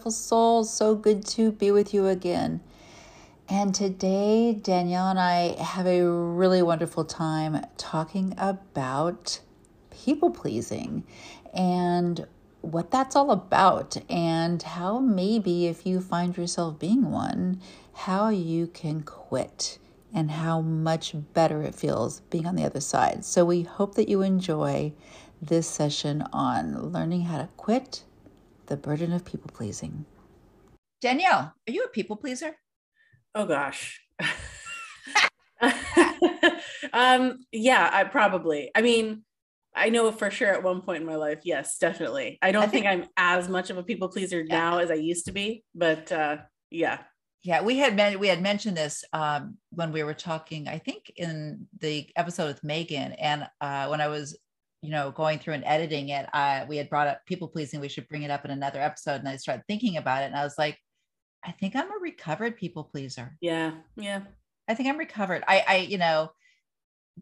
beautiful 0.00 0.10
souls. 0.10 0.72
So 0.72 0.94
good 0.94 1.26
to 1.26 1.52
be 1.52 1.70
with 1.70 1.92
you 1.92 2.06
again. 2.06 2.62
And 3.50 3.74
today, 3.74 4.54
Danielle 4.54 5.08
and 5.10 5.20
I 5.20 5.62
have 5.62 5.86
a 5.86 6.02
really 6.10 6.62
wonderful 6.62 7.04
time 7.04 7.62
talking 7.76 8.32
about 8.38 9.40
people 9.90 10.30
pleasing 10.30 11.04
and 11.52 12.26
what 12.62 12.90
that's 12.90 13.14
all 13.14 13.30
about, 13.30 13.98
and 14.08 14.62
how 14.62 15.00
maybe 15.00 15.66
if 15.66 15.84
you 15.84 16.00
find 16.00 16.34
yourself 16.34 16.78
being 16.78 17.10
one, 17.10 17.60
how 17.92 18.30
you 18.30 18.68
can 18.68 19.02
quit 19.02 19.78
and 20.14 20.30
how 20.30 20.62
much 20.62 21.14
better 21.34 21.62
it 21.62 21.74
feels 21.74 22.20
being 22.30 22.46
on 22.46 22.56
the 22.56 22.64
other 22.64 22.80
side. 22.80 23.26
So, 23.26 23.44
we 23.44 23.64
hope 23.64 23.96
that 23.96 24.08
you 24.08 24.22
enjoy 24.22 24.92
this 25.42 25.68
session 25.68 26.24
on 26.32 26.90
learning 26.90 27.22
how 27.22 27.36
to 27.36 27.48
quit 27.58 28.04
the 28.70 28.76
burden 28.76 29.12
of 29.12 29.24
people 29.26 29.50
pleasing. 29.52 30.06
Danielle, 31.02 31.52
are 31.68 31.72
you 31.72 31.82
a 31.82 31.88
people 31.88 32.16
pleaser? 32.16 32.56
Oh 33.34 33.44
gosh. 33.44 34.00
um 36.92 37.40
yeah, 37.52 37.90
I 37.92 38.04
probably. 38.04 38.70
I 38.74 38.80
mean, 38.80 39.24
I 39.74 39.90
know 39.90 40.10
for 40.12 40.30
sure 40.30 40.48
at 40.48 40.62
one 40.62 40.82
point 40.82 41.00
in 41.00 41.06
my 41.06 41.16
life, 41.16 41.40
yes, 41.42 41.78
definitely. 41.78 42.38
I 42.40 42.52
don't 42.52 42.62
I 42.62 42.66
think, 42.68 42.86
think, 42.86 43.04
I'm 43.04 43.08
as 43.16 43.48
much 43.48 43.70
of 43.70 43.76
a 43.76 43.82
people 43.82 44.08
pleaser 44.08 44.40
yeah. 44.40 44.56
now 44.56 44.78
as 44.78 44.90
I 44.90 44.94
used 44.94 45.26
to 45.26 45.32
be, 45.32 45.64
but 45.74 46.10
uh 46.12 46.38
yeah. 46.70 47.00
Yeah, 47.42 47.62
we 47.62 47.78
had 47.78 47.96
men- 47.96 48.20
we 48.20 48.28
had 48.28 48.42
mentioned 48.42 48.76
this 48.76 49.02
um, 49.14 49.56
when 49.70 49.92
we 49.92 50.02
were 50.02 50.12
talking. 50.12 50.68
I 50.68 50.76
think 50.76 51.10
in 51.16 51.66
the 51.78 52.06
episode 52.14 52.48
with 52.48 52.62
Megan, 52.62 53.12
and 53.12 53.48
uh, 53.62 53.86
when 53.86 54.02
I 54.02 54.08
was 54.08 54.36
you 54.82 54.90
know, 54.90 55.10
going 55.10 55.38
through 55.38 55.54
and 55.54 55.64
editing 55.64 56.08
it, 56.08 56.26
I 56.32 56.64
we 56.68 56.76
had 56.76 56.88
brought 56.88 57.06
up 57.06 57.24
people 57.26 57.48
pleasing. 57.48 57.80
We 57.80 57.88
should 57.88 58.08
bring 58.08 58.22
it 58.22 58.30
up 58.30 58.44
in 58.44 58.50
another 58.50 58.80
episode. 58.80 59.20
And 59.20 59.28
I 59.28 59.36
started 59.36 59.64
thinking 59.66 59.96
about 59.96 60.22
it, 60.22 60.26
and 60.26 60.36
I 60.36 60.44
was 60.44 60.56
like, 60.58 60.78
I 61.44 61.52
think 61.52 61.76
I'm 61.76 61.90
a 61.90 61.98
recovered 62.00 62.56
people 62.56 62.84
pleaser. 62.84 63.36
Yeah, 63.40 63.72
yeah. 63.96 64.22
I 64.68 64.74
think 64.74 64.88
I'm 64.88 64.98
recovered. 64.98 65.42
I, 65.48 65.64
I, 65.66 65.76
you 65.78 65.98
know, 65.98 66.30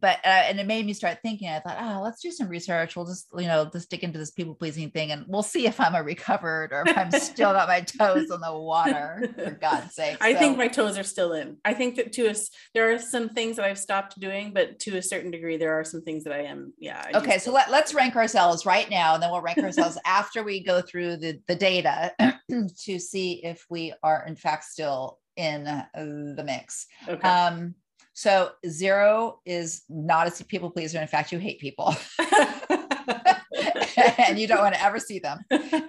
but 0.00 0.18
uh, 0.24 0.28
and 0.46 0.58
it 0.60 0.66
made 0.66 0.84
me 0.86 0.92
start 0.92 1.18
thinking 1.22 1.48
i 1.48 1.60
thought 1.60 1.78
oh 1.80 2.02
let's 2.02 2.20
do 2.20 2.30
some 2.30 2.48
research. 2.48 2.96
We'll 2.96 3.06
just 3.06 3.28
you 3.36 3.46
know 3.46 3.68
just 3.72 3.86
stick 3.86 4.02
into 4.02 4.18
this 4.18 4.30
people 4.30 4.54
pleasing 4.54 4.90
thing 4.90 5.12
and 5.12 5.24
we'll 5.28 5.42
see 5.42 5.66
if 5.66 5.80
i'm 5.80 5.94
a 5.94 6.02
recovered 6.02 6.70
or 6.72 6.84
if 6.86 6.96
i'm 6.96 7.10
still 7.10 7.52
got 7.52 7.68
my 7.68 7.80
toes 7.80 8.30
on 8.30 8.40
the 8.40 8.58
water 8.58 9.28
for 9.34 9.50
god's 9.60 9.94
sake. 9.94 10.16
I 10.20 10.32
so, 10.32 10.38
think 10.38 10.58
my 10.58 10.68
toes 10.68 10.98
are 10.98 11.04
still 11.04 11.32
in. 11.32 11.56
I 11.64 11.74
think 11.74 11.96
that 11.96 12.12
to 12.12 12.28
us 12.28 12.50
there 12.74 12.92
are 12.92 12.98
some 12.98 13.28
things 13.28 13.56
that 13.56 13.64
i've 13.64 13.78
stopped 13.78 14.18
doing 14.18 14.52
but 14.52 14.78
to 14.80 14.96
a 14.96 15.02
certain 15.02 15.30
degree 15.30 15.56
there 15.56 15.78
are 15.78 15.84
some 15.84 16.02
things 16.02 16.24
that 16.24 16.32
i 16.32 16.42
am 16.42 16.72
yeah 16.78 17.04
I 17.12 17.18
okay 17.18 17.38
so 17.38 17.52
let, 17.52 17.70
let's 17.70 17.94
rank 17.94 18.16
ourselves 18.16 18.66
right 18.66 18.88
now 18.90 19.14
and 19.14 19.22
then 19.22 19.30
we'll 19.30 19.40
rank 19.40 19.58
ourselves 19.58 19.98
after 20.04 20.42
we 20.42 20.62
go 20.62 20.80
through 20.80 21.16
the, 21.18 21.40
the 21.46 21.54
data 21.54 22.12
to 22.50 22.98
see 22.98 23.44
if 23.44 23.64
we 23.68 23.92
are 24.02 24.24
in 24.26 24.36
fact 24.36 24.64
still 24.64 25.18
in 25.38 25.64
the 25.94 26.42
mix. 26.44 26.86
Okay. 27.08 27.28
um 27.28 27.74
so 28.18 28.50
zero 28.66 29.38
is 29.46 29.82
not 29.88 30.40
a 30.40 30.44
people 30.44 30.70
pleaser. 30.70 31.00
In 31.00 31.06
fact, 31.06 31.30
you 31.30 31.38
hate 31.38 31.60
people. 31.60 31.94
and 34.18 34.36
you 34.36 34.48
don't 34.48 34.58
want 34.58 34.74
to 34.74 34.82
ever 34.82 34.98
see 34.98 35.20
them. 35.20 35.44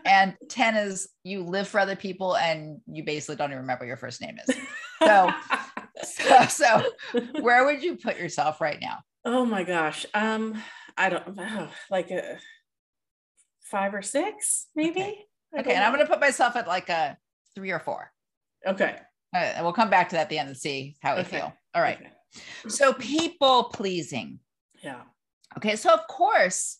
And 0.05 0.35
10 0.47 0.77
is 0.77 1.09
you 1.23 1.43
live 1.43 1.67
for 1.67 1.79
other 1.79 1.95
people 1.95 2.37
and 2.37 2.81
you 2.85 3.03
basically 3.03 3.35
don't 3.35 3.49
even 3.49 3.61
remember 3.61 3.83
your 3.83 3.97
first 3.97 4.21
name 4.21 4.37
is. 4.47 4.55
So, 4.99 5.31
so, 6.03 6.45
so 6.45 6.83
where 7.41 7.65
would 7.65 7.81
you 7.81 7.97
put 7.97 8.19
yourself 8.19 8.61
right 8.61 8.77
now? 8.79 8.99
Oh 9.25 9.43
my 9.43 9.63
gosh. 9.63 10.05
Um, 10.13 10.61
I 10.95 11.09
don't 11.09 11.35
know, 11.35 11.69
like 11.89 12.11
a 12.11 12.37
five 13.63 13.95
or 13.95 14.03
six, 14.03 14.67
maybe. 14.75 15.01
Okay. 15.01 15.25
okay. 15.61 15.73
And 15.73 15.83
I'm 15.83 15.91
going 15.91 16.05
to 16.05 16.11
put 16.11 16.21
myself 16.21 16.55
at 16.55 16.67
like 16.67 16.89
a 16.89 17.17
three 17.55 17.71
or 17.71 17.79
four. 17.79 18.11
Okay. 18.67 18.97
Uh, 19.33 19.37
and 19.37 19.65
we'll 19.65 19.73
come 19.73 19.89
back 19.89 20.09
to 20.09 20.15
that 20.15 20.21
at 20.21 20.29
the 20.29 20.37
end 20.37 20.49
and 20.49 20.57
see 20.57 20.95
how 21.01 21.15
we 21.15 21.21
okay. 21.21 21.37
feel. 21.37 21.53
All 21.73 21.81
right. 21.81 21.97
Okay. 21.97 22.11
So 22.67 22.93
people 22.93 23.65
pleasing. 23.65 24.39
Yeah. 24.83 25.01
Okay. 25.57 25.75
So 25.75 25.93
of 25.93 26.07
course, 26.07 26.77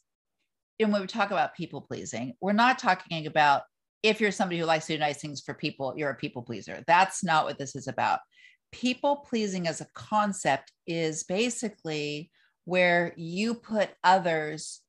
when 0.78 1.02
we 1.02 1.08
talk 1.08 1.32
about 1.32 1.56
people 1.56 1.82
pleasing, 1.82 2.34
we're 2.42 2.54
not 2.54 2.80
talking 2.80 3.28
about 3.28 3.64
if 4.02 4.22
you're 4.22 4.32
somebody 4.32 4.60
who 4.60 4.66
likes 4.66 4.88
to 4.88 4.94
do 4.94 5.00
nice 5.00 5.20
things 5.20 5.42
for 5.42 5.54
people, 5.54 5.94
you're 5.98 6.12
a 6.12 6.16
people 6.16 6.42
pleaser. 6.42 6.84
That's 6.88 7.24
not 7.24 7.46
what 7.46 7.58
this 7.58 7.76
is 7.76 7.88
about. 7.88 8.20
People 8.72 9.18
pleasing 9.18 9.68
as 9.68 9.82
a 9.82 9.88
concept 9.94 10.72
is 10.88 11.24
basically 11.24 12.32
where 12.66 13.14
you 13.18 13.56
put 13.56 13.90
others' 14.04 14.82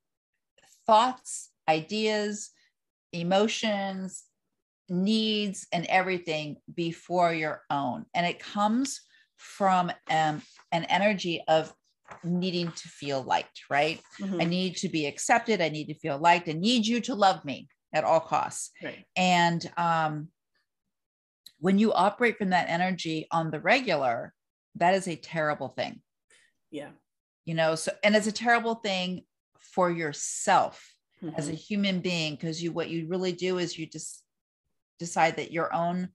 thoughts, 0.86 1.50
ideas, 1.68 2.50
emotions, 3.12 4.24
needs, 4.88 5.66
and 5.72 5.86
everything 5.86 6.56
before 6.72 7.32
your 7.32 7.62
own. 7.70 8.04
And 8.14 8.26
it 8.26 8.38
comes 8.38 9.00
from 9.40 9.90
um, 10.10 10.42
an 10.70 10.84
energy 10.84 11.42
of 11.48 11.72
needing 12.22 12.70
to 12.72 12.88
feel 12.88 13.22
liked, 13.22 13.62
right? 13.70 14.00
Mm-hmm. 14.20 14.40
I 14.40 14.44
need 14.44 14.76
to 14.76 14.88
be 14.88 15.06
accepted. 15.06 15.60
I 15.60 15.70
need 15.70 15.86
to 15.86 15.94
feel 15.94 16.18
liked. 16.18 16.48
I 16.48 16.52
need 16.52 16.86
you 16.86 17.00
to 17.02 17.14
love 17.14 17.44
me 17.44 17.68
at 17.92 18.04
all 18.04 18.20
costs. 18.20 18.70
Right. 18.82 19.04
And 19.16 19.68
um, 19.76 20.28
when 21.58 21.78
you 21.78 21.92
operate 21.92 22.36
from 22.36 22.50
that 22.50 22.68
energy 22.68 23.26
on 23.30 23.50
the 23.50 23.60
regular, 23.60 24.34
that 24.76 24.94
is 24.94 25.08
a 25.08 25.16
terrible 25.16 25.68
thing. 25.68 26.00
Yeah. 26.70 26.90
You 27.46 27.54
know, 27.54 27.74
so, 27.74 27.92
and 28.04 28.14
it's 28.14 28.26
a 28.26 28.32
terrible 28.32 28.74
thing 28.74 29.22
for 29.58 29.90
yourself 29.90 30.94
mm-hmm. 31.22 31.34
as 31.36 31.48
a 31.48 31.52
mm-hmm. 31.52 31.56
human 31.56 32.00
being, 32.00 32.34
because 32.34 32.62
you, 32.62 32.72
what 32.72 32.90
you 32.90 33.08
really 33.08 33.32
do 33.32 33.58
is 33.58 33.78
you 33.78 33.86
just 33.86 34.22
decide 34.98 35.36
that 35.36 35.52
your 35.52 35.72
own 35.74 36.10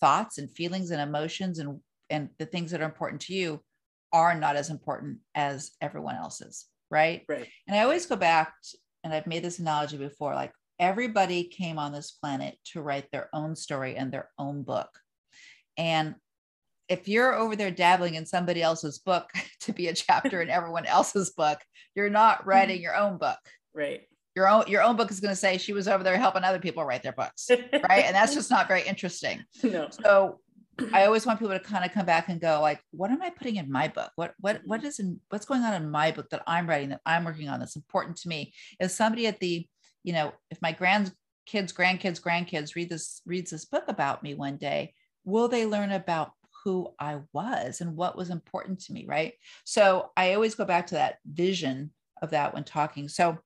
thoughts 0.00 0.38
and 0.38 0.50
feelings 0.50 0.90
and 0.90 1.00
emotions 1.00 1.58
and 1.58 1.80
and 2.14 2.28
the 2.38 2.46
things 2.46 2.70
that 2.70 2.80
are 2.80 2.86
important 2.86 3.20
to 3.22 3.34
you 3.34 3.60
are 4.12 4.34
not 4.34 4.56
as 4.56 4.70
important 4.70 5.18
as 5.34 5.72
everyone 5.80 6.16
else's 6.16 6.66
right? 6.90 7.24
Right. 7.28 7.48
And 7.66 7.76
i 7.76 7.82
always 7.82 8.06
go 8.06 8.16
back 8.16 8.54
to, 8.70 8.78
and 9.02 9.12
i've 9.12 9.26
made 9.26 9.42
this 9.42 9.58
analogy 9.58 9.96
before 9.96 10.34
like 10.34 10.52
everybody 10.78 11.44
came 11.44 11.78
on 11.78 11.92
this 11.92 12.12
planet 12.12 12.56
to 12.64 12.82
write 12.82 13.10
their 13.10 13.28
own 13.32 13.54
story 13.54 13.96
and 13.96 14.12
their 14.12 14.28
own 14.38 14.62
book. 14.62 14.88
And 15.76 16.16
if 16.88 17.08
you're 17.08 17.34
over 17.34 17.56
there 17.56 17.70
dabbling 17.70 18.14
in 18.14 18.26
somebody 18.26 18.60
else's 18.60 18.98
book 18.98 19.30
to 19.60 19.72
be 19.72 19.88
a 19.88 19.94
chapter 19.94 20.42
in 20.42 20.50
everyone 20.50 20.86
else's 20.86 21.30
book 21.30 21.58
you're 21.94 22.10
not 22.10 22.44
writing 22.46 22.82
your 22.82 22.96
own 22.96 23.18
book. 23.18 23.38
Right. 23.72 24.02
Your 24.36 24.48
own 24.48 24.64
your 24.66 24.82
own 24.82 24.96
book 24.96 25.10
is 25.10 25.20
going 25.20 25.32
to 25.32 25.36
say 25.36 25.58
she 25.58 25.72
was 25.72 25.86
over 25.86 26.02
there 26.02 26.18
helping 26.18 26.42
other 26.42 26.58
people 26.58 26.84
write 26.84 27.02
their 27.02 27.12
books 27.12 27.50
right? 27.88 28.04
And 28.04 28.14
that's 28.14 28.34
just 28.34 28.50
not 28.50 28.68
very 28.68 28.82
interesting. 28.82 29.44
No. 29.62 29.88
so 29.90 30.40
I 30.92 31.06
always 31.06 31.26
want 31.26 31.38
people 31.38 31.54
to 31.54 31.60
kind 31.60 31.84
of 31.84 31.92
come 31.92 32.06
back 32.06 32.28
and 32.28 32.40
go 32.40 32.60
like, 32.60 32.80
what 32.90 33.10
am 33.10 33.22
I 33.22 33.30
putting 33.30 33.56
in 33.56 33.70
my 33.70 33.88
book? 33.88 34.10
What 34.16 34.34
what 34.40 34.60
what 34.64 34.80
mm-hmm. 34.80 34.86
is 34.86 34.98
in 34.98 35.20
what's 35.28 35.46
going 35.46 35.62
on 35.62 35.74
in 35.74 35.90
my 35.90 36.10
book 36.10 36.30
that 36.30 36.42
I'm 36.46 36.68
writing 36.68 36.90
that 36.90 37.00
I'm 37.06 37.24
working 37.24 37.48
on 37.48 37.60
that's 37.60 37.76
important 37.76 38.16
to 38.18 38.28
me? 38.28 38.52
If 38.80 38.90
somebody 38.90 39.26
at 39.26 39.40
the, 39.40 39.66
you 40.02 40.12
know, 40.12 40.32
if 40.50 40.60
my 40.62 40.72
grandkids, 40.72 41.12
grandkids, 41.52 42.20
grandkids 42.20 42.74
read 42.74 42.90
this 42.90 43.22
reads 43.26 43.50
this 43.50 43.64
book 43.64 43.84
about 43.88 44.22
me 44.22 44.34
one 44.34 44.56
day, 44.56 44.94
will 45.24 45.48
they 45.48 45.66
learn 45.66 45.92
about 45.92 46.32
who 46.64 46.88
I 46.98 47.18
was 47.32 47.80
and 47.80 47.96
what 47.96 48.16
was 48.16 48.30
important 48.30 48.80
to 48.84 48.92
me, 48.92 49.04
right? 49.06 49.34
So 49.64 50.10
I 50.16 50.32
always 50.32 50.54
go 50.54 50.64
back 50.64 50.86
to 50.88 50.94
that 50.94 51.18
vision 51.26 51.92
of 52.22 52.30
that 52.30 52.54
when 52.54 52.64
talking. 52.64 53.08
So 53.08 53.38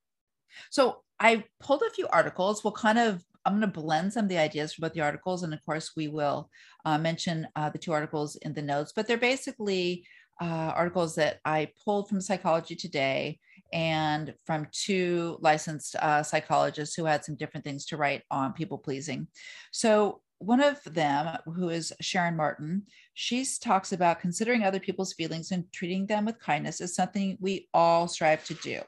so 0.71 1.03
I 1.21 1.45
pulled 1.61 1.83
a 1.83 1.91
few 1.91 2.07
articles. 2.09 2.63
We'll 2.63 2.73
kind 2.73 2.99
of 2.99 3.25
I'm 3.49 3.61
going 3.61 3.73
to 3.73 3.81
blend 3.81 4.13
some 4.13 4.27
of 4.27 4.29
the 4.29 4.37
ideas 4.37 4.75
from 4.75 4.83
both 4.83 4.93
the 4.93 5.01
articles, 5.01 5.43
and 5.43 5.55
of 5.55 5.65
course, 5.65 5.93
we 5.97 6.09
will 6.09 6.51
uh, 6.85 6.99
mention 6.99 7.49
uh, 7.57 7.71
the 7.71 7.79
two 7.79 7.93
articles 7.93 8.37
in 8.37 8.53
the 8.53 8.61
notes. 8.61 8.93
But 8.95 9.07
they're 9.07 9.17
basically 9.17 10.05
uh, 10.39 10.73
articles 10.77 11.15
that 11.15 11.39
I 11.47 11.71
pulled 11.83 12.11
from 12.11 12.21
Psychology 12.21 12.77
Today 12.77 13.41
and 13.73 14.35
from 14.45 14.67
two 14.71 15.39
licensed 15.41 15.97
uh, 15.97 16.23
psychologists 16.23 16.95
who 16.95 17.07
had 17.07 17.25
some 17.25 17.37
different 17.37 17.65
things 17.65 17.87
to 17.87 17.97
write 17.97 18.23
on 18.31 18.53
people 18.53 18.77
pleasing. 18.77 19.27
So 19.73 20.21
one 20.41 20.63
of 20.63 20.85
them, 20.85 21.39
who 21.47 21.71
is 21.71 21.93
Sharon 22.03 22.37
Martin, 22.37 22.83
she 23.15 23.47
talks 23.63 23.93
about 23.93 24.21
considering 24.21 24.63
other 24.63 24.79
people's 24.79 25.15
feelings 25.15 25.53
and 25.53 25.65
treating 25.73 26.05
them 26.05 26.27
with 26.27 26.39
kindness 26.39 26.83
is 26.83 26.95
something 26.95 27.39
we 27.41 27.67
all 27.73 28.09
strive 28.09 28.45
to 28.45 28.55
do. 28.55 28.83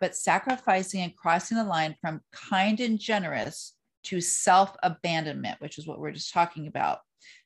But 0.00 0.16
sacrificing 0.16 1.00
and 1.00 1.16
crossing 1.16 1.58
the 1.58 1.64
line 1.64 1.96
from 2.00 2.20
kind 2.32 2.78
and 2.78 2.96
generous 2.98 3.74
to 4.04 4.20
self 4.20 4.76
abandonment, 4.82 5.60
which 5.60 5.78
is 5.78 5.86
what 5.86 5.98
we're 5.98 6.12
just 6.12 6.32
talking 6.32 6.66
about, 6.66 7.00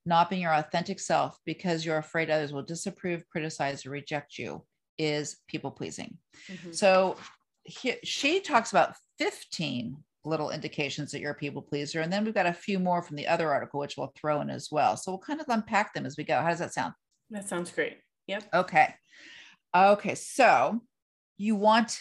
not 0.04 0.30
being 0.30 0.42
your 0.42 0.54
authentic 0.54 1.00
self 1.00 1.38
because 1.44 1.84
you're 1.84 1.98
afraid 1.98 2.30
others 2.30 2.52
will 2.52 2.62
disapprove, 2.62 3.26
criticize, 3.28 3.86
or 3.86 3.90
reject 3.90 4.38
you, 4.38 4.64
is 4.98 5.38
people 5.48 5.70
pleasing. 5.70 6.18
Mm-hmm. 6.50 6.72
So 6.72 7.16
he, 7.64 7.94
she 8.02 8.40
talks 8.40 8.70
about 8.70 8.94
15 9.18 9.96
little 10.24 10.50
indications 10.50 11.10
that 11.12 11.20
you're 11.20 11.32
a 11.32 11.36
people 11.36 11.62
pleaser. 11.62 12.00
And 12.00 12.12
then 12.12 12.24
we've 12.24 12.34
got 12.34 12.46
a 12.46 12.52
few 12.52 12.78
more 12.78 13.02
from 13.02 13.16
the 13.16 13.26
other 13.26 13.52
article, 13.52 13.80
which 13.80 13.96
we'll 13.96 14.12
throw 14.16 14.40
in 14.40 14.50
as 14.50 14.68
well. 14.70 14.96
So 14.96 15.12
we'll 15.12 15.18
kind 15.18 15.40
of 15.40 15.46
unpack 15.48 15.94
them 15.94 16.06
as 16.06 16.16
we 16.16 16.24
go. 16.24 16.40
How 16.40 16.50
does 16.50 16.58
that 16.58 16.74
sound? 16.74 16.94
That 17.30 17.48
sounds 17.48 17.70
great. 17.70 17.98
Yep. 18.26 18.44
Okay. 18.52 18.94
Okay. 19.74 20.14
So 20.14 20.80
you 21.36 21.56
want 21.56 22.00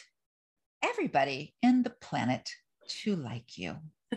everybody 0.83 1.54
in 1.62 1.83
the 1.83 1.94
planet 2.01 2.50
to 3.03 3.15
like 3.15 3.57
you. 3.57 3.75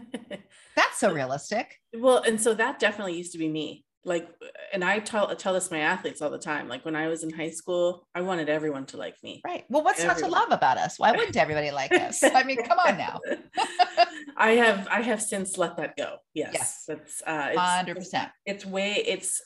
That's 0.77 0.99
so 0.99 1.13
realistic. 1.13 1.77
Well, 1.95 2.23
and 2.23 2.41
so 2.41 2.55
that 2.55 2.79
definitely 2.79 3.17
used 3.17 3.33
to 3.33 3.39
be 3.39 3.49
me. 3.49 3.85
Like, 4.03 4.29
and 4.73 4.83
I 4.83 4.99
tell 4.99 5.35
tell 5.37 5.53
this 5.53 5.69
to 5.69 5.75
my 5.75 5.81
athletes 5.81 6.23
all 6.23 6.31
the 6.31 6.39
time. 6.39 6.69
Like 6.69 6.87
when 6.87 6.97
I 6.97 7.09
was 7.09 7.23
in 7.23 7.31
high 7.31 7.51
school, 7.51 8.07
I 8.15 8.23
wanted 8.23 8.49
everyone 8.49 8.87
to 8.87 8.97
like 8.97 9.17
me. 9.23 9.43
Right. 9.45 9.65
Well, 9.69 9.85
what's 9.85 10.01
everyone. 10.01 10.21
not 10.23 10.27
to 10.27 10.33
love 10.33 10.53
about 10.53 10.79
us? 10.79 10.99
Why 10.99 11.13
wouldn't 11.13 11.37
everybody 11.37 11.71
like 11.71 11.93
us? 11.93 12.23
I 12.23 12.43
mean, 12.45 12.63
come 12.65 12.79
on 12.79 12.97
now. 12.97 13.21
I 14.39 14.53
have 14.53 14.89
I 14.91 15.03
have 15.03 15.21
since 15.21 15.59
let 15.59 15.77
that 15.77 15.97
go. 15.99 16.17
Yes. 16.33 16.53
Yes. 16.55 16.85
That's 16.89 17.23
uh 17.27 17.53
hundred 17.59 17.97
percent. 17.97 18.31
It's 18.47 18.65
way 18.65 18.95
it's 18.95 19.43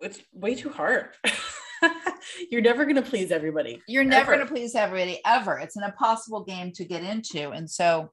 it's 0.00 0.20
way 0.32 0.54
too 0.54 0.70
hard. 0.70 1.08
You're 2.50 2.62
never 2.62 2.84
going 2.84 2.96
to 2.96 3.02
please 3.02 3.30
everybody. 3.30 3.82
You're 3.88 4.04
never 4.04 4.34
going 4.34 4.46
to 4.46 4.52
please 4.52 4.74
everybody 4.74 5.20
ever. 5.26 5.58
It's 5.58 5.76
an 5.76 5.84
impossible 5.84 6.44
game 6.44 6.72
to 6.72 6.84
get 6.84 7.02
into. 7.02 7.50
And 7.50 7.68
so 7.68 8.10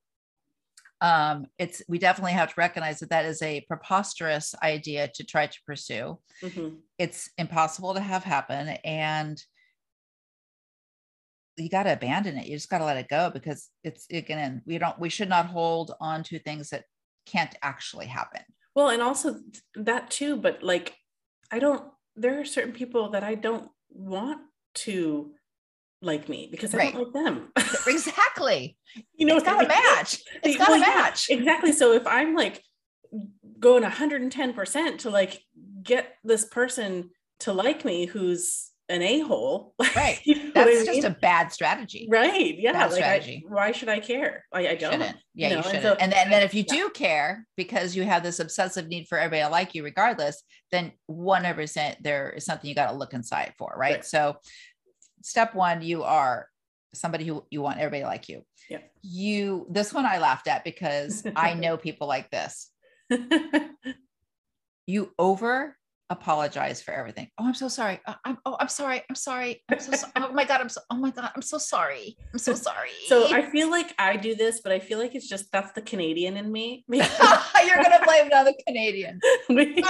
um, 1.02 1.48
it's 1.58 1.82
we 1.90 1.98
definitely 1.98 2.34
have 2.34 2.50
to 2.50 2.56
recognize 2.58 3.00
that 3.00 3.10
that 3.10 3.26
is 3.26 3.42
a 3.42 3.62
preposterous 3.62 4.54
idea 4.62 5.10
to 5.16 5.24
try 5.24 5.48
to 5.48 5.58
pursue. 5.66 6.20
Mm-hmm. 6.44 6.76
It's 7.00 7.30
impossible 7.40 7.96
to 7.96 8.00
have 8.00 8.24
happen, 8.24 8.70
and 8.86 9.42
you 11.58 11.70
got 11.70 11.84
to 11.84 11.94
abandon 11.94 12.38
it. 12.38 12.46
You 12.46 12.56
just 12.56 12.70
got 12.70 12.78
to 12.78 12.86
let 12.86 12.98
it 12.98 13.08
go 13.10 13.32
because 13.32 13.70
it's 13.84 14.06
again 14.12 14.62
we 14.68 14.78
don't 14.78 14.98
we 15.00 15.10
should 15.10 15.30
not 15.30 15.48
hold 15.48 15.94
on 16.00 16.24
to 16.26 16.40
things 16.40 16.70
that 16.70 16.84
can't 17.26 17.56
actually 17.64 18.06
happen. 18.06 18.42
Well, 18.76 18.90
and 18.90 19.02
also 19.02 19.38
that 19.76 20.12
too, 20.12 20.38
but 20.38 20.62
like 20.62 20.96
I 21.52 21.58
don't. 21.58 21.84
There 22.16 22.40
are 22.40 22.46
certain 22.46 22.74
people 22.74 23.10
that 23.12 23.24
I 23.24 23.36
don't 23.36 23.70
want 23.90 24.42
to 24.74 25.32
like 26.02 26.30
me 26.30 26.48
because 26.52 26.74
I 26.74 26.78
right. 26.78 26.94
don't 26.94 27.14
like 27.14 27.26
them. 27.26 27.52
exactly. 27.88 28.78
You 29.16 29.26
know, 29.26 29.36
it's 29.36 29.46
got 29.46 29.64
a 29.64 29.68
match. 29.68 30.22
It's 30.44 30.58
got 30.58 30.70
well, 30.70 30.78
a 30.78 30.82
match. 30.82 31.30
Yeah, 31.30 31.38
exactly. 31.38 31.72
So 31.72 31.94
if 31.94 32.06
I'm 32.08 32.36
like 32.36 32.64
going 33.60 33.84
110% 33.84 34.98
to 35.00 35.10
like 35.10 35.42
get 35.84 36.16
this 36.24 36.46
person 36.46 37.12
to 37.42 37.54
like 37.54 37.86
me 37.86 38.06
who's 38.06 38.72
an 38.92 39.02
a-hole. 39.02 39.74
Right. 39.96 40.20
you 40.24 40.36
know 40.36 40.52
That's 40.54 40.86
just 40.86 40.92
mean? 40.92 41.06
a 41.06 41.10
bad 41.10 41.52
strategy. 41.52 42.08
Right. 42.10 42.56
Yeah. 42.58 42.74
Bad 42.74 42.92
like 42.92 42.96
strategy. 42.96 43.46
I, 43.46 43.54
why 43.54 43.72
should 43.72 43.90
I 43.90 44.00
care? 44.00 44.46
I, 44.54 44.70
I 44.70 44.76
don't. 44.76 44.94
Shouldn't. 44.94 45.18
Yeah, 45.34 45.50
you, 45.50 45.56
know? 45.56 45.58
you 45.58 45.64
shouldn't. 45.64 45.76
And, 45.76 45.84
so, 45.84 45.98
and, 46.00 46.12
then, 46.12 46.24
and 46.24 46.34
then 46.34 46.44
if 46.44 46.54
you 46.54 46.64
yeah. 46.68 46.76
do 46.76 46.90
care 46.90 47.48
because 47.56 47.96
you 47.96 48.04
have 48.04 48.24
this 48.24 48.40
obsessive 48.40 48.88
need 48.88 49.08
for 49.08 49.18
everybody 49.18 49.44
to 49.44 49.50
like 49.50 49.76
you 49.76 49.84
regardless, 49.84 50.44
then 50.72 50.92
100% 51.10 51.96
there 52.02 52.30
is 52.32 52.46
something 52.46 52.68
you 52.68 52.76
got 52.76 52.92
to 52.92 52.98
look 52.98 53.14
inside 53.14 53.54
for. 53.58 53.74
Right? 53.78 53.96
right. 53.96 54.06
So 54.06 54.38
step 55.22 55.56
one, 55.56 55.82
you 55.82 56.04
are 56.04 56.48
somebody 56.94 57.26
who 57.26 57.44
you 57.50 57.62
want 57.62 57.80
everybody 57.80 58.04
like 58.04 58.30
you. 58.30 58.44
Yeah. 58.70 58.80
You 59.02 59.66
this 59.70 59.94
one 59.94 60.06
I 60.06 60.18
laughed 60.20 60.48
at 60.48 60.64
because 60.64 61.24
I 61.36 61.54
know 61.56 61.78
people 61.78 62.08
like 62.08 62.30
this. 62.30 62.70
you 64.88 65.12
over 65.18 65.76
apologize 66.12 66.82
for 66.82 66.92
everything. 66.94 67.30
Oh, 67.38 67.48
I'm 67.48 67.54
so 67.54 67.68
sorry. 67.68 68.00
Uh, 68.06 68.16
I'm 68.26 68.38
oh, 68.46 68.58
I'm 68.60 68.68
sorry. 68.68 69.02
I'm 69.10 69.16
sorry. 69.16 69.64
I'm 69.70 69.80
so, 69.80 69.94
so 69.94 70.08
oh 70.18 70.32
my 70.34 70.44
god. 70.44 70.62
I'm 70.62 70.70
so 70.70 70.82
oh 70.92 70.98
my 70.98 71.10
god. 71.10 71.32
I'm 71.36 71.42
so 71.42 71.58
sorry. 71.58 72.18
I'm 72.34 72.40
so 72.40 72.54
sorry. 72.54 72.90
So 73.08 73.34
I 73.34 73.50
feel 73.50 73.72
like 73.72 73.96
I 73.98 74.18
do 74.18 74.36
this, 74.36 74.62
but 74.62 74.72
I 74.72 74.80
feel 74.80 75.00
like 75.00 75.16
it's 75.16 75.28
just 75.28 75.52
that's 75.52 75.72
the 75.72 75.82
Canadian 75.82 76.38
in 76.38 76.52
me. 76.52 76.84
You're 76.92 77.04
gonna 77.82 78.06
blame 78.06 78.28
another 78.28 78.54
Canadian. 78.68 79.20
we, 79.50 79.84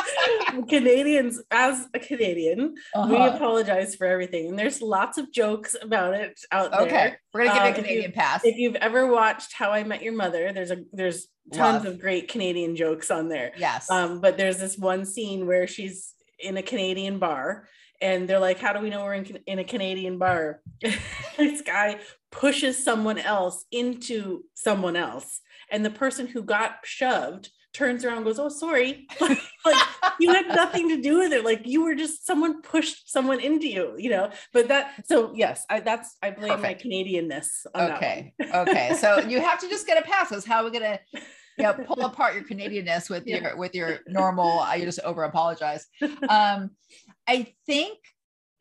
Canadians, 0.70 1.42
as 1.50 1.88
a 1.94 2.00
Canadian, 2.00 2.76
uh-huh. 2.96 3.08
we 3.10 3.18
apologize 3.18 3.96
for 3.96 4.06
everything, 4.06 4.50
and 4.50 4.60
there's 4.60 4.82
lots 4.82 5.18
of 5.18 5.32
jokes 5.34 5.76
about 5.82 6.14
it 6.14 6.40
out 6.52 6.74
okay. 6.74 6.90
there. 6.90 7.08
Okay, 7.08 7.16
we're 7.34 7.46
gonna 7.46 7.54
give 7.54 7.64
um, 7.64 7.72
a 7.72 7.76
Canadian 7.76 8.12
if 8.12 8.16
pass. 8.16 8.46
If 8.46 8.58
you've 8.58 8.76
ever 8.76 9.08
watched 9.08 9.54
How 9.54 9.72
I 9.72 9.84
Met 9.84 10.04
Your 10.04 10.14
Mother, 10.14 10.54
there's 10.54 10.72
a 10.72 10.84
there's 10.94 11.28
tons 11.54 11.84
Love. 11.84 11.94
of 11.94 12.00
great 12.00 12.28
Canadian 12.28 12.76
jokes 12.76 13.12
on 13.12 13.30
there. 13.30 13.52
Yes. 13.58 13.90
Um, 13.90 14.22
but 14.22 14.38
there's 14.38 14.58
this 14.58 14.78
one 14.78 15.06
scene 15.06 15.48
where 15.48 15.68
she's 15.68 16.14
in 16.40 16.58
a 16.58 16.64
Canadian 16.64 17.20
bar 17.20 17.68
and 18.02 18.28
they're 18.28 18.40
like, 18.40 18.60
How 18.60 18.74
do 18.74 18.80
we 18.80 18.90
know 18.90 19.04
we're 19.04 19.14
in, 19.14 19.38
in 19.46 19.60
a 19.60 19.64
Canadian 19.64 20.18
bar? 20.18 20.62
this 21.38 21.62
guy 21.62 22.00
pushes 22.32 22.84
someone 22.84 23.20
else 23.20 23.66
into 23.72 24.44
someone 24.54 24.96
else. 24.96 25.42
And 25.70 25.86
the 25.86 25.92
person 25.92 26.28
who 26.28 26.44
got 26.44 26.78
shoved 26.84 27.50
turns 27.74 28.06
around 28.06 28.24
goes, 28.24 28.40
Oh, 28.40 28.50
sorry. 28.50 29.08
like, 29.22 29.78
you 30.20 30.34
had 30.34 30.48
nothing 30.48 30.90
to 30.90 31.02
do 31.02 31.20
with 31.20 31.34
it. 31.34 31.44
Like 31.44 31.66
you 31.66 31.84
were 31.84 31.96
just 31.96 32.26
someone 32.26 32.62
pushed 32.62 33.12
someone 33.12 33.40
into 33.40 33.68
you, 33.68 33.96
you 33.98 34.10
know. 34.10 34.32
But 34.54 34.68
that 34.70 35.06
so 35.06 35.34
yes, 35.34 35.66
I 35.70 35.80
that's 35.80 36.18
I 36.22 36.32
blame 36.32 36.56
Perfect. 36.56 36.86
my 36.86 36.90
Canadianness 36.90 37.48
okay. 37.76 38.34
okay. 38.54 38.96
So 39.00 39.20
you 39.20 39.42
have 39.42 39.60
to 39.60 39.70
just 39.70 39.88
get 39.88 39.98
a 39.98 40.08
pass. 40.08 40.32
Is 40.32 40.46
how 40.46 40.64
we're 40.64 40.72
gonna 40.72 41.00
you 41.14 41.64
know, 41.64 41.74
pull 41.74 42.04
apart 42.06 42.34
your 42.34 42.44
Canadianness 42.44 43.10
with 43.10 43.26
yeah. 43.26 43.42
your 43.42 43.58
with 43.58 43.76
your 43.76 44.00
normal. 44.08 44.60
I 44.60 44.82
just 44.82 45.00
over 45.02 45.24
apologize. 45.24 45.86
Um, 46.30 46.72
I 47.28 47.54
think 47.66 47.98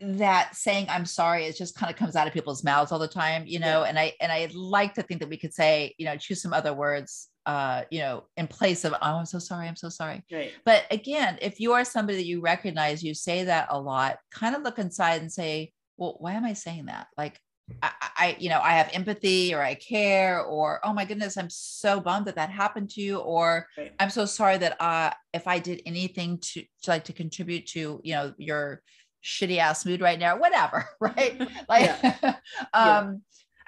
that 0.00 0.56
saying 0.56 0.86
I'm 0.88 1.04
sorry 1.04 1.44
it 1.44 1.56
just 1.56 1.76
kind 1.76 1.92
of 1.92 1.96
comes 1.98 2.16
out 2.16 2.26
of 2.26 2.32
people's 2.32 2.64
mouths 2.64 2.90
all 2.90 2.98
the 2.98 3.08
time, 3.08 3.44
you 3.46 3.58
know. 3.58 3.82
Yeah. 3.82 3.88
And 3.88 3.98
I 3.98 4.12
and 4.20 4.32
I 4.32 4.48
like 4.54 4.94
to 4.94 5.02
think 5.02 5.20
that 5.20 5.28
we 5.28 5.36
could 5.36 5.54
say, 5.54 5.94
you 5.98 6.06
know, 6.06 6.16
choose 6.16 6.42
some 6.42 6.52
other 6.52 6.72
words, 6.72 7.28
uh, 7.46 7.82
you 7.90 8.00
know, 8.00 8.24
in 8.36 8.46
place 8.46 8.84
of 8.84 8.92
oh, 8.92 8.98
I'm 9.00 9.26
so 9.26 9.38
sorry, 9.38 9.66
I'm 9.66 9.76
so 9.76 9.88
sorry. 9.88 10.22
Right. 10.30 10.52
But 10.64 10.84
again, 10.90 11.38
if 11.40 11.60
you 11.60 11.72
are 11.72 11.84
somebody 11.84 12.18
that 12.18 12.26
you 12.26 12.40
recognize, 12.40 13.02
you 13.02 13.14
say 13.14 13.44
that 13.44 13.68
a 13.70 13.80
lot. 13.80 14.18
Kind 14.30 14.54
of 14.54 14.62
look 14.62 14.78
inside 14.78 15.22
and 15.22 15.32
say, 15.32 15.72
well, 15.96 16.16
why 16.20 16.32
am 16.32 16.44
I 16.44 16.52
saying 16.52 16.86
that? 16.86 17.08
Like 17.16 17.40
I, 17.82 17.90
I, 18.00 18.36
you 18.38 18.48
know, 18.48 18.60
I 18.60 18.72
have 18.72 18.90
empathy 18.92 19.54
or 19.54 19.62
I 19.62 19.74
care 19.74 20.42
or, 20.42 20.80
oh 20.84 20.92
my 20.92 21.04
goodness, 21.04 21.36
I'm 21.36 21.50
so 21.50 22.00
bummed 22.00 22.26
that 22.26 22.36
that 22.36 22.50
happened 22.50 22.90
to 22.90 23.00
you. 23.00 23.18
Or 23.18 23.66
right. 23.76 23.92
I'm 23.98 24.10
so 24.10 24.24
sorry 24.24 24.58
that 24.58 24.80
uh, 24.80 25.10
if 25.32 25.46
I 25.46 25.58
did 25.58 25.82
anything 25.86 26.38
to, 26.38 26.62
to 26.82 26.90
like 26.90 27.04
to 27.04 27.12
contribute 27.12 27.66
to, 27.68 28.00
you 28.02 28.14
know, 28.14 28.34
your 28.38 28.82
shitty 29.24 29.58
ass 29.58 29.84
mood 29.86 30.00
right 30.00 30.18
now, 30.18 30.38
whatever. 30.38 30.88
Right. 31.00 31.40
Like, 31.68 31.90
um, 32.24 32.32
yeah. 32.74 33.12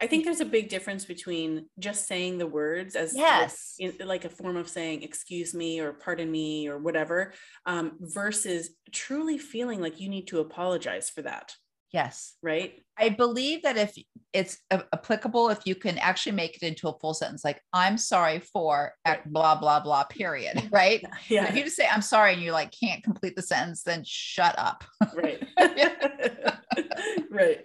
I 0.00 0.06
think 0.06 0.24
there's 0.24 0.40
a 0.40 0.46
big 0.46 0.68
difference 0.68 1.04
between 1.04 1.66
just 1.78 2.08
saying 2.08 2.38
the 2.38 2.46
words 2.46 2.96
as 2.96 3.16
yes, 3.16 3.74
like, 3.80 4.00
in, 4.00 4.06
like 4.08 4.24
a 4.24 4.30
form 4.30 4.56
of 4.56 4.68
saying 4.68 5.02
"excuse 5.02 5.54
me" 5.54 5.80
or 5.80 5.92
"pardon 5.92 6.30
me" 6.30 6.68
or 6.68 6.78
whatever, 6.78 7.32
um, 7.66 7.92
versus 8.00 8.70
truly 8.90 9.38
feeling 9.38 9.80
like 9.80 10.00
you 10.00 10.08
need 10.08 10.26
to 10.28 10.40
apologize 10.40 11.10
for 11.10 11.22
that. 11.22 11.54
Yes. 11.92 12.36
Right. 12.42 12.80
I 12.98 13.10
believe 13.10 13.62
that 13.62 13.76
if 13.76 13.94
it's 14.32 14.58
applicable, 14.70 15.50
if 15.50 15.60
you 15.66 15.74
can 15.74 15.98
actually 15.98 16.32
make 16.32 16.56
it 16.56 16.62
into 16.62 16.88
a 16.88 16.98
full 16.98 17.12
sentence, 17.12 17.44
like 17.44 17.60
I'm 17.72 17.98
sorry 17.98 18.40
for 18.40 18.92
right. 19.06 19.24
blah, 19.30 19.56
blah, 19.56 19.80
blah, 19.80 20.04
period. 20.04 20.68
Right. 20.72 21.04
Yeah. 21.28 21.48
if 21.48 21.56
you 21.56 21.64
just 21.64 21.76
say 21.76 21.86
I'm 21.86 22.00
sorry 22.00 22.32
and 22.32 22.42
you 22.42 22.52
like 22.52 22.72
can't 22.78 23.04
complete 23.04 23.36
the 23.36 23.42
sentence, 23.42 23.82
then 23.82 24.04
shut 24.06 24.54
up. 24.58 24.84
Right. 25.14 25.46
right. 27.30 27.60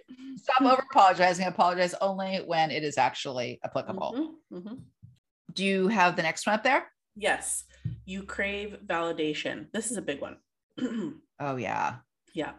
Stop 0.56 0.72
over 0.72 0.84
apologizing. 0.90 1.46
Apologize 1.46 1.94
only 2.00 2.38
when 2.38 2.70
it 2.70 2.84
is 2.84 2.98
actually 2.98 3.60
applicable. 3.64 4.14
Mm-hmm. 4.50 4.56
Mm-hmm. 4.56 4.74
Do 5.54 5.64
you 5.64 5.88
have 5.88 6.16
the 6.16 6.22
next 6.22 6.46
one 6.46 6.54
up 6.54 6.64
there? 6.64 6.86
Yes. 7.16 7.64
You 8.04 8.22
crave 8.22 8.78
validation. 8.86 9.66
This 9.72 9.90
is 9.90 9.96
a 9.96 10.02
big 10.02 10.20
one. 10.20 10.36
oh, 11.40 11.56
yeah. 11.56 11.96
Yeah. 12.34 12.52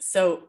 So 0.00 0.48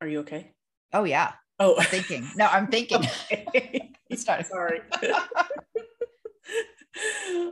are 0.00 0.08
you 0.08 0.20
okay? 0.20 0.52
Oh 0.92 1.04
yeah. 1.04 1.32
Oh, 1.58 1.76
I'm 1.78 1.86
thinking. 1.86 2.28
No, 2.36 2.46
I'm 2.46 2.66
thinking. 2.66 3.02
Sorry. 4.16 4.80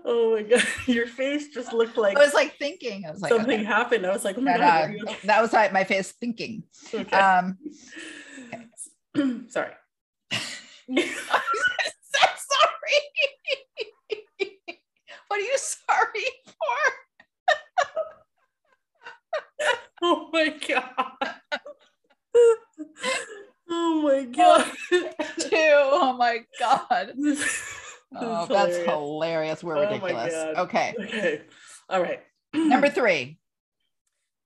oh 0.05 0.37
my 0.37 0.43
god, 0.43 0.65
your 0.87 1.07
face 1.07 1.49
just 1.49 1.73
looked 1.73 1.97
like 1.97 2.17
I 2.17 2.21
was 2.21 2.35
like 2.35 2.57
thinking. 2.59 3.05
I 3.07 3.11
was 3.11 3.21
like 3.21 3.33
something 3.33 3.61
okay. 3.61 3.65
happened. 3.65 4.07
I 4.07 4.13
was 4.13 4.25
like, 4.25 4.39
oh 4.39 4.43
my 4.43 4.59
god, 4.59 4.95
uh, 5.09 5.15
that 5.25 5.41
was 5.41 5.53
like 5.53 5.73
my 5.73 5.85
face 5.85 6.13
thinking. 6.13 6.65
Okay. 6.93 7.17
Um. 7.17 7.59
sorry. 9.49 9.73
so 10.33 10.39
sorry. 12.49 12.99
what 15.29 15.41
are 15.41 15.43
you 15.43 15.59
sorry 15.59 16.25
for? 16.47 16.79
oh 20.03 20.29
my 20.33 20.49
god 20.69 21.33
oh 23.73 24.03
my 24.03 24.27
oh, 24.27 24.33
god. 24.33 24.65
Two. 25.39 25.49
Oh 25.53 26.15
my 26.19 26.41
god. 26.59 27.13
Oh, 28.15 28.47
that's 28.47 28.77
hilarious. 28.77 29.65
We're 29.65 29.79
oh 29.79 29.81
ridiculous. 29.83 30.35
Okay. 30.59 30.95
Okay. 31.01 31.43
All 31.89 32.03
right. 32.03 32.21
Number 32.55 32.91
three. 32.91 33.39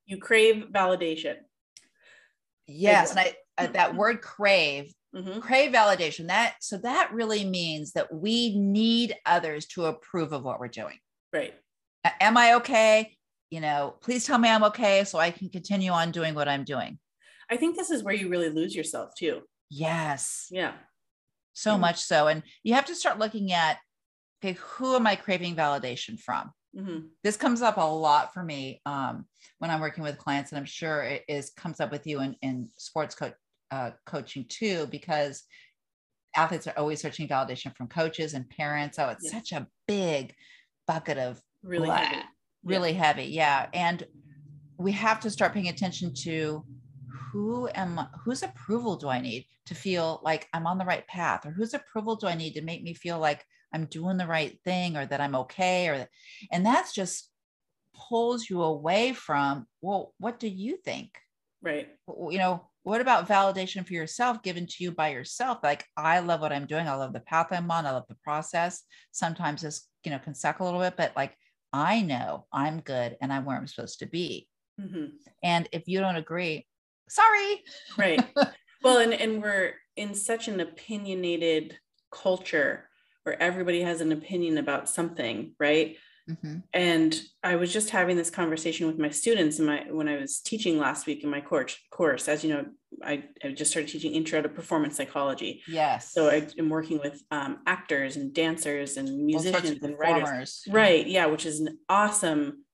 You 0.06 0.18
crave 0.18 0.66
validation. 0.73 1.35
Yes, 2.68 3.11
and 3.11 3.20
I 3.20 3.35
uh, 3.58 3.66
that 3.68 3.94
word 3.94 4.20
crave, 4.20 4.92
mm-hmm. 5.14 5.40
crave 5.40 5.72
validation. 5.72 6.28
That 6.28 6.56
so 6.60 6.78
that 6.78 7.12
really 7.12 7.44
means 7.44 7.92
that 7.92 8.12
we 8.12 8.58
need 8.58 9.14
others 9.25 9.66
to 9.68 9.86
approve 9.86 10.32
of 10.32 10.42
what 10.42 10.60
we're 10.60 10.68
doing. 10.68 10.98
Right. 11.32 11.54
Am 12.20 12.36
I 12.36 12.54
okay? 12.54 13.16
You 13.50 13.60
know, 13.60 13.94
please 14.00 14.26
tell 14.26 14.38
me 14.38 14.48
I'm 14.48 14.64
okay 14.64 15.04
so 15.04 15.18
I 15.18 15.30
can 15.30 15.48
continue 15.48 15.90
on 15.90 16.10
doing 16.10 16.34
what 16.34 16.48
I'm 16.48 16.64
doing. 16.64 16.98
I 17.50 17.56
think 17.56 17.76
this 17.76 17.90
is 17.90 18.02
where 18.02 18.14
you 18.14 18.28
really 18.28 18.50
lose 18.50 18.75
yourself 18.75 19.10
too. 19.16 19.42
Yes. 19.70 20.46
Yeah. 20.50 20.72
So 21.52 21.72
mm-hmm. 21.72 21.80
much 21.82 22.00
so. 22.00 22.26
And 22.28 22.42
you 22.62 22.75
have 22.75 22.86
to 22.86 22.94
start 22.94 23.18
looking 23.18 23.52
at 23.52 23.78
okay, 24.42 24.58
who 24.60 24.94
am 24.94 25.06
I 25.06 25.16
craving 25.16 25.56
validation 25.56 26.18
from? 26.20 26.52
Mhm. 26.76 27.08
This 27.25 27.36
comes 27.36 27.62
up 27.62 27.78
a 27.78 27.80
lot 27.80 28.34
for 28.34 28.42
me 28.42 28.82
um, 28.84 29.26
when 29.58 29.70
I'm 29.70 29.80
working 29.80 30.04
with 30.04 30.18
clients, 30.18 30.52
and 30.52 30.58
I'm 30.58 30.66
sure 30.66 31.02
it 31.02 31.25
is 31.26 31.50
comes 31.50 31.80
up 31.80 31.90
with 31.90 32.06
you 32.06 32.20
in, 32.20 32.36
in 32.42 32.68
sports 32.76 33.14
coach 33.14 33.32
uh, 33.70 33.92
coaching 34.06 34.46
too, 34.49 34.87
because 34.88 35.44
athletes 36.35 36.66
are 36.66 36.78
always 36.78 37.00
searching 37.00 37.28
validation 37.28 37.75
from 37.76 37.88
coaches 37.88 38.35
and 38.35 38.49
parents. 38.50 38.99
Oh, 38.99 39.08
it's 39.08 39.25
Yeah. 39.25 39.32
such 39.32 39.52
a 39.52 39.68
big 39.87 40.35
bucket 40.87 41.18
of 41.18 41.42
Really 41.62 41.88
blah, 41.88 41.96
heavy. 41.96 42.23
really 42.64 42.92
heavy. 42.92 43.25
Yeah. 43.25 43.68
And 43.73 44.06
we 44.78 44.92
have 44.92 45.20
to 45.20 45.30
start 45.30 45.52
paying 45.54 45.68
attention 45.68 46.12
to 46.14 46.64
who 47.32 47.68
am 47.75 47.99
whose 48.25 48.42
approval 48.42 48.96
do 48.96 49.08
I 49.08 49.20
need 49.20 49.46
to 49.66 49.75
feel 49.75 50.20
like 50.23 50.49
I'm 50.52 50.66
on 50.66 50.78
the 50.78 50.85
right 50.85 51.06
path 51.06 51.46
or 51.46 51.50
whose 51.50 51.75
approval 51.75 52.16
do 52.16 52.26
I 52.26 52.35
need 52.35 52.54
to 52.54 52.62
make 52.62 52.82
me 52.82 52.94
feel 52.94 53.18
like 53.18 53.44
I'm 53.73 53.87
doing 53.87 54.16
the 54.16 54.26
right 54.26 54.58
thing 54.64 54.96
or 54.96 55.06
that 55.06 55.20
I'm 55.20 55.35
okay 55.37 55.88
or 55.88 56.08
and 56.52 56.64
that's 56.64 56.92
just 56.94 57.30
pulls 57.94 58.49
you 58.50 58.62
away 58.62 59.12
from 59.12 59.66
well 59.80 60.14
what 60.18 60.38
do 60.38 60.49
you 60.49 60.76
think 60.76 61.18
Right. 61.62 61.88
you 62.08 62.38
know 62.38 62.68
what 62.86 63.00
about 63.00 63.26
validation 63.28 63.84
for 63.84 63.94
yourself 63.94 64.42
given 64.44 64.64
to 64.64 64.84
you 64.84 64.92
by 64.92 65.08
yourself 65.08 65.58
like 65.64 65.84
i 65.96 66.20
love 66.20 66.40
what 66.40 66.52
i'm 66.52 66.66
doing 66.66 66.86
i 66.86 66.94
love 66.94 67.12
the 67.12 67.20
path 67.20 67.48
i'm 67.50 67.68
on 67.70 67.84
i 67.84 67.90
love 67.90 68.04
the 68.08 68.14
process 68.22 68.84
sometimes 69.10 69.62
this 69.62 69.88
you 70.04 70.10
know 70.12 70.20
can 70.20 70.34
suck 70.34 70.60
a 70.60 70.64
little 70.64 70.78
bit 70.78 70.94
but 70.96 71.12
like 71.16 71.34
i 71.72 72.00
know 72.00 72.46
i'm 72.52 72.80
good 72.80 73.16
and 73.20 73.32
i'm 73.32 73.44
where 73.44 73.56
i'm 73.56 73.66
supposed 73.66 73.98
to 73.98 74.06
be 74.06 74.48
Mhm. 74.80 75.12
and 75.42 75.68
if 75.72 75.88
you 75.88 75.98
don't 76.00 76.16
agree 76.16 76.66
sorry 77.08 77.62
Right. 77.98 78.24
well, 78.82 78.98
and, 78.98 79.12
and 79.14 79.42
we're 79.42 79.74
in 79.96 80.14
such 80.14 80.48
an 80.48 80.60
opinionated 80.60 81.78
culture 82.10 82.88
where 83.24 83.40
everybody 83.42 83.82
has 83.82 84.00
an 84.00 84.12
opinion 84.12 84.58
about 84.58 84.88
something, 84.88 85.54
right? 85.58 85.96
Mhm. 86.28 86.64
And 86.73 87.21
I 87.42 87.56
was 87.56 87.73
just 87.73 87.90
having 87.90 88.16
this 88.16 88.30
conversation 88.30 88.87
with 88.87 88.99
my 88.99 89.11
students 89.11 89.59
in 89.59 89.66
my 89.66 89.87
when 89.90 90.09
I 90.09 90.16
was 90.16 90.40
teaching 90.40 90.78
last 90.78 91.06
week 91.06 91.23
in 91.23 91.30
my 91.30 91.40
course 91.40 91.76
course. 91.90 92.28
As 92.28 92.42
you 92.42 92.52
know, 92.52 92.66
I, 93.02 93.25
I 93.45 93.52
just 93.52 93.71
started 93.71 93.90
teaching 93.90 94.12
intro 94.12 94.42
to 94.42 94.49
performance 94.49 94.97
psychology. 94.97 95.62
yes 95.68 96.12
So 96.12 96.28
I 96.28 96.49
am 96.59 96.68
working 96.68 96.99
with 96.99 97.23
um, 97.30 97.59
actors 97.66 98.16
and 98.16 98.33
dancers 98.35 98.97
and 98.97 99.09
All 99.09 99.40
sorts 99.40 99.47
of 99.47 99.52
musicians 99.54 99.83
and 99.85 99.99
writers. 99.99 100.64
Right. 100.68 101.06
Yeah, 101.06 101.26
which 101.26 101.47
is 101.47 101.61
an 101.61 101.78
awesome 101.88 102.64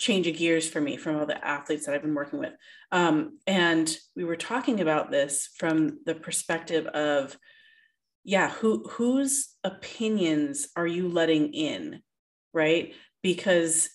change 0.00 0.26
of 0.26 0.36
gears 0.36 0.68
for 0.68 0.80
me 0.80 0.96
from 0.96 1.16
all 1.16 1.26
the 1.26 1.46
athletes 1.46 1.86
that 1.86 1.94
I've 1.94 2.02
been 2.02 2.14
working 2.14 2.38
with. 2.38 2.52
Um, 2.90 3.38
and 3.46 3.94
we 4.16 4.24
were 4.24 4.36
talking 4.36 4.80
about 4.80 5.10
this 5.10 5.48
from 5.56 6.00
the 6.04 6.14
perspective 6.14 6.86
of, 6.86 7.36
yeah, 8.24 8.50
who 8.50 8.88
whose 8.88 9.54
opinions 9.62 10.68
are 10.74 10.86
you 10.86 11.08
letting 11.08 11.52
in, 11.52 12.02
right? 12.54 12.94
Because 13.22 13.90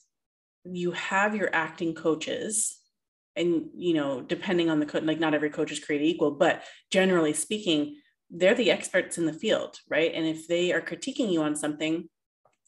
you 0.66 0.92
have 0.92 1.36
your 1.36 1.50
acting 1.54 1.96
coaches, 1.96 2.78
and 3.36 3.70
you 3.74 3.94
know, 3.94 4.22
depending 4.22 4.70
on 4.70 4.80
the 4.80 4.86
coach, 4.86 5.04
like 5.04 5.20
not 5.20 5.34
every 5.34 5.50
coach 5.50 5.72
is 5.72 5.80
created 5.80 6.06
equal, 6.06 6.32
but 6.32 6.63
generally 6.92 7.34
speaking, 7.34 7.96
they're 8.30 8.54
the 8.56 8.70
experts 8.70 9.18
in 9.18 9.25
the 9.25 9.34
field, 9.34 9.80
right? 9.89 10.12
And 10.13 10.25
if 10.28 10.48
they 10.48 10.72
are 10.74 10.82
critiquing 10.82 11.32
you 11.32 11.42
on 11.42 11.56
something, 11.56 12.10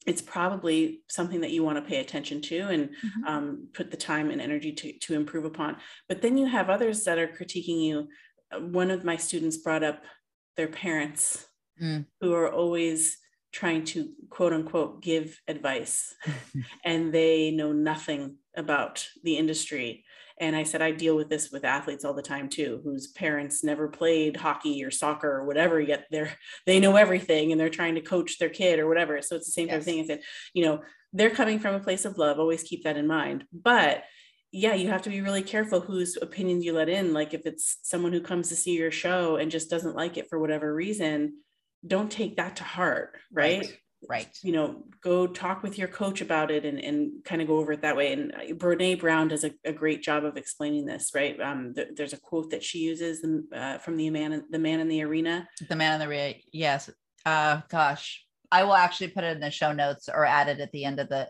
it's 0.08 0.22
probably 0.22 1.04
something 1.10 1.42
that 1.42 1.52
you 1.52 1.64
want 1.64 1.78
to 1.78 1.88
pay 1.88 2.00
attention 2.00 2.42
to 2.42 2.60
and 2.70 2.90
Mhm. 2.90 3.28
um, 3.28 3.68
put 3.74 3.92
the 3.92 3.98
time 3.98 4.32
and 4.32 4.42
energy 4.42 4.72
to, 4.72 4.94
to 5.00 5.14
improve 5.14 5.46
upon. 5.46 5.78
But 6.10 6.22
then 6.24 6.38
you 6.38 6.48
have 6.48 6.70
others 6.72 7.04
that 7.04 7.20
are 7.20 7.28
critiquing 7.28 7.84
you. 7.84 8.08
Uh, 8.52 8.62
One 8.62 8.90
of 8.90 9.04
my 9.04 9.18
students 9.18 9.58
brought 9.58 9.84
up 9.84 10.04
their 10.58 10.70
parents 10.70 11.46
Mm. 11.82 12.06
who 12.20 12.34
are 12.34 12.52
always 12.52 13.18
trying 13.52 13.84
to 13.86 14.14
quote 14.42 14.54
unquote 14.54 15.04
give 15.04 15.40
advice 15.48 16.16
and 16.84 17.14
they 17.14 17.52
know 17.52 17.72
nothing 17.72 18.38
about 18.58 19.08
the 19.24 19.38
industry. 19.38 20.04
And 20.40 20.56
I 20.56 20.64
said, 20.64 20.82
I 20.82 20.90
deal 20.90 21.16
with 21.16 21.30
this 21.30 21.52
with 21.52 21.64
athletes 21.64 22.04
all 22.04 22.16
the 22.16 22.24
time 22.24 22.50
too, 22.50 22.82
whose 22.84 23.12
parents 23.12 23.64
never 23.64 23.88
played 23.88 24.36
hockey 24.36 24.84
or 24.84 24.90
soccer 24.90 25.32
or 25.32 25.46
whatever, 25.46 25.80
yet 25.80 26.08
they're 26.10 26.32
they 26.66 26.80
know 26.80 26.96
everything 26.96 27.52
and 27.52 27.62
they're 27.62 27.70
trying 27.70 27.94
to 27.94 28.02
coach 28.02 28.40
their 28.40 28.50
kid 28.50 28.80
or 28.80 28.88
whatever. 28.88 29.22
So 29.22 29.36
it's 29.36 29.46
the 29.46 29.52
same 29.52 29.68
type 29.68 29.78
of 29.78 29.86
thing. 29.86 30.00
I 30.00 30.08
said, 30.08 30.22
you 30.56 30.66
know, 30.66 30.82
they're 31.14 31.30
coming 31.30 31.60
from 31.60 31.76
a 31.76 31.80
place 31.80 32.04
of 32.04 32.18
love. 32.18 32.40
Always 32.40 32.64
keep 32.64 32.84
that 32.86 32.98
in 32.98 33.06
mind. 33.06 33.44
But 33.54 34.06
yeah, 34.52 34.74
you 34.74 34.88
have 34.88 35.04
to 35.04 35.12
be 35.12 35.22
really 35.22 35.44
careful 35.44 35.82
whose 35.82 36.18
opinions 36.20 36.66
you 36.66 36.74
let 36.74 36.90
in. 36.90 37.14
Like 37.14 37.36
if 37.36 37.46
it's 37.46 37.78
someone 37.84 38.12
who 38.12 38.22
comes 38.22 38.50
to 38.50 38.56
see 38.56 38.76
your 38.76 38.90
show 38.90 39.36
and 39.36 39.52
just 39.52 39.70
doesn't 39.70 39.96
like 39.96 40.18
it 40.18 40.30
for 40.32 40.40
whatever 40.40 40.74
reason, 40.74 41.44
don't 41.86 42.12
take 42.12 42.38
that 42.38 42.56
to 42.56 42.64
heart, 42.64 43.18
right? 43.32 43.60
right 43.60 43.78
you 44.44 44.52
know, 44.52 44.84
go 45.02 45.28
talk 45.28 45.64
with 45.64 45.78
your 45.78 45.88
coach 45.88 46.22
about 46.22 46.52
it 46.52 46.66
and, 46.66 46.80
and 46.80 47.24
kind 47.24 47.42
of 47.42 47.48
go 47.48 47.58
over 47.58 47.72
it 47.74 47.82
that 47.84 47.96
way. 47.96 48.12
And 48.14 48.34
uh, 48.34 48.54
Brene 48.56 49.00
Brown 49.00 49.28
does 49.28 49.44
a, 49.44 49.52
a 49.64 49.72
great 49.74 50.02
job 50.02 50.26
of 50.26 50.38
explaining 50.38 50.86
this, 50.86 51.12
right? 51.14 51.40
Um, 51.40 51.74
th- 51.74 51.90
there's 51.96 52.14
a 52.14 52.18
quote 52.18 52.50
that 52.52 52.64
she 52.64 52.80
uses 52.80 53.24
um, 53.24 53.48
uh, 53.54 53.78
from 53.78 53.98
the 53.98 54.10
man, 54.10 54.34
in- 54.34 54.46
the 54.50 54.60
man 54.60 54.80
in 54.80 54.88
the 54.88 55.04
arena. 55.04 55.48
the 55.70 55.76
man 55.76 55.94
in 55.94 56.00
the 56.00 56.08
arena 56.08 56.34
yes 56.52 56.90
uh 57.26 57.62
gosh 57.70 58.26
i 58.52 58.64
will 58.64 58.74
actually 58.74 59.08
put 59.10 59.24
it 59.24 59.36
in 59.36 59.40
the 59.40 59.52
show 59.52 59.72
notes 59.74 60.10
or 60.10 60.26
add 60.26 60.48
it 60.50 60.60
at 60.60 60.72
the 60.72 60.84
end 60.86 61.00
of 61.00 61.08
the 61.08 61.30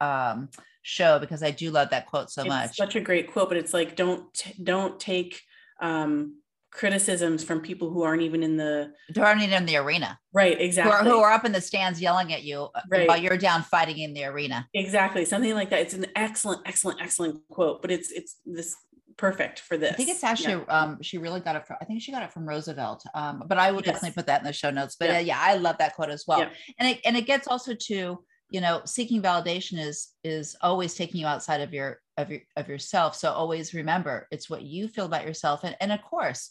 um 0.00 0.48
show 0.80 1.18
because 1.18 1.42
i 1.42 1.50
do 1.50 1.70
love 1.70 1.90
that 1.90 2.06
quote 2.06 2.30
so 2.30 2.42
it's 2.42 2.48
much 2.48 2.76
such 2.76 2.96
a 2.96 3.00
great 3.00 3.30
quote, 3.30 3.48
but 3.48 3.58
it's 3.58 3.74
like, 3.74 3.94
don't, 3.94 4.24
don't 4.62 4.98
take 4.98 5.42
um, 5.80 6.41
criticisms 6.72 7.44
from 7.44 7.60
people 7.60 7.90
who 7.90 8.02
aren't 8.02 8.22
even 8.22 8.42
in 8.42 8.56
the 8.56 8.92
who 9.14 9.20
aren't 9.22 9.42
even 9.42 9.54
in 9.58 9.66
the 9.66 9.76
arena 9.76 10.18
right. 10.32 10.56
who 10.56 10.64
Exactly. 10.64 10.92
are, 10.92 11.04
who 11.04 11.18
are 11.20 11.30
up 11.30 11.44
in 11.44 11.52
the 11.52 11.60
stands 11.60 12.00
yelling 12.00 12.32
at 12.32 12.42
you 12.42 12.68
uh, 12.74 12.80
Right. 12.88 13.06
while 13.06 13.18
you're 13.18 13.36
down 13.36 13.62
fighting 13.62 13.98
in 13.98 14.14
the 14.14 14.24
arena 14.24 14.66
exactly. 14.72 15.24
Something 15.26 15.54
like 15.54 15.70
that. 15.70 15.80
It's 15.80 15.94
an 15.94 16.06
excellent, 16.16 16.62
excellent, 16.66 17.00
excellent 17.02 17.40
quote, 17.50 17.82
but 17.82 17.90
it's, 17.90 18.10
it's 18.10 18.36
this 18.46 18.74
perfect 19.18 19.60
for 19.60 19.76
this. 19.76 19.92
i 19.92 19.94
think 19.94 20.08
it's 20.08 20.22
Yeah. 20.22 20.30
actually 20.30 20.66
um 20.68 21.00
she 21.02 21.18
really 21.18 21.40
got 21.40 21.54
it 21.54 21.66
from 21.66 21.76
i 21.82 21.84
think 21.84 22.00
she 22.00 22.10
got 22.10 22.22
it 22.22 22.32
from 22.32 22.48
roosevelt 22.48 23.04
um 23.14 23.42
but 23.46 23.58
i 23.58 23.70
will 23.70 23.82
Yes. 23.84 23.92
definitely 23.94 24.14
put 24.14 24.26
that 24.26 24.40
in 24.40 24.46
the 24.46 24.54
show 24.54 24.70
notes 24.70 24.96
but 24.98 25.10
Yeah. 25.10 25.16
uh, 25.16 25.20
yeah 25.20 25.38
i 25.38 25.54
love 25.56 25.76
that 25.78 25.94
quote 25.94 26.08
as 26.08 26.24
well 26.26 26.38
Yeah. 26.40 26.48
and 26.78 26.88
it 26.88 27.00
and 27.04 27.14
it 27.18 27.26
gets 27.26 27.46
also 27.46 27.74
to 27.74 28.24
you 28.48 28.60
know 28.62 28.80
seeking 28.86 29.20
validation 29.20 29.78
is 29.78 30.08
is 30.24 30.56
always 30.62 30.94
taking 30.94 31.20
you 31.20 31.26
outside 31.26 31.60
of 31.60 31.74
your 31.74 32.00
of 32.16 32.30
your 32.30 32.40
of 32.56 32.68
yourself 32.68 33.14
so 33.14 33.30
always 33.30 33.74
remember 33.74 34.26
it's 34.30 34.48
what 34.48 34.62
you 34.62 34.88
feel 34.88 35.04
about 35.04 35.26
yourself 35.26 35.62
and, 35.64 35.76
and 35.82 35.92
of 35.92 36.00
course 36.02 36.50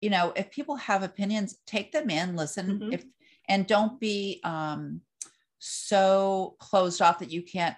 you 0.00 0.10
know 0.10 0.32
if 0.36 0.50
people 0.50 0.76
have 0.76 1.02
opinions 1.02 1.58
take 1.66 1.92
them 1.92 2.10
in 2.10 2.36
listen 2.36 2.78
Mhm. 2.80 2.94
if 2.94 3.04
and 3.48 3.66
don't 3.66 4.00
be 4.00 4.40
um 4.44 5.00
so 5.58 6.56
closed 6.58 7.02
off 7.02 7.18
that 7.18 7.30
you 7.30 7.42
can't 7.42 7.76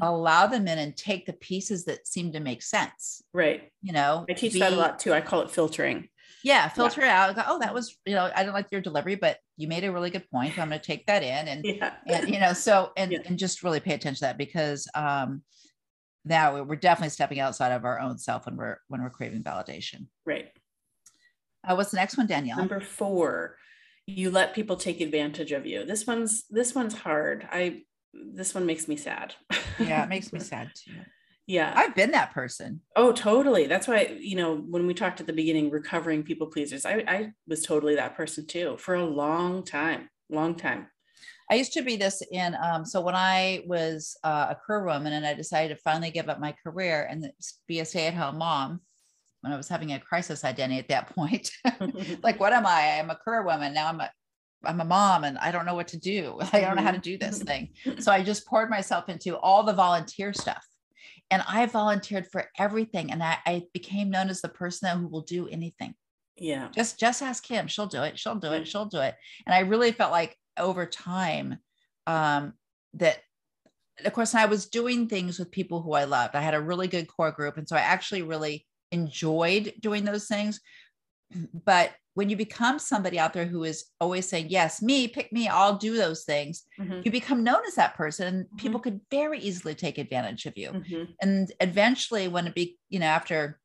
allow 0.00 0.46
them 0.46 0.66
in 0.66 0.78
and 0.78 0.96
take 0.96 1.26
the 1.26 1.32
pieces 1.34 1.84
that 1.84 2.06
seem 2.06 2.32
to 2.32 2.40
make 2.40 2.62
sense 2.62 3.22
Right. 3.32 3.70
you 3.82 3.92
know 3.92 4.24
I 4.28 4.32
teach 4.34 4.54
that 4.54 4.72
a 4.72 4.76
lot 4.76 4.98
too. 4.98 5.12
I 5.12 5.20
call 5.20 5.40
it 5.42 5.50
filtering. 5.50 6.08
yeah 6.42 6.68
filter 6.68 7.02
it 7.02 7.08
out 7.08 7.34
go, 7.36 7.42
oh 7.46 7.58
that 7.60 7.72
was 7.74 7.96
you 8.06 8.14
know 8.14 8.30
i 8.34 8.42
didn't 8.42 8.54
like 8.54 8.68
your 8.72 8.80
delivery 8.80 9.14
but 9.14 9.38
you 9.56 9.68
made 9.68 9.84
a 9.84 9.92
really 9.92 10.10
good 10.10 10.28
point 10.30 10.58
i'm 10.58 10.68
going 10.68 10.80
to 10.80 10.86
take 10.86 11.06
that 11.06 11.22
in 11.22 11.48
and 11.48 11.64
Yeah. 11.64 11.94
and 12.06 12.28
you 12.28 12.40
know 12.40 12.52
so 12.54 12.92
and 12.96 13.12
Yeah. 13.12 13.18
and 13.26 13.38
just 13.38 13.62
really 13.62 13.80
pay 13.80 13.94
attention 13.94 14.16
to 14.16 14.20
that 14.22 14.38
because 14.38 14.88
um 14.94 15.42
now 16.24 16.62
we're 16.62 16.76
definitely 16.76 17.10
stepping 17.10 17.38
outside 17.40 17.72
of 17.72 17.84
our 17.84 18.00
own 18.00 18.16
self 18.18 18.46
when 18.46 18.56
we're 18.56 18.78
when 18.88 19.02
we're 19.02 19.10
craving 19.10 19.42
validation 19.42 20.06
Right. 20.26 20.48
Uh, 21.66 21.74
what's 21.74 21.90
the 21.90 21.96
next 21.96 22.16
one 22.16 22.26
danielle 22.26 22.58
Number 22.58 22.80
four, 22.80 23.56
you 24.06 24.30
let 24.30 24.54
people 24.54 24.76
take 24.76 25.00
advantage 25.00 25.52
of 25.52 25.66
you. 25.66 25.84
This 25.84 26.06
one's 26.06 26.44
this 26.50 26.74
one's 26.74 26.94
hard. 26.94 27.46
I 27.50 27.82
this 28.12 28.54
one 28.54 28.66
makes 28.66 28.88
me 28.88 28.96
sad. 28.96 29.34
yeah 29.78 30.04
it 30.04 30.08
makes 30.08 30.32
me 30.32 30.38
sad 30.38 30.70
too 30.74 30.92
yeah. 31.46 31.72
i've 31.76 31.94
been 31.94 32.12
that 32.12 32.32
person 32.32 32.80
oh, 32.96 33.12
totally. 33.12 33.66
That's 33.66 33.88
why, 33.88 34.16
you 34.20 34.36
know, 34.36 34.56
when 34.56 34.86
we 34.86 34.94
talked 34.94 35.20
at 35.20 35.26
the 35.26 35.32
beginning, 35.32 35.70
recovering 35.70 36.22
people 36.22 36.46
pleasers, 36.46 36.86
I, 36.86 37.04
I 37.06 37.32
was 37.46 37.62
totally 37.62 37.96
that 37.96 38.16
person 38.16 38.46
too 38.46 38.76
for 38.78 38.94
a 38.94 39.04
long 39.04 39.64
time. 39.64 40.08
Long 40.30 40.54
time. 40.54 40.86
I 41.50 41.56
used 41.56 41.74
to 41.74 41.82
be 41.82 41.96
this 41.96 42.22
in 42.32 42.56
um, 42.62 42.86
so 42.86 43.02
when 43.02 43.14
I 43.14 43.62
was 43.66 44.16
uh, 44.24 44.46
a 44.50 44.54
career 44.54 44.86
woman 44.86 45.12
and 45.12 45.26
I 45.26 45.34
decided 45.34 45.74
to 45.74 45.82
finally 45.82 46.10
give 46.10 46.28
up 46.28 46.40
my 46.40 46.54
career 46.64 47.06
and 47.10 47.30
be 47.68 47.80
a 47.80 47.84
stay-at-home 47.84 48.38
mom 48.38 48.80
when 49.44 49.52
I 49.52 49.56
was 49.56 49.68
having 49.68 49.92
a 49.92 50.00
crisis 50.00 50.44
identity 50.44 50.80
at 50.80 50.88
that 50.88 51.10
point. 51.14 51.50
like, 52.22 52.40
what 52.40 52.52
am 52.52 52.66
I? 52.66 52.98
I'm 52.98 53.10
a 53.10 53.16
career 53.16 53.44
woman. 53.44 53.74
Now 53.74 53.88
I'm 53.88 54.00
a 54.00 54.10
I'm 54.66 54.80
a 54.80 54.84
mom 54.84 55.24
and 55.24 55.36
I 55.36 55.50
don't 55.50 55.66
know 55.66 55.74
what 55.74 55.88
to 55.88 55.98
do. 55.98 56.38
I 56.52 56.60
don't 56.60 56.76
know 56.76 56.82
how 56.82 56.90
to 56.90 56.98
do 56.98 57.18
this 57.18 57.42
thing. 57.42 57.74
So 57.98 58.10
I 58.10 58.22
just 58.22 58.46
poured 58.46 58.70
myself 58.70 59.10
into 59.10 59.36
all 59.36 59.62
the 59.62 59.74
volunteer 59.74 60.32
stuff. 60.32 60.64
And 61.30 61.42
I 61.46 61.66
volunteered 61.66 62.26
for 62.32 62.46
everything. 62.58 63.12
And 63.12 63.22
I, 63.22 63.36
I 63.44 63.62
became 63.74 64.10
known 64.10 64.30
as 64.30 64.40
the 64.40 64.48
person 64.48 64.98
who 64.98 65.08
will 65.08 65.20
do 65.20 65.48
anything 65.48 65.94
yeah. 66.36 66.68
just 66.74 66.98
just 66.98 67.22
ask 67.22 67.44
kim 67.44 67.66
she'll 67.66 67.86
do 67.86 68.02
it 68.02 68.18
she'll 68.18 68.34
do 68.34 68.52
it 68.52 68.66
she'll 68.66 68.86
do 68.86 69.00
it 69.00 69.14
and 69.46 69.54
i 69.54 69.60
really 69.60 69.92
felt 69.92 70.10
like 70.10 70.36
over 70.58 70.86
time 70.86 71.58
um 72.06 72.52
that 72.94 73.18
of 74.04 74.12
course 74.12 74.34
i 74.34 74.46
was 74.46 74.66
doing 74.66 75.08
things 75.08 75.38
with 75.38 75.50
people 75.50 75.80
who 75.80 75.92
i 75.92 76.04
loved 76.04 76.34
i 76.34 76.40
had 76.40 76.54
a 76.54 76.60
really 76.60 76.88
good 76.88 77.06
core 77.06 77.30
group 77.30 77.56
and 77.56 77.68
so 77.68 77.76
i 77.76 77.80
actually 77.80 78.22
really 78.22 78.66
enjoyed 78.94 79.74
doing 79.80 80.04
those 80.04 80.26
things 80.26 80.60
but 81.64 81.92
when 82.14 82.28
you 82.30 82.36
become 82.36 82.78
somebody 82.78 83.18
out 83.18 83.32
there 83.32 83.46
who 83.46 83.64
is 83.64 83.86
always 84.00 84.28
saying, 84.28 84.46
Yes, 84.48 84.80
me, 84.80 85.08
pick 85.08 85.32
me, 85.32 85.48
I'll 85.48 85.76
do 85.76 85.96
those 85.96 86.24
things, 86.24 86.62
Mhm. 86.78 87.04
you 87.04 87.10
become 87.10 87.42
known 87.42 87.62
as 87.66 87.74
that 87.74 87.96
person. 87.96 88.26
And 88.26 88.44
Mm-hmm. 88.44 88.56
people 88.56 88.80
could 88.80 89.00
very 89.10 89.40
easily 89.40 89.74
take 89.74 89.98
advantage 89.98 90.46
of 90.46 90.56
you. 90.56 90.70
Mhm. 90.72 91.14
And 91.20 91.52
eventually, 91.60 92.28
when 92.28 92.46
it 92.46 92.54
be, 92.54 92.78
you 92.88 93.00
know, 93.00 93.06
after 93.06 93.60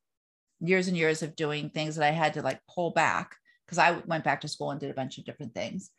years 0.59 0.88
and 0.88 0.98
years 0.98 1.21
of 1.21 1.36
doing 1.36 1.69
things 1.69 1.95
that 1.95 2.07
I 2.07 2.12
had 2.12 2.33
to 2.36 2.41
like 2.41 2.59
pull 2.74 2.91
back, 2.91 3.36
because 3.65 3.77
I 3.77 3.91
went 4.07 4.24
back 4.24 4.41
to 4.41 4.48
school 4.48 4.71
and 4.71 4.79
did 4.79 4.89
a 4.89 4.95
bunch 4.95 5.19
of 5.19 5.25
different 5.25 5.53
things, 5.53 5.91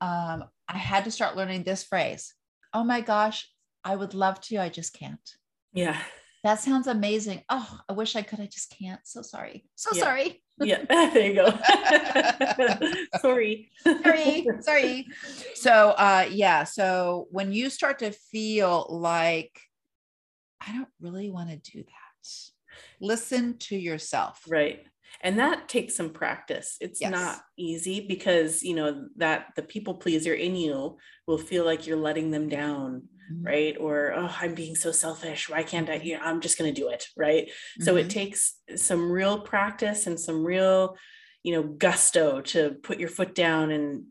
um, 0.00 0.44
I 0.68 0.78
had 0.78 1.04
to 1.04 1.10
start 1.10 1.36
learning 1.36 1.64
this 1.64 1.82
phrase 1.82 2.34
Oh 2.72 2.84
my 2.84 3.00
gosh, 3.00 3.50
I 3.82 3.96
would 3.96 4.14
love 4.14 4.40
to, 4.42 4.58
I 4.58 4.68
just 4.68 4.92
can't. 4.92 5.28
Yeah. 5.72 6.00
That 6.46 6.60
sounds 6.60 6.86
amazing. 6.86 7.42
Oh, 7.48 7.80
I 7.88 7.92
wish 7.92 8.14
I 8.14 8.22
could. 8.22 8.38
I 8.38 8.46
just 8.46 8.72
can't. 8.78 9.00
So 9.02 9.20
sorry. 9.20 9.64
So 9.74 9.90
Yeah. 9.92 10.02
sorry. 10.04 10.44
Yeah. 10.60 10.84
there 10.88 11.26
you 11.26 11.34
go. 11.34 11.50
Sorry. 13.20 13.68
sorry. 14.04 14.46
Sorry. 14.60 15.06
So 15.56 15.90
uh 15.98 16.28
yeah. 16.30 16.62
So 16.62 17.26
when 17.32 17.52
you 17.52 17.68
start 17.68 17.98
to 17.98 18.12
feel 18.12 18.86
like 18.88 19.58
I 20.64 20.72
don't 20.72 20.88
really 21.00 21.30
want 21.30 21.50
to 21.50 21.56
do 21.56 21.82
that, 21.82 22.28
listen 23.00 23.58
to 23.58 23.76
yourself. 23.76 24.44
Right. 24.48 24.86
And 25.20 25.40
that 25.40 25.68
takes 25.68 25.96
some 25.96 26.10
practice. 26.10 26.76
It's 26.80 27.00
Yes. 27.00 27.10
not 27.10 27.40
easy 27.56 28.06
because, 28.06 28.62
you 28.62 28.74
know, 28.76 29.08
that 29.16 29.48
the 29.56 29.62
people 29.62 29.94
pleaser 29.94 30.34
in 30.34 30.54
you 30.54 30.96
will 31.26 31.38
feel 31.38 31.64
like 31.64 31.88
you're 31.88 31.96
letting 31.96 32.30
them 32.30 32.48
down. 32.48 33.08
Right? 33.42 33.76
Or, 33.78 34.12
oh, 34.14 34.34
I'm 34.40 34.54
being 34.54 34.76
so 34.76 34.92
selfish. 34.92 35.48
Why 35.48 35.62
can't 35.62 35.88
I? 35.90 35.96
You 35.96 36.14
know, 36.14 36.22
I'm 36.22 36.40
just 36.40 36.58
going 36.58 36.72
to 36.72 36.80
do 36.80 36.88
it. 36.88 37.08
Right. 37.16 37.50
So 37.80 37.96
it 37.96 38.06
Mhm. 38.06 38.10
takes 38.10 38.54
some 38.76 39.10
real 39.10 39.40
practice 39.40 40.06
and 40.06 40.18
some 40.18 40.44
real, 40.44 40.96
you 41.42 41.52
know, 41.52 41.62
gusto 41.62 42.40
to 42.42 42.76
put 42.82 42.98
your 42.98 43.08
foot 43.08 43.34
down 43.34 43.70
and 43.70 44.06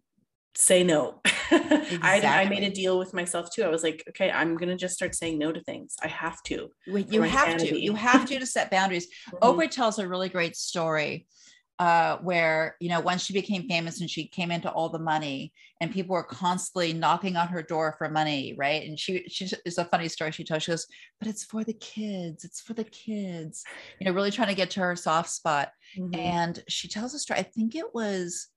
say 0.55 0.83
no. 0.83 1.21
I, 1.51 2.21
I 2.23 2.49
made 2.49 2.63
a 2.63 2.69
deal 2.69 2.97
with 2.97 3.13
myself 3.13 3.49
too. 3.53 3.63
I 3.63 3.67
was 3.67 3.83
like, 3.83 4.03
okay, 4.09 4.31
I'm 4.31 4.55
going 4.55 4.69
to 4.69 4.75
just 4.77 4.95
start 4.95 5.13
saying 5.13 5.37
no 5.37 5.51
to 5.51 5.61
things. 5.61 5.95
I 6.01 6.07
have 6.07 6.41
to. 6.43 6.69
Wait, 6.87 7.11
you 7.11 7.21
have 7.21 7.57
to. 7.57 7.77
You 7.77 7.93
have 7.95 8.25
to 8.27 8.39
to 8.39 8.45
set 8.45 8.71
boundaries. 8.71 9.07
Mhm. 9.31 9.39
Oprah 9.41 9.69
tells 9.69 9.99
a 9.99 10.07
really 10.07 10.29
great 10.29 10.55
story 10.55 11.27
uh, 11.77 12.17
where, 12.19 12.77
you 12.79 12.89
know, 12.89 13.01
once 13.01 13.23
she 13.23 13.33
became 13.33 13.67
famous 13.67 13.99
and 13.99 14.09
she 14.09 14.27
came 14.27 14.49
into 14.51 14.71
all 14.71 14.87
the 14.89 14.99
money 14.99 15.51
and 15.81 15.91
people 15.91 16.13
were 16.13 16.23
constantly 16.23 16.93
knocking 16.93 17.35
on 17.35 17.49
her 17.49 17.61
door 17.61 17.95
for 17.97 18.09
money, 18.09 18.55
right? 18.57 18.87
And 18.87 18.97
she, 18.97 19.25
she 19.27 19.49
it's 19.65 19.77
a 19.77 19.85
funny 19.85 20.07
story 20.07 20.31
she 20.31 20.45
tells. 20.45 20.63
She 20.63 20.71
goes, 20.71 20.87
but 21.19 21.27
it's 21.27 21.43
for 21.43 21.63
the 21.63 21.73
kids. 21.73 22.45
It's 22.45 22.61
for 22.61 22.73
the 22.73 22.85
kids, 22.85 23.63
you 23.99 24.05
know, 24.05 24.13
really 24.13 24.31
trying 24.31 24.47
to 24.47 24.55
get 24.55 24.69
to 24.71 24.79
her 24.79 24.95
soft 24.95 25.29
spot. 25.29 25.71
Mhm. 25.97 26.17
And 26.17 26.63
she 26.69 26.87
tells 26.87 27.13
a 27.13 27.19
story. 27.19 27.41
I 27.41 27.43
think 27.43 27.75
it 27.75 27.93
was, 27.93 28.47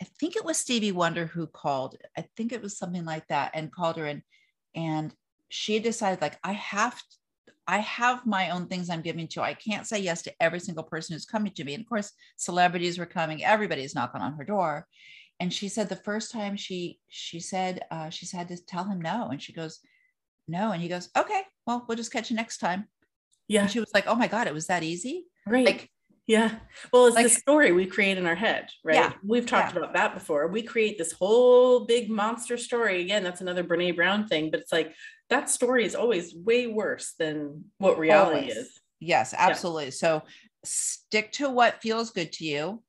I 0.00 0.06
think 0.18 0.36
it 0.36 0.44
was 0.44 0.56
Stevie 0.56 0.92
Wonder 0.92 1.26
who 1.26 1.46
called. 1.46 1.96
I 2.16 2.24
think 2.36 2.52
it 2.52 2.62
was 2.62 2.78
something 2.78 3.04
like 3.04 3.26
that 3.28 3.50
and 3.54 3.72
called 3.72 3.96
her 3.96 4.06
and 4.06 4.22
and 4.74 5.14
she 5.48 5.80
decided 5.80 6.20
like 6.20 6.38
I 6.44 6.52
have 6.52 7.00
I 7.68 7.78
have 7.78 8.26
my 8.26 8.50
own 8.50 8.66
things 8.66 8.88
I'm 8.90 9.02
giving 9.02 9.28
to. 9.28 9.42
I 9.42 9.52
can't 9.54 9.86
say 9.86 9.98
yes 10.00 10.22
to 10.22 10.32
every 10.42 10.58
single 10.58 10.82
person 10.84 11.12
who's 11.12 11.26
coming 11.26 11.52
to 11.52 11.64
me. 11.64 11.74
And 11.74 11.82
of 11.84 11.88
course, 11.88 12.12
celebrities 12.36 12.98
were 12.98 13.06
coming, 13.06 13.44
everybody's 13.44 13.94
knocking 13.94 14.22
on 14.22 14.32
her 14.32 14.44
door. 14.44 14.86
And 15.38 15.52
she 15.52 15.68
said 15.68 15.88
the 15.88 15.94
first 15.96 16.32
time 16.32 16.56
she 16.56 16.98
she 17.08 17.38
said 17.38 17.82
uh, 17.92 18.08
she's 18.10 18.32
had 18.32 18.48
to 18.48 18.56
tell 18.56 18.84
him 18.84 19.00
no. 19.00 19.28
And 19.30 19.40
she 19.40 19.52
goes, 19.52 19.80
no. 20.48 20.72
And 20.72 20.82
he 20.82 20.88
goes, 20.88 21.10
okay, 21.16 21.42
well, 21.66 21.84
we'll 21.86 21.96
just 21.96 22.10
catch 22.12 22.30
you 22.30 22.36
next 22.36 22.58
time. 22.58 22.88
yeah. 23.48 23.60
And 23.62 23.70
she 23.70 23.80
was 23.80 23.90
like, 23.94 24.06
oh 24.08 24.16
my 24.16 24.26
God, 24.28 24.46
it 24.48 24.54
was 24.54 24.66
that 24.68 24.82
easy. 24.82 25.26
Right. 25.46 25.66
Like 25.66 25.90
yeah. 26.26 26.56
Well, 26.92 27.06
it's 27.06 27.16
the 27.16 27.22
like- 27.22 27.32
story 27.32 27.72
we 27.72 27.86
create 27.86 28.18
in 28.18 28.26
our 28.26 28.34
head, 28.34 28.68
right? 28.84 28.96
Yeah, 28.96 29.12
We've 29.24 29.46
talked 29.46 29.72
yeah. 29.74 29.78
about 29.80 29.94
that 29.94 30.12
before. 30.14 30.46
We 30.48 30.62
create 30.62 30.98
this 30.98 31.12
whole 31.12 31.86
big 31.86 32.10
monster 32.10 32.58
story. 32.58 33.00
Again, 33.00 33.22
that's 33.22 33.40
another 33.40 33.64
Brene 33.64 33.96
Brown 33.96 34.26
thing, 34.26 34.50
but 34.50 34.60
it's 34.60 34.72
like 34.72 34.94
that 35.30 35.50
story 35.50 35.84
is 35.84 35.94
always 35.94 36.34
way 36.34 36.66
worse 36.66 37.14
than 37.18 37.64
what 37.78 37.98
reality 37.98 38.40
Always. 38.40 38.56
is. 38.56 38.80
Yes, 39.00 39.34
absolutely. 39.36 39.90
So 39.92 40.22
stick 40.64 41.32
to 41.32 41.50
what 41.50 41.80
feels 41.82 42.10
good 42.10 42.32
to 42.32 42.44
you. 42.44 42.82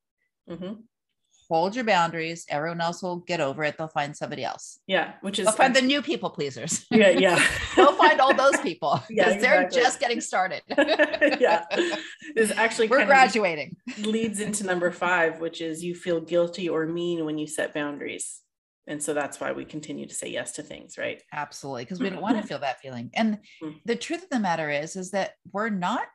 Mhm. 0.50 0.84
Hold 1.50 1.76
your 1.76 1.84
boundaries. 1.84 2.46
Everyone 2.48 2.80
else 2.80 3.02
will 3.02 3.18
get 3.18 3.42
over 3.42 3.64
it. 3.64 3.76
They'll 3.78 3.88
find 3.88 4.16
somebody 4.16 4.44
else. 4.44 4.80
Yeah. 4.86 5.14
Which 5.22 5.40
is, 5.40 5.46
They'll 5.48 5.56
find 5.56 5.76
the 5.76 5.82
new 5.82 6.02
people 6.04 6.30
pleasers. 6.30 6.86
yeah. 6.92 7.10
Yeah. 7.26 7.44
They'll 7.76 7.96
find 7.96 8.22
all 8.22 8.36
those 8.36 8.58
people 8.62 9.02
Yeah, 9.10 9.26
because 9.30 9.42
they're 9.42 9.62
exactly. 9.64 9.82
just 9.82 10.00
getting 10.00 10.22
started. 10.22 10.62
yeah. 11.40 11.66
This 12.36 12.52
actually 12.52 12.88
We're 12.88 13.06
graduating. 13.08 13.78
leads 13.98 14.40
into 14.42 14.64
number 14.64 14.92
five, 14.92 15.40
which 15.40 15.60
is 15.60 15.84
you 15.84 15.96
feel 15.96 16.22
guilty 16.22 16.70
or 16.70 16.86
mean 16.86 17.26
when 17.26 17.38
you 17.40 17.48
set 17.48 17.74
boundaries. 17.74 18.42
And 18.90 19.02
so 19.02 19.14
that's 19.14 19.40
why 19.40 19.52
we 19.52 19.66
continue 19.66 20.08
to 20.08 20.14
say 20.16 20.28
yes 20.30 20.54
to 20.54 20.64
things, 20.64 20.98
right? 20.98 21.22
Absolutely. 21.32 21.84
Because 21.86 22.00
we 22.00 22.10
don't 22.10 22.22
want 22.24 22.42
to 22.42 22.48
feel 22.48 22.58
that 22.60 22.82
feeling. 22.82 23.12
And 23.14 23.38
Mm. 23.62 23.80
the 23.86 23.96
truth 23.96 24.24
of 24.24 24.30
the 24.30 24.40
matter 24.40 24.70
is, 24.72 24.96
is 24.96 25.12
that 25.12 25.36
we're 25.52 25.70
not, 25.70 26.08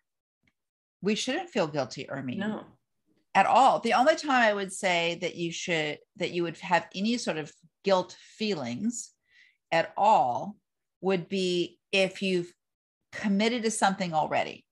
we 1.00 1.14
shouldn't 1.14 1.50
feel 1.50 1.68
guilty 1.68 2.08
or 2.10 2.20
mean. 2.22 2.40
No. 2.40 2.64
at 3.36 3.46
all. 3.46 3.80
The 3.80 3.94
only 3.94 4.14
time 4.14 4.42
I 4.42 4.52
would 4.54 4.72
say 4.72 5.18
that 5.20 5.34
you 5.34 5.50
should 5.50 5.98
that 6.16 6.30
you 6.30 6.44
would 6.44 6.56
have 6.58 6.86
any 6.94 7.16
sort 7.18 7.36
of 7.36 7.52
guilt 7.82 8.16
feelings 8.38 9.10
at 9.72 9.92
all 9.96 10.54
would 11.00 11.28
be 11.28 11.80
if 11.90 12.22
you've 12.22 12.52
committed 13.12 13.64
to 13.64 13.72
something 13.72 14.14
already. 14.14 14.64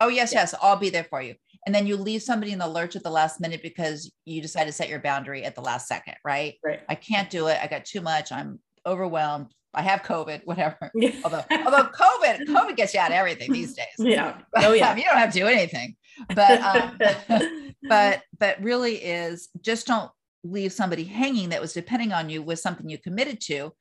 Oh 0.00 0.06
yes, 0.06 0.32
Yeah. 0.32 0.40
yes, 0.42 0.54
I'll 0.62 0.76
be 0.76 0.90
there 0.90 1.02
for 1.02 1.20
you. 1.20 1.34
And 1.66 1.74
then 1.74 1.86
you 1.86 1.96
leave 1.96 2.22
somebody 2.22 2.52
in 2.52 2.60
the 2.60 2.68
lurch 2.68 2.94
at 2.94 3.02
the 3.02 3.10
last 3.10 3.40
minute 3.40 3.60
because 3.60 4.10
you 4.24 4.40
decide 4.40 4.64
to 4.64 4.72
set 4.72 4.88
your 4.88 5.00
boundary 5.00 5.44
at 5.44 5.56
the 5.56 5.60
last 5.60 5.88
second, 5.88 6.14
right? 6.24 6.54
Right. 6.64 6.80
I 6.88 6.94
can't 6.94 7.28
do 7.28 7.48
it. 7.48 7.58
I 7.60 7.66
got 7.66 7.84
too 7.84 8.00
much. 8.00 8.30
I'm 8.30 8.60
overwhelmed. 8.86 9.52
I 9.74 9.82
have 9.82 10.02
COVID, 10.02 10.42
whatever. 10.44 10.76
Yeah. 10.94 11.10
Although, 11.24 11.44
although 11.50 11.88
COVID, 11.88 12.46
COVID 12.46 12.76
gets 12.76 12.94
you 12.94 13.00
out 13.00 13.10
of 13.10 13.16
everything 13.16 13.52
these 13.52 13.74
days. 13.74 13.86
Yeah. 13.98 14.38
Oh 14.56 14.72
yeah. 14.72 14.96
you 14.96 15.04
don't 15.04 15.18
have 15.18 15.32
to 15.32 15.38
do 15.40 15.46
anything. 15.46 15.96
But 16.34 16.60
um, 16.62 16.98
but 17.88 18.22
but 18.38 18.62
really 18.62 18.96
is 18.96 19.48
just 19.60 19.86
don't 19.86 20.10
leave 20.44 20.72
somebody 20.72 21.04
hanging 21.04 21.50
that 21.50 21.60
was 21.60 21.72
depending 21.72 22.12
on 22.12 22.30
you 22.30 22.42
with 22.42 22.60
something 22.60 22.88
you 22.88 22.98
committed 22.98 23.40
to 23.42 23.72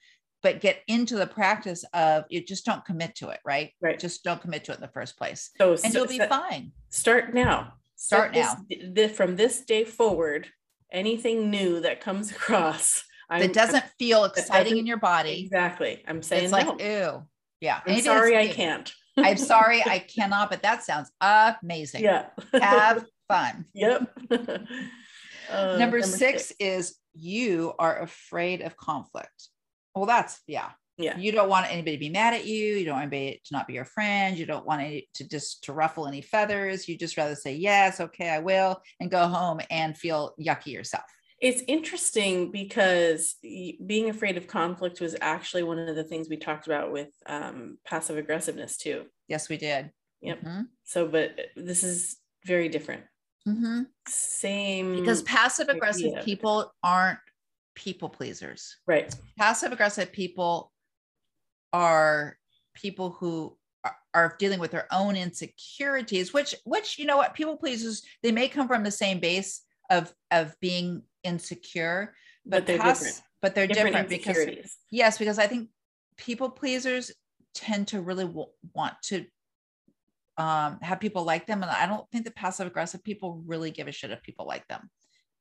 but 0.46 0.62
get 0.62 0.78
into 0.88 1.16
the 1.18 1.26
practice 1.28 1.84
of 1.94 2.24
you 2.30 2.40
just 2.46 2.66
don't 2.66 2.86
commit 2.86 3.16
to 3.16 3.30
it 3.30 3.40
right 3.44 3.72
Right. 3.82 3.98
just 4.00 4.24
don't 4.24 4.40
commit 4.40 4.64
to 4.66 4.72
it 4.72 4.76
in 4.76 4.82
the 4.82 4.88
first 5.00 5.18
place 5.18 5.50
so 5.58 5.72
and 5.72 5.84
s- 5.86 5.94
you'll 5.94 6.08
be 6.08 6.18
set- 6.18 6.30
fine 6.30 6.72
start 6.90 7.34
now. 7.34 7.74
Start 7.98 8.34
now. 8.36 8.56
this- 8.70 8.90
thi- 8.96 9.08
from 9.08 9.36
this 9.38 9.62
day 9.62 9.84
forward, 9.86 10.48
anything 10.92 11.50
new 11.50 11.80
that 11.82 12.00
comes 12.02 12.30
across, 12.38 13.04
I'm, 13.30 13.42
that 13.42 13.54
doesn't 13.54 13.86
feel 13.98 14.26
exciting 14.26 14.64
doesn't- 14.66 14.78
in 14.80 14.86
your 14.86 14.98
body 14.98 15.42
exactly. 15.46 16.04
I'm 16.08 16.22
saying 16.22 16.44
it's 16.44 16.54
like 16.54 16.68
no. 16.68 16.78
ew 16.80 17.28
yeah 17.62 17.78
I'm 17.86 17.94
anything 17.94 18.06
sorry, 18.06 18.38
I 18.38 18.48
can't. 18.50 18.94
i'm 19.18 19.38
sorry 19.38 19.82
i 19.86 19.98
cannot 20.16 20.50
but 20.52 20.62
that 20.62 20.84
sounds 20.84 21.10
amazing 21.64 22.04
Yeah. 22.04 22.28
have 22.54 23.06
fun 23.30 23.66
yep. 23.74 24.02
Uh, 25.50 25.78
number, 25.78 26.02
six, 26.02 26.52
is 26.60 26.98
you 27.14 27.74
are 27.80 28.02
afraid 28.02 28.62
of 28.62 28.76
conflict 28.78 29.50
well 29.96 30.06
that's 30.06 30.42
yeah 30.48 30.70
Yeah. 30.98 31.18
you 31.18 31.32
don't 31.32 31.50
want 31.50 31.72
anybody 31.72 31.96
to 31.96 32.00
be 32.00 32.10
mad 32.10 32.34
at 32.34 32.46
you 32.46 32.76
you 32.76 32.86
don't 32.86 32.96
want 32.96 33.14
anybody 33.14 33.42
to 33.46 33.54
not 33.54 33.68
be 33.68 33.74
your 33.74 33.86
friend 33.86 34.38
you 34.38 34.46
don't 34.46 34.66
want 34.66 34.82
any 34.82 35.08
to 35.16 35.28
just 35.28 35.64
to 35.66 35.74
ruffle 35.74 36.08
any 36.08 36.22
feathers 36.22 36.88
you 36.88 36.98
just 36.98 37.18
rather 37.18 37.36
say 37.36 37.56
yes 37.56 38.00
okay 38.00 38.30
i 38.30 38.40
will 38.40 38.82
and 39.00 39.10
go 39.12 39.28
home 39.28 39.60
and 39.70 39.98
feel 39.98 40.34
yucky 40.40 40.68
yourself 40.74 41.04
It's 41.42 41.62
interesting 41.68 42.52
because 42.52 43.36
being 43.42 44.10
afraid 44.10 44.38
of 44.38 44.48
conflict 44.48 45.02
was 45.02 45.16
actually 45.22 45.64
one 45.64 45.80
of 45.80 45.96
the 45.96 46.04
things 46.04 46.30
we 46.30 46.38
talked 46.38 46.66
about 46.68 46.92
with 46.92 47.10
um, 47.26 47.78
passive 47.86 48.18
aggressiveness 48.18 48.78
too. 48.78 49.06
yes 49.28 49.50
we 49.50 49.58
did 49.58 49.92
Yep. 50.22 50.42
Mhm. 50.42 50.64
So, 50.86 51.08
but 51.08 51.30
this 51.56 51.84
is 51.84 52.18
very 52.46 52.68
different. 52.70 53.04
Mhm. 53.48 53.86
Same 54.08 54.96
because 54.96 55.22
passive 55.22 55.70
aggressive 55.70 56.14
people 56.24 56.74
aren't 56.82 57.20
people 57.76 58.10
pleasers 58.10 58.78
right. 58.88 59.14
passive 59.38 59.72
aggressive 59.72 60.12
people 60.12 60.72
are 61.74 62.38
people 62.74 63.12
who 63.12 63.56
are, 64.14 64.36
dealing 64.40 64.60
with 64.60 64.72
their 64.72 64.88
own 64.92 65.16
insecurities 65.16 66.34
which 66.34 66.56
which 66.64 66.98
you 66.98 67.06
know 67.06 67.18
what 67.18 67.34
people 67.34 67.58
pleasers 67.58 68.02
they 68.24 68.32
may 68.32 68.48
come 68.48 68.68
from 68.68 68.82
the 68.84 68.90
same 68.90 69.20
base 69.20 69.62
of 69.90 70.12
of 70.32 70.56
being 70.62 71.04
insecure 71.24 72.16
but, 72.46 72.60
But 72.62 72.68
they're 72.68 72.78
pass- 72.80 73.00
different. 73.00 73.22
but 73.42 73.56
they're 73.56 73.68
Different, 73.68 74.10
different, 74.10 74.10
because 74.10 74.78
yes 74.90 75.18
because 75.18 75.38
i 75.38 75.48
think 75.48 75.70
people 76.18 76.50
pleasers 76.50 77.12
tend 77.54 77.90
to 77.90 78.02
really 78.02 78.26
w- 78.26 78.48
want 78.74 78.94
to 79.04 79.26
um, 80.38 80.80
have 80.82 81.00
people 81.00 81.24
like 81.24 81.46
them 81.46 81.62
and 81.62 81.72
i 81.72 81.86
don't 81.86 82.10
think 82.12 82.24
the 82.26 82.32
passive 82.32 82.68
aggressive 82.68 83.04
people 83.04 83.44
really 83.46 83.70
give 83.70 83.88
a 83.88 83.92
shit 83.92 84.12
if 84.12 84.24
people 84.24 84.48
like 84.48 84.66
them 84.68 84.90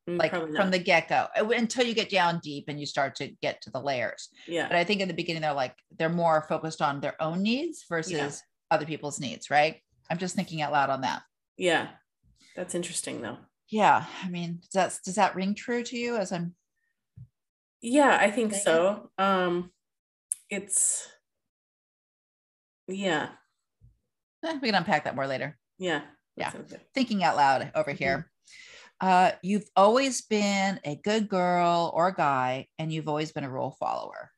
like 0.07 0.31
probably 0.31 0.55
from 0.55 0.67
not. 0.67 0.73
the 0.73 0.79
get-go 0.79 1.27
uh, 1.35 1.49
until 1.49 1.87
you 1.87 1.95
get 1.95 2.11
down 2.11 2.38
deep 2.43 2.64
and 2.69 2.79
you 2.79 2.85
start 2.85 3.14
to 3.14 3.29
get 3.40 3.62
to 3.62 3.71
the 3.71 3.81
layers 3.81 4.29
yeah. 4.47 4.69
but 4.69 4.77
I 4.77 4.85
think 4.85 5.01
in 5.01 5.09
the 5.09 5.14
beginning 5.14 5.40
they're 5.40 5.55
like 5.55 5.75
they're 5.99 6.11
more 6.11 6.45
focused 6.47 6.83
on 6.83 7.01
their 7.01 7.21
own 7.23 7.43
needs 7.43 7.87
versus 7.88 8.43
other 8.71 8.87
people's 8.87 9.21
needs, 9.21 9.51
right? 9.51 9.77
I'm 10.11 10.19
just 10.19 10.35
thinking 10.35 10.61
out 10.61 10.73
loud 10.73 10.90
on 10.90 11.03
that. 11.03 11.23
Yeah. 11.57 11.88
That's 12.57 12.75
interesting 12.75 13.23
though. 13.23 13.38
yeah, 13.71 14.05
I 14.23 14.29
mean, 14.29 14.61
does 14.61 14.71
that 14.73 14.99
does 15.05 15.14
that 15.14 15.35
ring 15.35 15.55
true 15.55 15.83
to 15.83 15.97
you 15.97 16.17
as 16.17 16.33
I'm 16.33 16.55
Yeah, 17.81 18.17
I 18.21 18.31
think 18.31 18.53
Thank 18.53 18.62
so. 18.64 19.11
Um 19.19 19.71
it's 20.51 21.09
yeah, 22.87 23.29
eh, 24.45 24.59
we 24.61 24.69
can 24.69 24.75
unpack 24.75 25.05
that 25.05 25.17
more 25.17 25.27
later. 25.27 25.57
yeah. 25.79 26.03
Yeah. 26.37 26.51
Thinking 26.95 27.23
out 27.23 27.37
loud 27.37 27.71
over 27.77 27.93
here. 27.93 28.29
Uh, 29.05 29.33
you've 29.43 29.69
always 29.77 30.23
been 30.23 30.81
a 30.83 30.97
good 31.05 31.29
girl 31.29 31.93
or 31.95 32.11
guy, 32.11 32.67
and 32.79 32.90
you've 32.90 33.07
always 33.07 33.33
been 33.33 33.45
a 33.45 33.51
rule 33.51 33.77
follower. 33.79 34.31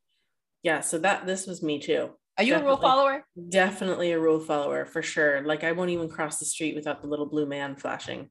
Yeah, 0.64 0.80
so 0.80 0.98
that 0.98 1.24
this 1.24 1.46
was 1.46 1.62
me 1.62 1.78
too. 1.78 2.10
Are 2.36 2.42
you 2.42 2.56
a 2.56 2.62
rule 2.64 2.76
follower? 2.76 3.24
Definitely 3.48 4.10
a 4.10 4.18
rule 4.18 4.40
follower 4.40 4.84
for 4.84 5.02
sure. 5.02 5.42
Like 5.42 5.62
I 5.62 5.70
won't 5.70 5.90
even 5.90 6.08
cross 6.08 6.40
the 6.40 6.46
street 6.46 6.74
without 6.74 7.00
the 7.00 7.06
little 7.06 7.26
blue 7.26 7.46
man 7.46 7.76
flashing. 7.76 8.28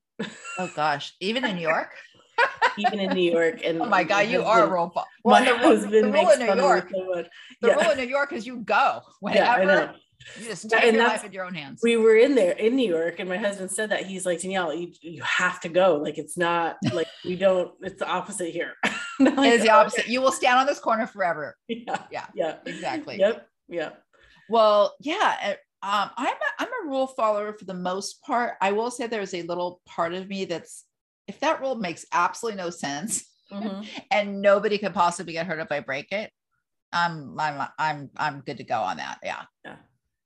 Oh 0.60 0.70
gosh, 0.76 1.14
even 1.22 1.46
in 1.46 1.56
New 1.56 1.62
York. 1.62 1.92
Even 2.78 3.00
in 3.00 3.14
New 3.14 3.32
York 3.32 3.62
and 3.64 3.82
Oh 3.82 3.86
my 3.86 4.04
God, 4.04 4.28
you 4.28 4.44
are 4.44 4.66
a 4.66 4.70
rule 4.70 4.90
follower. 4.90 5.08
My 5.24 5.46
the, 5.46 5.52
rule- 5.54 5.62
husband 5.62 5.94
the 6.04 6.12
rule 6.12 6.30
in 6.32 6.40
New 6.40 6.56
York. 6.62 6.90
so. 6.94 7.24
The 7.62 7.68
Yeah. 7.70 7.74
rule 7.76 7.92
in 7.92 7.98
New 8.00 8.08
York 8.08 8.34
is 8.34 8.46
you 8.46 8.58
go 8.58 9.00
Yeah, 9.22 9.58
whenever. 9.60 9.66
know. 9.66 9.94
You 10.38 10.46
just 10.46 10.70
take 10.70 10.84
and 10.84 10.96
your 10.96 11.08
life 11.08 11.24
in 11.24 11.32
your 11.32 11.46
own 11.46 11.54
hands. 11.54 11.82
we 11.84 11.98
were 11.98 12.16
in 12.16 12.36
there 12.36 12.54
in 12.54 12.76
New 12.76 12.88
York, 12.88 13.20
and 13.20 13.30
my 13.30 13.38
husband 13.38 13.72
said 13.72 13.90
that 13.92 14.06
he's 14.06 14.26
like 14.26 14.42
Danielle, 14.42 14.74
you, 14.74 14.92
you 15.02 15.22
have 15.24 15.60
to 15.62 15.70
go. 15.70 15.96
Like 15.96 16.18
it's 16.18 16.38
not 16.38 16.78
like 16.94 17.08
we 17.26 17.36
don't. 17.36 17.72
It's 17.82 18.00
the 18.00 18.08
opposite 18.08 18.52
here. 18.52 18.74
Like, 19.18 19.38
it 19.48 19.54
is 19.54 19.62
the 19.62 19.70
"Oh, 19.70 19.78
opposite. 19.80 20.10
You 20.10 20.20
will 20.22 20.34
stand 20.34 20.60
on 20.60 20.66
this 20.66 20.80
corner 20.80 21.08
forever. 21.08 21.56
Yeah, 21.70 22.02
Yeah, 22.12 22.26
yeah, 22.36 22.58
exactly. 22.66 23.18
Yep, 23.18 23.48
yeah, 23.70 23.90
Well, 24.50 24.94
yeah. 25.00 25.56
uh, 25.82 25.88
Um, 25.88 26.10
I'm 26.18 26.36
a, 26.36 26.50
I'm 26.64 26.68
a 26.68 26.90
rule 26.90 27.08
follower 27.08 27.54
for 27.54 27.64
the 27.64 27.74
most 27.74 28.22
part. 28.24 28.56
I 28.60 28.74
will 28.74 28.92
say 28.92 29.08
there's 29.08 29.34
a 29.34 29.44
little 29.44 29.80
part 29.86 30.14
of 30.14 30.28
me 30.28 30.44
that's 30.44 30.84
if 31.28 31.40
that 31.40 31.62
rule 31.62 31.76
makes 31.76 32.06
absolutely 32.12 32.62
no 32.62 32.70
sense 32.70 33.24
Mhm. 33.52 33.88
and 34.12 34.42
nobody 34.42 34.78
could 34.78 34.94
possibly 34.94 35.32
get 35.32 35.46
hurt 35.48 35.60
if 35.60 35.72
I 35.72 35.80
break 35.80 36.12
it, 36.12 36.30
I'm 36.92 37.40
I'm 37.40 37.68
I'm 37.80 38.10
I'm 38.18 38.42
good 38.42 38.58
to 38.58 38.66
go 38.66 38.82
on 38.82 38.98
that. 38.98 39.20
Yeah. 39.24 39.44
Yeah. 39.64 39.78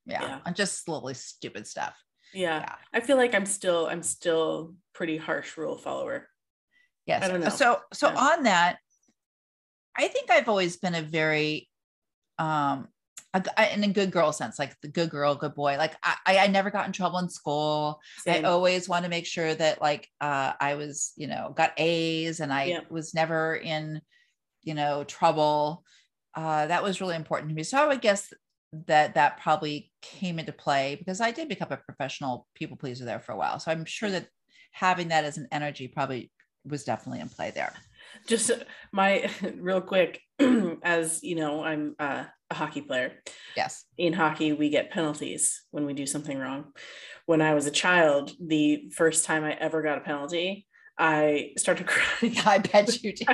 Yeah. 0.10 0.22
Yeah. 0.22 0.40
I'm 0.46 0.54
just 0.54 0.84
slowly 0.84 1.14
stupid 1.14 1.68
stuff. 1.68 1.96
yeah. 2.34 2.60
Yeah. 2.60 2.76
I 2.94 3.00
feel 3.00 3.18
like 3.18 3.34
I'm 3.36 3.46
still, 3.46 3.88
I'm 3.88 4.04
still 4.04 4.76
pretty 4.94 5.18
harsh 5.18 5.58
rule 5.58 5.78
follower. 5.78 6.28
Yes. 7.06 7.24
I 7.24 7.28
don't 7.28 7.42
know. 7.42 7.50
So 7.50 7.80
so 7.94 8.10
Yeah. 8.10 8.20
on 8.20 8.44
that, 8.44 8.78
I 9.98 10.08
think 10.08 10.30
I've 10.32 10.48
always 10.48 10.78
been 10.78 10.96
a 10.96 11.02
very 11.02 11.68
um 12.38 12.88
in 13.72 13.84
a 13.84 13.88
good 13.90 14.10
girl 14.12 14.32
sense, 14.32 14.58
like 14.58 14.76
the 14.82 14.88
good 14.88 15.12
girl, 15.12 15.36
good 15.36 15.54
boy. 15.54 15.78
Like 15.78 15.96
I, 16.02 16.16
I 16.26 16.38
I 16.40 16.48
never 16.48 16.72
got 16.72 16.88
in 16.88 16.92
trouble 16.94 17.20
in 17.20 17.30
school. 17.30 18.00
Same. 18.20 18.44
I 18.44 18.50
always 18.50 18.90
want 18.90 19.06
to 19.06 19.10
make 19.10 19.28
sure 19.28 19.54
that 19.54 19.82
like 19.82 20.08
uh, 20.20 20.54
I 20.60 20.76
was, 20.76 21.14
you 21.16 21.28
know, 21.28 21.54
got 21.56 21.74
A's 21.78 22.40
and 22.40 22.52
I 22.52 22.82
was 22.90 23.14
never 23.14 23.56
in, 23.56 24.02
you 24.64 24.74
know, 24.74 25.04
trouble. 25.04 25.84
Uh, 26.34 26.66
that 26.68 26.82
was 26.84 27.02
really 27.02 27.16
important 27.16 27.50
to 27.50 27.56
me. 27.56 27.62
So 27.64 27.78
I 27.78 27.86
would 27.88 28.02
guess 28.02 28.34
that 28.88 29.16
that 29.16 29.40
probably 29.40 29.92
came 30.02 30.40
into 30.40 30.52
play 30.52 30.96
because 30.96 31.22
I 31.22 31.32
did 31.32 31.50
become 31.50 31.72
a 31.72 31.78
professional 31.78 32.48
people 32.56 32.78
pleaser 32.78 33.06
there 33.06 33.20
for 33.20 33.32
a 33.32 33.38
while. 33.38 33.60
So 33.60 33.72
I'm 33.72 33.86
sure 33.86 34.12
that 34.12 34.28
having 34.72 35.08
that 35.08 35.26
as 35.26 35.38
an 35.38 35.48
energy 35.52 35.88
probably 35.88 36.32
was 36.66 36.84
definitely 36.84 37.22
in 37.22 37.30
play 37.30 37.52
there. 37.52 37.74
just 38.28 38.52
my 38.92 39.30
real 39.58 39.82
quick 39.82 40.22
as 40.84 41.24
you 41.24 41.36
know 41.36 41.64
i'm 41.64 41.96
uh, 42.00 42.26
a 42.50 42.54
hockey 42.54 42.82
player 42.82 43.14
Yes. 43.56 43.86
in 43.98 44.14
hockey 44.14 44.54
we 44.54 44.70
get 44.70 44.92
penalties 44.92 45.64
when 45.72 45.86
we 45.86 45.94
do 45.94 46.06
something 46.06 46.38
wrong 46.38 46.66
when 47.26 47.42
i 47.42 47.54
was 47.54 47.66
a 47.66 47.72
child 47.72 48.32
the 48.40 48.90
first 48.96 49.26
time 49.26 49.44
i 49.44 49.54
ever 49.54 49.82
got 49.82 49.98
a 49.98 50.02
penalty 50.02 50.68
i 51.00 51.52
started 51.58 51.88
crying 51.88 52.36
I 52.46 52.58
bet 52.60 53.02
you 53.04 53.14
did. 53.14 53.28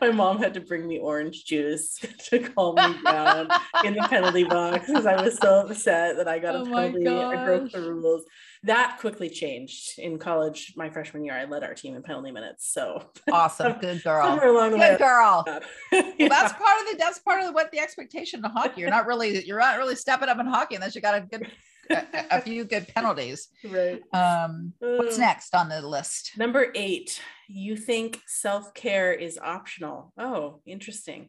My 0.00 0.10
mom 0.10 0.38
had 0.38 0.52
to 0.54 0.60
bring 0.60 0.86
me 0.86 0.98
orange 0.98 1.44
juice 1.44 1.98
to 2.28 2.40
calm 2.40 2.74
me 2.74 3.02
down 3.04 3.48
in 3.84 3.94
the 3.94 4.02
penalty 4.08 4.44
box 4.44 4.86
because 4.86 5.06
I 5.06 5.22
was 5.22 5.38
so 5.38 5.60
upset 5.60 6.16
that 6.16 6.26
I 6.28 6.38
got 6.40 6.56
Oh 6.56 6.62
a 6.62 6.64
penalty. 6.64 7.06
I 7.08 7.44
broke 7.44 7.70
the 7.70 7.80
rules. 7.80 8.24
That 8.64 8.96
quickly 8.98 9.30
changed 9.30 9.98
in 9.98 10.18
college. 10.18 10.72
My 10.76 10.90
freshman 10.90 11.24
year, 11.24 11.34
I 11.34 11.44
led 11.44 11.62
our 11.62 11.74
team 11.74 11.94
in 11.94 12.02
penalty 12.02 12.32
minutes. 12.32 12.72
So 12.72 13.10
Awesome. 13.30 13.74
Good 13.80 14.02
girl. 14.02 14.26
somewhere 14.26 14.48
along 14.48 14.72
the 14.72 14.78
way, 14.78 14.90
Good 14.90 14.98
girl. 14.98 15.44
Yeah. 15.46 15.60
Well, 15.92 16.28
that's 16.28 16.52
part 16.52 16.80
of 16.80 16.86
the 16.90 16.96
that's 16.98 17.20
part 17.20 17.44
of 17.44 17.54
what 17.54 17.70
the 17.70 17.78
expectation 17.78 18.44
in 18.44 18.50
hockey. 18.50 18.80
You're 18.80 18.90
not 18.90 19.06
really 19.06 19.44
you're 19.44 19.60
not 19.60 19.78
really 19.78 19.94
stepping 19.94 20.28
up 20.28 20.38
in 20.40 20.46
hockey 20.46 20.74
unless 20.74 20.96
you 20.96 21.00
got 21.00 21.14
a 21.14 21.20
good 21.20 21.48
a, 21.90 22.04
a 22.30 22.40
few 22.40 22.64
good 22.64 22.88
penalties. 22.88 23.48
right. 23.64 24.02
Um, 24.12 24.72
what's 24.78 25.16
Uh, 25.16 25.20
next 25.20 25.54
on 25.54 25.68
the 25.68 25.80
list? 25.86 26.32
Number 26.36 26.72
eight, 26.74 27.20
you 27.48 27.76
think 27.76 28.20
self 28.26 28.74
care 28.74 29.12
is 29.12 29.38
optional. 29.38 30.12
Oh, 30.18 30.60
interesting. 30.66 31.28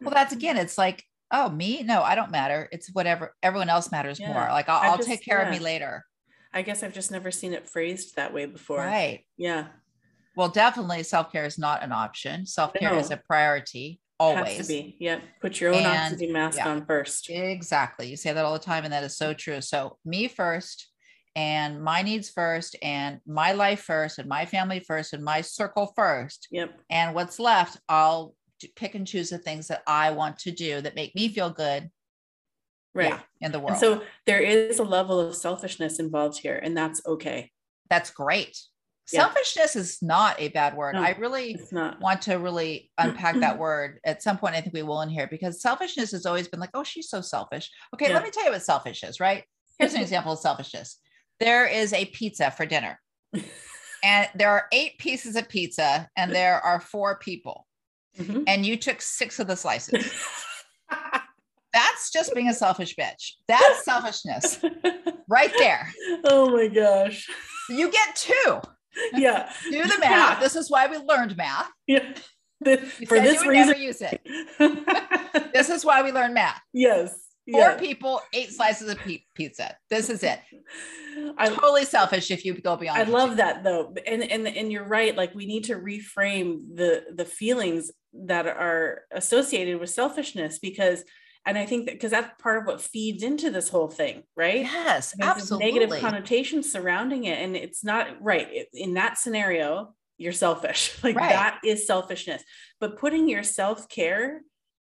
Well, 0.00 0.12
that's 0.14 0.32
again, 0.32 0.56
it's 0.56 0.76
like, 0.78 1.02
oh, 1.30 1.48
me? 1.48 1.82
No, 1.82 2.02
I 2.02 2.14
don't 2.14 2.30
matter. 2.30 2.68
It's 2.72 2.90
whatever 2.92 3.34
everyone 3.42 3.68
else 3.70 3.90
matters 3.90 4.20
Yeah. 4.20 4.32
more. 4.32 4.48
Like 4.50 4.68
I'll, 4.68 4.90
I'll 4.92 4.96
just- 4.96 5.08
take 5.08 5.24
care 5.24 5.40
of 5.40 5.50
me 5.50 5.58
later. 5.58 6.04
I 6.52 6.62
guess 6.62 6.84
I've 6.84 6.94
just 6.94 7.10
never 7.10 7.32
seen 7.32 7.52
it 7.52 7.68
phrased 7.68 8.14
that 8.14 8.32
way 8.32 8.46
before. 8.46 8.78
Right. 8.78 9.26
Yeah. 9.36 9.66
Well, 10.36 10.48
definitely 10.48 11.02
self-care 11.02 11.44
is 11.44 11.58
not 11.58 11.82
an 11.82 11.90
option. 11.90 12.46
Self-care 12.46 12.94
is 12.96 13.10
a 13.10 13.16
priority 13.16 13.98
Has 14.20 14.34
to 14.34 14.38
always. 14.38 14.68
be. 14.68 14.96
Yep. 15.00 15.22
Put 15.40 15.60
your 15.60 15.74
own 15.74 15.78
And- 15.82 15.86
oxygen 16.12 16.32
mask 16.32 16.58
yeah. 16.58 16.68
on 16.68 16.86
first. 16.86 17.28
Exactly. 17.30 18.08
You 18.08 18.16
say 18.16 18.32
that 18.32 18.44
all 18.44 18.52
the 18.52 18.58
time, 18.58 18.84
and 18.84 18.92
that 18.92 19.04
is 19.04 19.16
so 19.16 19.34
true. 19.34 19.60
So, 19.60 19.98
me 20.04 20.28
first, 20.28 20.88
and 21.36 21.82
my 21.82 22.02
needs 22.02 22.30
first, 22.30 22.76
and 22.80 23.20
my 23.26 23.52
life 23.52 23.80
first, 23.80 24.18
and 24.18 24.28
my 24.28 24.46
family 24.46 24.78
first, 24.80 25.12
and 25.14 25.24
my 25.24 25.40
circle 25.40 25.92
first. 25.96 26.46
Yep. 26.52 26.78
And 26.90 27.14
what's 27.14 27.38
left, 27.40 27.78
I'll 27.88 28.34
pick 28.76 28.94
and 28.94 29.06
choose 29.06 29.30
the 29.30 29.38
things 29.38 29.66
that 29.68 29.82
I 29.86 30.12
want 30.12 30.38
to 30.40 30.52
do 30.52 30.80
that 30.80 30.94
make 30.94 31.14
me 31.14 31.28
feel 31.28 31.50
good 31.50 31.90
Right. 32.94 33.08
yeah, 33.10 33.20
in 33.40 33.50
the 33.50 33.58
world. 33.58 33.72
And 33.72 33.80
so 33.80 34.02
there 34.26 34.40
is 34.40 34.78
a 34.78 34.84
level 34.84 35.18
of 35.18 35.34
selfishness 35.34 35.98
involved 35.98 36.38
here, 36.38 36.56
and 36.62 36.76
that's 36.76 37.04
okay. 37.04 37.50
That's 37.90 38.10
great. 38.10 38.56
Yeah. 39.12 39.20
Selfishness 39.20 39.76
is 39.76 39.98
not 40.02 40.40
a 40.40 40.48
bad 40.48 40.74
word. 40.76 40.94
No. 40.94 41.02
I 41.02 41.10
really 41.18 41.58
want 42.00 42.22
to 42.22 42.36
really 42.36 42.90
unpack 42.96 43.38
that 43.40 43.58
word 43.58 43.98
at 44.04 44.22
some 44.22 44.38
point. 44.38 44.54
I 44.54 44.60
think 44.62 44.72
we 44.74 44.82
will 44.82 45.02
in 45.02 45.10
here 45.10 45.26
because 45.30 45.60
selfishness 45.60 46.12
has 46.12 46.24
always 46.24 46.48
been 46.48 46.58
like, 46.60 46.70
oh, 46.74 46.84
she's 46.84 47.10
so 47.10 47.20
selfish. 47.20 47.70
Okay, 47.94 48.08
Yeah. 48.08 48.14
let 48.14 48.22
me 48.24 48.30
tell 48.30 48.44
you 48.46 48.52
what 48.52 48.62
selfish 48.62 49.02
is, 49.04 49.20
right? 49.20 49.44
Here's 49.78 49.92
an 49.94 50.00
example 50.00 50.32
of 50.32 50.38
selfishness. 50.38 50.98
There 51.40 51.66
is 51.66 51.92
a 51.92 52.06
pizza 52.06 52.50
for 52.50 52.64
dinner, 52.64 52.98
and 54.04 54.28
there 54.36 54.50
are 54.50 54.68
eight 54.72 54.96
pieces 54.98 55.36
of 55.36 55.48
pizza, 55.48 56.08
and 56.16 56.32
there 56.32 56.60
are 56.64 56.80
four 56.80 57.18
people, 57.18 57.66
Mhm. 58.18 58.44
and 58.46 58.64
you 58.64 58.76
took 58.76 59.02
six 59.02 59.38
of 59.40 59.48
the 59.48 59.56
slices. 59.56 60.10
That's 61.72 62.10
just 62.12 62.32
being 62.34 62.48
a 62.48 62.54
selfish 62.54 62.94
bitch. 62.94 63.32
That's 63.48 63.84
selfishness 63.84 64.60
right 65.28 65.52
there. 65.58 65.92
oh 66.24 66.50
my 66.50 66.68
gosh. 66.68 67.28
You 67.68 67.90
get 67.90 68.14
two. 68.14 68.60
Yeah. 69.14 69.50
Do 69.70 69.82
the 69.82 69.98
math. 70.00 70.40
This 70.40 70.56
is 70.56 70.70
why 70.70 70.86
we 70.86 70.98
learned 70.98 71.36
math. 71.36 71.68
Yeah. 71.86 72.14
The- 72.60 72.78
for 72.78 73.20
this 73.20 73.40
you 73.42 73.48
would 73.48 73.54
never 73.54 73.72
reason. 73.72 73.82
use 73.82 74.02
it. 74.02 75.52
This 75.52 75.68
is 75.68 75.84
why 75.84 76.02
we 76.02 76.12
learn 76.12 76.34
math. 76.34 76.60
yes. 76.72 77.20
Four 77.52 77.60
yeah. 77.60 77.76
people, 77.76 78.22
eight 78.32 78.50
slices 78.52 78.88
of 78.88 78.98
pizza. 79.34 79.76
This 79.90 80.08
is 80.08 80.22
it. 80.22 80.40
I'm 81.36 81.54
Totally 81.54 81.84
selfish 81.84 82.30
if 82.30 82.42
you 82.42 82.54
go 82.54 82.74
beyond. 82.74 82.98
I 82.98 83.04
love 83.04 83.30
two. 83.30 83.36
that 83.36 83.62
though. 83.62 83.94
And 84.06 84.22
and 84.22 84.48
and 84.48 84.72
you're 84.72 84.88
right. 84.88 85.14
Like 85.14 85.34
we 85.34 85.44
need 85.44 85.64
to 85.64 85.74
reframe 85.74 86.74
the 86.74 87.04
the 87.14 87.26
feelings 87.26 87.90
that 88.14 88.46
are 88.46 89.02
associated 89.12 89.78
with 89.78 89.90
selfishness 89.90 90.58
because 90.58 91.04
and 91.46 91.58
I 91.58 91.66
think 91.66 91.86
that 91.86 91.92
because 91.94 92.10
that's 92.12 92.40
part 92.42 92.58
of 92.58 92.66
what 92.66 92.80
feeds 92.80 93.22
into 93.22 93.50
this 93.50 93.68
whole 93.68 93.88
thing, 93.88 94.22
right? 94.36 94.62
Yes, 94.62 95.14
There's 95.16 95.30
absolutely. 95.30 95.72
negative 95.72 96.00
connotations 96.00 96.70
surrounding 96.72 97.24
it 97.24 97.38
and 97.38 97.56
it's 97.56 97.84
not 97.84 98.22
right 98.22 98.66
in 98.72 98.94
that 98.94 99.18
scenario 99.18 99.94
you're 100.16 100.32
selfish 100.32 100.96
like 101.02 101.16
Right. 101.16 101.30
that 101.30 101.60
is 101.64 101.86
selfishness 101.86 102.42
but 102.80 102.96
putting 102.98 103.28
your 103.28 103.42
self-care 103.42 104.42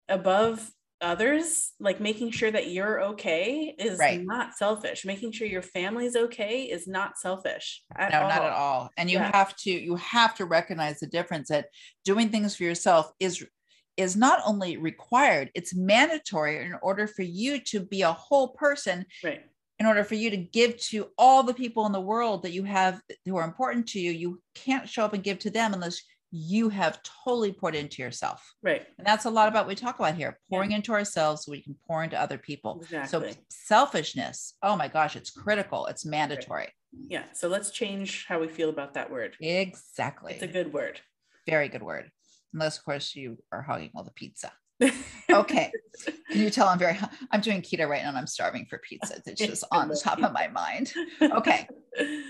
above 0.08 0.70
others 1.00 1.72
like 1.80 1.98
making 2.00 2.30
sure 2.30 2.50
that 2.50 2.68
you're 2.68 3.00
okay 3.00 3.74
is 3.78 3.98
Right. 3.98 4.20
not 4.22 4.54
selfish 4.54 5.04
making 5.06 5.32
sure 5.32 5.46
your 5.46 5.62
family's 5.62 6.16
okay 6.16 6.64
is 6.64 6.86
not 6.86 7.16
selfish 7.16 7.82
at 7.96 8.10
no, 8.12 8.22
all. 8.22 8.28
not 8.28 8.42
at 8.42 8.52
all. 8.52 8.90
And 8.98 9.08
you 9.10 9.18
Yeah. 9.18 9.30
have 9.32 9.56
to 9.58 9.70
you 9.70 9.96
have 9.96 10.34
to 10.34 10.44
recognize 10.44 11.00
the 11.00 11.06
difference 11.06 11.48
that 11.48 11.68
doing 12.04 12.28
things 12.28 12.54
for 12.56 12.64
yourself 12.64 13.12
is 13.18 13.42
is 13.96 14.16
not 14.16 14.40
only 14.44 14.76
required, 14.76 15.50
it's 15.54 15.74
mandatory 15.74 16.64
in 16.64 16.74
order 16.82 17.06
for 17.06 17.22
you 17.22 17.60
to 17.60 17.80
be 17.80 18.02
a 18.02 18.12
whole 18.12 18.48
person, 18.48 19.04
right 19.22 19.42
in 19.80 19.86
order 19.86 20.04
for 20.04 20.14
you 20.14 20.28
to 20.28 20.36
give 20.36 20.76
to 20.76 21.08
all 21.16 21.42
the 21.42 21.54
people 21.54 21.86
in 21.86 21.92
the 21.92 22.00
world 22.00 22.42
that 22.42 22.52
you 22.52 22.62
have 22.64 23.00
who 23.24 23.36
are 23.36 23.44
important 23.44 23.88
to 23.88 23.98
you. 23.98 24.10
You 24.10 24.40
can't 24.54 24.86
show 24.86 25.06
up 25.06 25.14
and 25.14 25.24
give 25.24 25.38
to 25.40 25.50
them 25.50 25.72
unless 25.72 26.02
you 26.30 26.68
have 26.68 27.00
totally 27.24 27.50
poured 27.50 27.74
into 27.74 28.02
yourself. 28.02 28.54
right 28.62 28.86
And 28.98 29.06
that's 29.06 29.24
a 29.24 29.30
lot 29.30 29.48
about 29.48 29.64
what 29.64 29.68
we 29.68 29.74
talk 29.74 29.98
about 29.98 30.14
here, 30.14 30.38
pouring 30.48 30.72
into 30.72 30.92
ourselves 30.92 31.44
so 31.44 31.50
we 31.50 31.62
can 31.62 31.74
pour 31.86 32.04
into 32.04 32.20
other 32.20 32.38
people. 32.38 32.80
exactly 32.82 33.32
So 33.32 33.38
selfishness, 33.48 34.54
oh 34.62 34.76
my 34.76 34.86
gosh, 34.86 35.16
it's 35.16 35.30
critical. 35.30 35.86
It's 35.86 36.04
mandatory. 36.06 36.68
Yeah. 36.92 37.24
So 37.32 37.48
let's 37.48 37.70
change 37.70 38.26
how 38.28 38.38
we 38.38 38.48
feel 38.48 38.68
about 38.68 38.94
that 38.94 39.10
word. 39.10 39.36
Exactly. 39.40 40.34
It's 40.34 40.42
a 40.42 40.46
good 40.46 40.72
word. 40.72 41.00
Very 41.48 41.68
good 41.68 41.82
word. 41.82 42.10
Unless, 42.52 42.78
of 42.78 42.84
course, 42.84 43.14
you 43.14 43.38
are 43.52 43.62
hogging 43.62 43.90
all 43.94 44.04
the 44.04 44.10
pizza. 44.12 44.52
Okay. 45.30 45.70
Can 46.32 46.40
you 46.40 46.50
tell 46.50 46.66
I'm 46.66 46.78
very, 46.78 46.98
I'm 47.30 47.40
doing 47.40 47.62
keto 47.62 47.88
right 47.88 48.02
now 48.02 48.08
and 48.08 48.18
I'm 48.18 48.26
starving 48.26 48.66
for 48.68 48.78
pizza. 48.78 49.14
It's 49.26 49.40
just 49.46 49.62
on 49.70 49.86
the 49.88 49.96
top 49.96 50.20
of 50.20 50.32
my 50.32 50.48
mind. 50.48 50.92
Okay. 51.22 51.68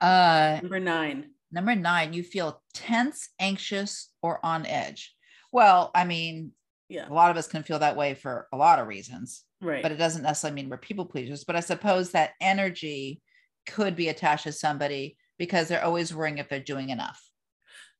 Uh, 0.00 0.58
Number 0.62 0.78
nine. 0.80 1.30
number 1.50 1.74
nine, 1.74 2.12
you 2.12 2.22
feel 2.22 2.62
tense, 2.72 3.30
anxious, 3.40 4.10
or 4.22 4.38
on 4.46 4.64
edge. 4.64 5.12
Well, 5.50 5.90
I 5.94 6.04
mean, 6.04 6.52
Yeah. 6.88 7.08
a 7.08 7.12
lot 7.12 7.32
of 7.32 7.36
us 7.36 7.48
can 7.48 7.64
feel 7.64 7.80
that 7.80 7.96
way 7.96 8.14
for 8.14 8.46
a 8.52 8.56
lot 8.56 8.78
of 8.78 8.86
reasons, 8.86 9.42
Right. 9.60 9.82
but 9.82 9.90
it 9.92 9.96
doesn't 9.96 10.22
necessarily 10.22 10.54
mean 10.54 10.70
we're 10.70 10.78
people 10.78 11.04
pleasers. 11.06 11.42
But 11.44 11.56
I 11.56 11.60
suppose 11.60 12.12
that 12.12 12.30
energy 12.40 13.22
could 13.66 13.96
be 13.96 14.08
attached 14.08 14.44
to 14.44 14.52
somebody 14.52 15.16
because 15.36 15.66
they're 15.68 15.84
always 15.84 16.14
worrying 16.14 16.38
if 16.38 16.48
they're 16.48 16.60
doing 16.60 16.90
enough. 16.90 17.20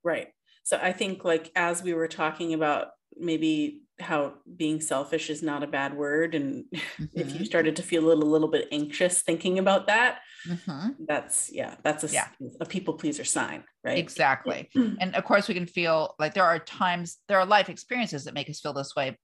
Right. 0.04 0.28
So 0.64 0.78
I 0.80 0.92
think 0.92 1.24
like 1.24 1.50
as 1.56 1.82
we 1.82 1.94
were 1.94 2.08
talking 2.08 2.54
about 2.54 2.88
maybe 3.16 3.82
how 4.00 4.34
being 4.56 4.80
selfish 4.80 5.30
is 5.30 5.42
not 5.42 5.62
a 5.62 5.66
bad 5.66 5.94
word 5.94 6.34
and 6.34 6.64
if 6.72 7.34
you 7.34 7.44
Mhm, 7.44 7.46
started 7.46 7.76
to 7.76 7.82
feel 7.82 8.04
a 8.04 8.08
little, 8.08 8.28
little 8.28 8.48
bit 8.48 8.68
anxious 8.72 9.22
thinking 9.22 9.58
about 9.58 9.86
that, 9.88 10.20
mhm, 10.44 10.96
that's 11.06 11.50
yeah, 11.52 11.76
that's 11.82 12.04
a, 12.04 12.08
Yeah. 12.12 12.28
a 12.60 12.66
people 12.66 12.94
pleaser 12.94 13.24
sign, 13.24 13.64
right? 13.84 13.98
Exactly. 13.98 14.70
And 15.00 15.14
of 15.14 15.24
course, 15.24 15.48
we 15.48 15.54
can 15.54 15.66
feel 15.66 16.14
like 16.18 16.34
there 16.34 16.44
are 16.44 16.58
times, 16.58 17.18
there 17.28 17.38
are 17.38 17.46
life 17.46 17.68
experiences 17.68 18.24
that 18.24 18.34
make 18.34 18.48
us 18.48 18.60
feel 18.60 18.72
this 18.72 18.94
way 18.96 19.18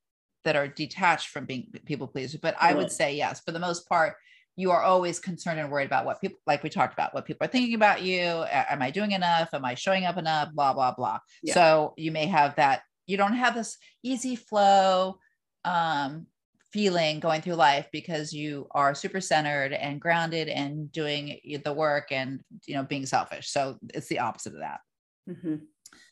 that 0.45 0.57
are 0.57 0.69
detached 0.69 1.29
from 1.29 1.47
being 1.47 1.71
people 1.87 2.07
pleasers. 2.07 2.41
But 2.41 2.57
I 2.61 2.75
would 2.75 2.91
say, 2.91 3.15
yes, 3.15 3.41
for 3.41 3.53
the 3.53 3.59
most 3.59 3.89
part, 3.89 4.15
you 4.59 4.73
are 4.73 4.83
always 4.83 5.21
concerned 5.21 5.61
and 5.61 5.71
worried 5.71 5.87
about 5.87 6.05
what 6.05 6.21
people, 6.21 6.41
like 6.45 6.65
we 6.65 6.69
talked 6.69 6.93
about, 6.93 7.15
what 7.15 7.25
people 7.25 7.45
are 7.47 7.51
thinking 7.51 7.75
about 7.75 8.03
you. 8.03 8.45
Am 8.51 8.83
I 8.83 8.91
doing 8.91 9.13
enough? 9.13 9.51
Am 9.55 9.65
I 9.65 9.77
showing 9.77 10.05
up 10.05 10.19
enough? 10.19 10.53
Blah, 10.53 10.73
blah, 10.73 10.93
blah. 10.93 11.21
Yeah. 11.45 11.55
So 11.55 11.95
you 11.97 12.11
may 12.11 12.27
have 12.27 12.57
that, 12.57 12.83
you 13.07 13.17
don't 13.17 13.35
have 13.35 13.55
this 13.55 13.79
easy 14.03 14.35
flow 14.35 15.21
um, 15.65 16.27
feeling 16.73 17.21
going 17.21 17.41
through 17.41 17.55
life 17.55 17.87
because 17.93 18.33
you 18.33 18.67
are 18.73 18.97
super 18.97 19.21
centered 19.21 19.73
and 19.73 20.01
grounded 20.01 20.49
and 20.49 20.91
doing 20.91 21.39
the 21.65 21.73
work 21.73 22.11
and, 22.11 22.43
you 22.67 22.75
know, 22.75 22.83
being 22.83 23.07
selfish. 23.07 23.49
So 23.49 23.79
it's 23.95 24.09
the 24.09 24.19
opposite 24.19 24.55
of 24.55 24.59
that. 24.59 24.81
Mhm. 25.31 25.61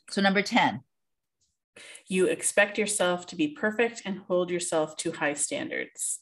So 0.09 0.21
number 0.21 0.41
10, 0.41 0.83
You 2.07 2.27
expect 2.27 2.77
yourself 2.77 3.27
to 3.27 3.35
be 3.35 3.49
perfect 3.49 4.01
and 4.05 4.19
hold 4.19 4.49
yourself 4.49 4.95
to 4.97 5.11
high 5.11 5.33
standards. 5.33 6.21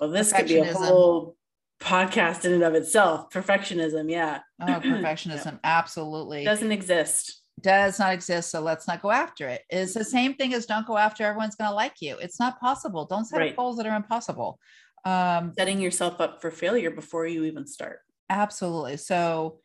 Well, 0.00 0.10
this 0.10 0.32
could 0.32 0.46
be 0.48 0.58
a 0.58 0.72
whole 0.74 1.36
podcast 1.80 2.44
in 2.44 2.52
and 2.52 2.62
of 2.62 2.74
itself. 2.74 3.30
Perfectionism, 3.30 4.10
yeah, 4.10 4.40
oh, 4.60 4.64
perfectionism 4.84 5.58
absolutely 5.64 6.44
doesn't 6.44 6.72
exist. 6.72 7.42
does 7.60 7.98
not 7.98 8.12
exist. 8.12 8.50
So 8.50 8.60
let's 8.60 8.86
not 8.86 9.02
go 9.02 9.10
after 9.10 9.48
it. 9.48 9.62
It's 9.70 9.94
the 9.94 10.04
same 10.04 10.34
thing 10.34 10.52
as 10.54 10.66
don't 10.66 10.86
go 10.86 10.96
after 10.96 11.24
everyone's 11.24 11.56
going 11.56 11.70
to 11.70 11.74
like 11.74 11.94
you. 12.00 12.16
It's 12.18 12.38
not 12.40 12.60
possible. 12.60 13.04
Don't 13.06 13.24
set 13.24 13.38
Right. 13.38 13.50
up 13.52 13.56
goals 13.56 13.76
that 13.78 13.86
are 13.86 13.96
impossible. 13.96 14.58
Um, 15.04 15.52
Setting 15.56 15.80
yourself 15.80 16.20
up 16.20 16.40
for 16.42 16.50
failure 16.50 16.90
before 16.90 17.26
you 17.26 17.44
even 17.44 17.66
start. 17.66 18.00
absolutely. 18.28 18.96
So 18.96 19.60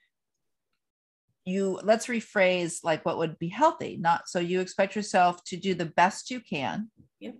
you 1.46 1.80
let's 1.84 2.06
rephrase 2.06 2.84
like 2.84 3.04
what 3.04 3.18
would 3.18 3.40
be 3.40 3.48
healthy. 3.48 3.98
Not 4.00 4.28
so 4.30 4.40
you 4.40 4.60
expect 4.62 4.96
yourself 4.96 5.44
to 5.46 5.58
do 5.58 5.74
the 5.74 5.88
best 5.88 6.30
you 6.30 6.40
can. 6.40 6.92
Yep. 7.20 7.36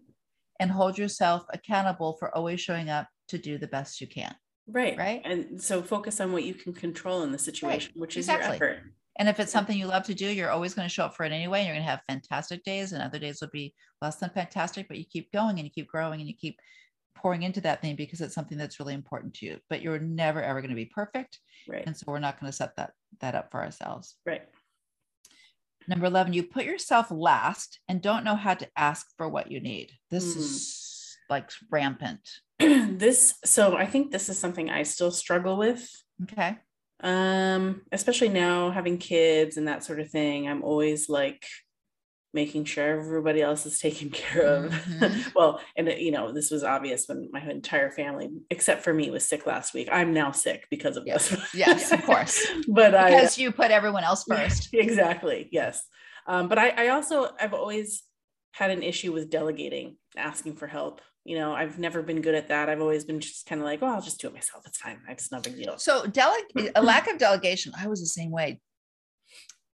And 0.62 0.72
hold 0.72 0.98
yourself 0.98 1.44
accountable 1.52 2.16
for 2.20 2.34
always 2.36 2.62
showing 2.62 2.90
up 2.90 3.08
to 3.30 3.38
do 3.38 3.58
the 3.58 3.68
best 3.68 4.00
you 4.00 4.08
can. 4.08 4.34
Right. 4.68 4.98
Right. 4.98 5.22
And 5.26 5.62
so 5.62 5.82
focus 5.82 6.22
on 6.22 6.32
what 6.32 6.44
you 6.44 6.54
can 6.54 6.74
control 6.74 7.24
in 7.24 7.32
the 7.32 7.40
situation, 7.40 7.92
which 7.96 8.16
is 8.16 8.30
exactly. 8.30 8.58
your 8.58 8.70
effort. 8.70 8.84
And 9.20 9.28
if 9.28 9.40
it's 9.40 9.52
something 9.52 9.78
you 9.78 9.88
love 9.88 10.04
to 10.04 10.14
do, 10.14 10.28
you're 10.28 10.50
always 10.50 10.74
going 10.74 10.88
to 10.88 10.94
show 10.94 11.06
up 11.06 11.16
for 11.16 11.26
it 11.26 11.32
anyway. 11.32 11.60
And 11.60 11.68
you're 11.68 11.76
going 11.76 11.86
to 11.86 11.92
have 11.92 12.02
fantastic 12.08 12.64
days, 12.64 12.94
and 12.94 13.04
other 13.04 13.20
days 13.20 13.42
will 13.42 13.50
be 13.52 13.74
less 14.02 14.16
than 14.18 14.30
fantastic, 14.30 14.88
but 14.88 14.98
you 14.98 15.06
keep 15.06 15.32
going 15.32 15.58
and 15.58 15.66
you 15.66 15.70
keep 15.70 15.88
growing 15.88 16.22
and 16.22 16.30
you 16.30 16.36
keep 16.36 16.58
pouring 17.16 17.44
into 17.44 17.62
that 17.62 17.82
thing 17.82 17.96
because 17.96 18.22
it's 18.22 18.34
something 18.34 18.58
that's 18.58 18.80
really 18.80 18.94
important 18.94 19.34
to 19.36 19.46
you. 19.46 19.58
But 19.70 19.82
you're 19.82 20.00
never 20.00 20.42
ever 20.42 20.62
going 20.62 20.70
to 20.70 20.76
be 20.76 20.86
perfect. 20.86 21.40
Right. 21.68 21.84
And 21.86 21.96
so 21.96 22.06
we're 22.08 22.20
not 22.20 22.40
going 22.40 22.52
to 22.52 22.56
set 22.56 22.76
that 22.78 22.92
that 23.20 23.36
up 23.36 23.52
for 23.52 23.62
ourselves. 23.62 24.16
Right. 24.26 24.44
Number 25.88 26.06
11, 26.06 26.34
you 26.34 26.44
put 26.44 26.66
yourself 26.66 27.08
last 27.12 27.80
and 27.88 28.02
don't 28.02 28.24
know 28.24 28.36
how 28.36 28.54
to 28.54 28.68
ask 28.78 29.08
for 29.18 29.28
what 29.28 29.52
you 29.52 29.60
need. 29.60 29.92
This 30.10 30.36
Mhm. 30.36 30.38
is 30.40 31.18
like 31.30 31.50
rampant. 31.70 32.22
this 32.60 33.36
so 33.44 33.76
I 33.76 33.86
think 33.86 34.12
this 34.12 34.30
is 34.30 34.38
something 34.38 34.70
I 34.70 34.84
still 34.84 35.12
struggle 35.12 35.58
with. 35.58 35.90
Okay. 36.24 36.58
Um, 37.04 37.82
especially 37.92 38.30
now 38.30 38.70
having 38.70 38.98
kids 39.00 39.58
and 39.58 39.68
that 39.68 39.84
sort 39.84 40.00
of 40.00 40.10
thing. 40.12 40.48
I'm 40.48 40.64
always 40.64 41.10
like 41.10 41.46
making 42.34 42.64
sure 42.66 43.00
everybody 43.00 43.42
else 43.42 43.66
is 43.66 43.80
taken 43.80 44.10
care 44.22 44.42
of. 44.44 44.72
Mhm. 44.72 45.34
well, 45.36 45.60
and 45.76 45.88
you 45.90 46.12
know, 46.12 46.32
this 46.32 46.50
was 46.52 46.64
obvious 46.64 47.08
when 47.08 47.30
my 47.32 47.42
entire 47.42 47.92
family, 47.92 48.30
except 48.50 48.84
for 48.84 48.94
me, 48.94 49.10
was 49.12 49.26
sick 49.28 49.46
last 49.46 49.74
week. 49.74 49.90
I'm 49.92 50.14
now 50.14 50.32
sick 50.32 50.68
because 50.70 50.98
of 50.98 51.04
Yes. 51.06 51.30
this. 51.30 51.54
Yes, 51.54 51.92
of 51.92 52.04
course. 52.06 52.46
but 52.68 52.96
I 52.96 53.10
Because 53.12 53.38
you 53.38 53.52
put 53.52 53.72
everyone 53.72 54.04
else 54.04 54.24
first. 54.28 54.70
exactly 54.74 55.50
yes 55.52 55.84
um, 56.28 56.48
but 56.48 56.58
I, 56.60 56.70
I 56.70 56.88
also 56.90 57.30
i've 57.40 57.54
always 57.54 58.04
had 58.54 58.70
an 58.72 58.84
issue 58.84 59.12
with 59.12 59.30
delegating 59.30 59.98
asking 60.16 60.56
for 60.56 60.68
help 60.68 61.02
you 61.24 61.38
know 61.38 61.52
i've 61.54 61.80
never 61.80 62.02
been 62.04 62.22
good 62.22 62.36
at 62.36 62.48
that 62.50 62.70
i've 62.70 62.82
always 62.82 63.04
been 63.06 63.20
just 63.20 63.46
kind 63.48 63.60
of 63.62 63.66
like 63.66 63.80
oh 63.82 63.88
i'll 63.88 64.02
just 64.02 64.20
do 64.22 64.28
it 64.28 64.34
myself 64.34 64.64
it's 64.68 64.78
fine 64.78 65.00
it's 65.10 65.32
no 65.32 65.40
big 65.42 65.56
deal 65.56 65.78
So 65.78 66.04
deleg- 66.04 66.72
a 66.76 66.82
lack 66.82 67.08
of 67.10 67.18
delegation, 67.18 67.72
I 67.78 67.88
was 67.88 68.00
the 68.02 68.08
same 68.08 68.32
way. 68.32 68.62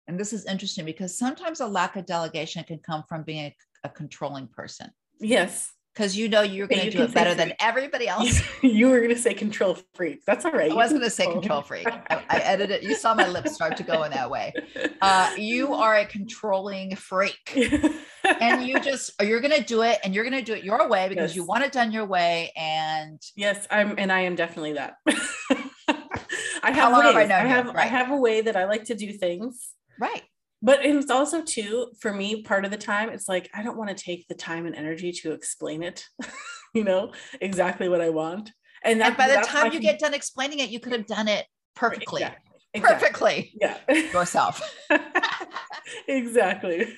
And 0.07 0.19
this 0.19 0.33
is 0.33 0.45
interesting 0.45 0.85
because 0.85 1.17
sometimes 1.17 1.59
a 1.59 1.67
lack 1.67 1.95
of 1.95 2.05
delegation 2.05 2.63
can 2.63 2.79
come 2.79 3.03
from 3.09 3.23
being 3.23 3.45
a, 3.45 3.55
a 3.83 3.89
controlling 3.89 4.47
person 4.47 4.89
yes 5.19 5.71
because 5.97 6.15
you 6.15 6.29
know 6.29 6.41
you're 6.41 6.67
going 6.67 6.79
to 6.79 6.85
you 6.85 6.91
do 6.91 7.01
it 7.01 7.13
better 7.13 7.33
than 7.33 7.53
everybody 7.59 8.07
else. 8.07 8.39
you 8.61 8.87
were 8.89 8.99
going 8.99 9.09
to 9.09 9.19
say 9.19 9.33
control 9.33 9.77
freak 9.95 10.21
that's 10.27 10.45
all 10.45 10.51
right 10.51 10.71
I 10.71 10.75
was 10.75 10.91
going 10.91 11.01
to 11.01 11.09
say 11.09 11.25
control. 11.25 11.63
freak. 11.63 11.87
I, 11.87 12.23
I 12.29 12.37
edited. 12.37 12.83
You 12.83 12.93
saw 12.93 13.15
my 13.15 13.27
lips 13.27 13.55
start 13.55 13.77
to 13.77 13.83
go 13.83 14.03
in 14.03 14.11
that 14.11 14.29
way. 14.29 14.53
Uh, 15.01 15.33
you 15.37 15.73
are 15.73 15.95
a 15.95 16.05
controlling 16.05 16.95
freak, 16.95 17.51
and 18.23 18.67
you 18.67 18.79
just 18.79 19.11
you're 19.21 19.41
going 19.41 19.55
to 19.55 19.63
do 19.63 19.81
it, 19.81 19.97
and 20.03 20.13
you're 20.13 20.23
going 20.23 20.37
to 20.37 20.45
do 20.45 20.53
it 20.53 20.63
your 20.63 20.87
way 20.87 21.09
because 21.09 21.35
you 21.35 21.43
want 21.43 21.63
it 21.63 21.71
done 21.71 21.91
your 21.91 22.05
way. 22.05 22.51
And 22.55 23.19
yes 23.35 23.67
i'm 23.71 23.95
and 23.97 24.11
i 24.11 24.21
am 24.21 24.35
definitely 24.35 24.73
that 24.73 24.95
i 25.07 26.71
have 26.71 26.93
I 26.93 27.15
ways. 27.15 27.29
known 27.29 27.43
you? 27.43 27.47
have 27.49 27.75
i 27.75 27.85
have 27.85 28.11
a 28.11 28.17
way 28.17 28.41
that 28.41 28.55
i 28.55 28.65
like 28.65 28.85
to 28.85 28.95
do 28.95 29.11
things 29.13 29.69
right, 29.99 30.23
but 30.61 30.85
it's 30.85 31.11
also 31.11 31.41
too 31.41 31.91
for 31.99 32.13
me 32.13 32.43
part 32.43 32.65
of 32.65 32.71
the 32.71 32.77
time 32.77 33.09
it's 33.09 33.27
like 33.27 33.49
i 33.53 33.61
don't 33.63 33.77
want 33.77 33.89
to 33.89 34.03
take 34.03 34.27
the 34.27 34.35
time 34.35 34.65
and 34.65 34.75
energy 34.75 35.11
to 35.11 35.31
explain 35.31 35.83
it 35.83 36.05
you 36.73 36.83
know 36.83 37.11
exactly 37.41 37.89
what 37.89 38.01
i 38.01 38.09
want 38.09 38.51
and, 38.83 39.01
that, 39.01 39.07
and 39.07 39.17
by 39.17 39.27
the 39.27 39.41
time 39.45 39.71
you 39.71 39.79
I 39.79 39.81
get 39.81 39.99
done 39.99 40.13
explaining 40.13 40.59
it, 40.59 40.69
you 40.69 40.79
could 40.79 40.93
have 40.93 41.07
done 41.07 41.27
it 41.27 41.45
can- 41.75 41.89
perfectly, 41.89 42.21
exactly, 42.21 42.59
exactly. 42.73 42.99
perfectly 42.99 43.53
yeah 43.59 44.11
yourself. 44.13 44.61
exactly 46.07 46.93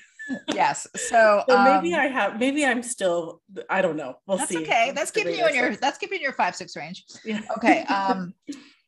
yes. 0.53 0.87
So, 0.95 1.43
so 1.47 1.63
maybe 1.63 1.93
um, 1.93 1.99
i 1.99 2.07
have 2.07 2.39
maybe 2.39 2.65
i'm 2.65 2.83
still 2.83 3.41
i 3.69 3.81
don't 3.81 3.95
know 3.95 4.15
we'll 4.27 4.37
that's 4.37 4.49
see 4.49 4.59
okay. 4.59 4.91
That's 4.95 5.11
keeping 5.11 5.35
you 5.35 5.47
in 5.47 5.55
your 5.55 5.75
that's 5.75 5.97
keeping 5.97 6.21
your 6.21 6.33
five 6.33 6.55
six 6.55 6.75
range. 6.75 7.03
Yeah. 7.25 7.41
Okay. 7.57 7.85
Um, 7.89 8.33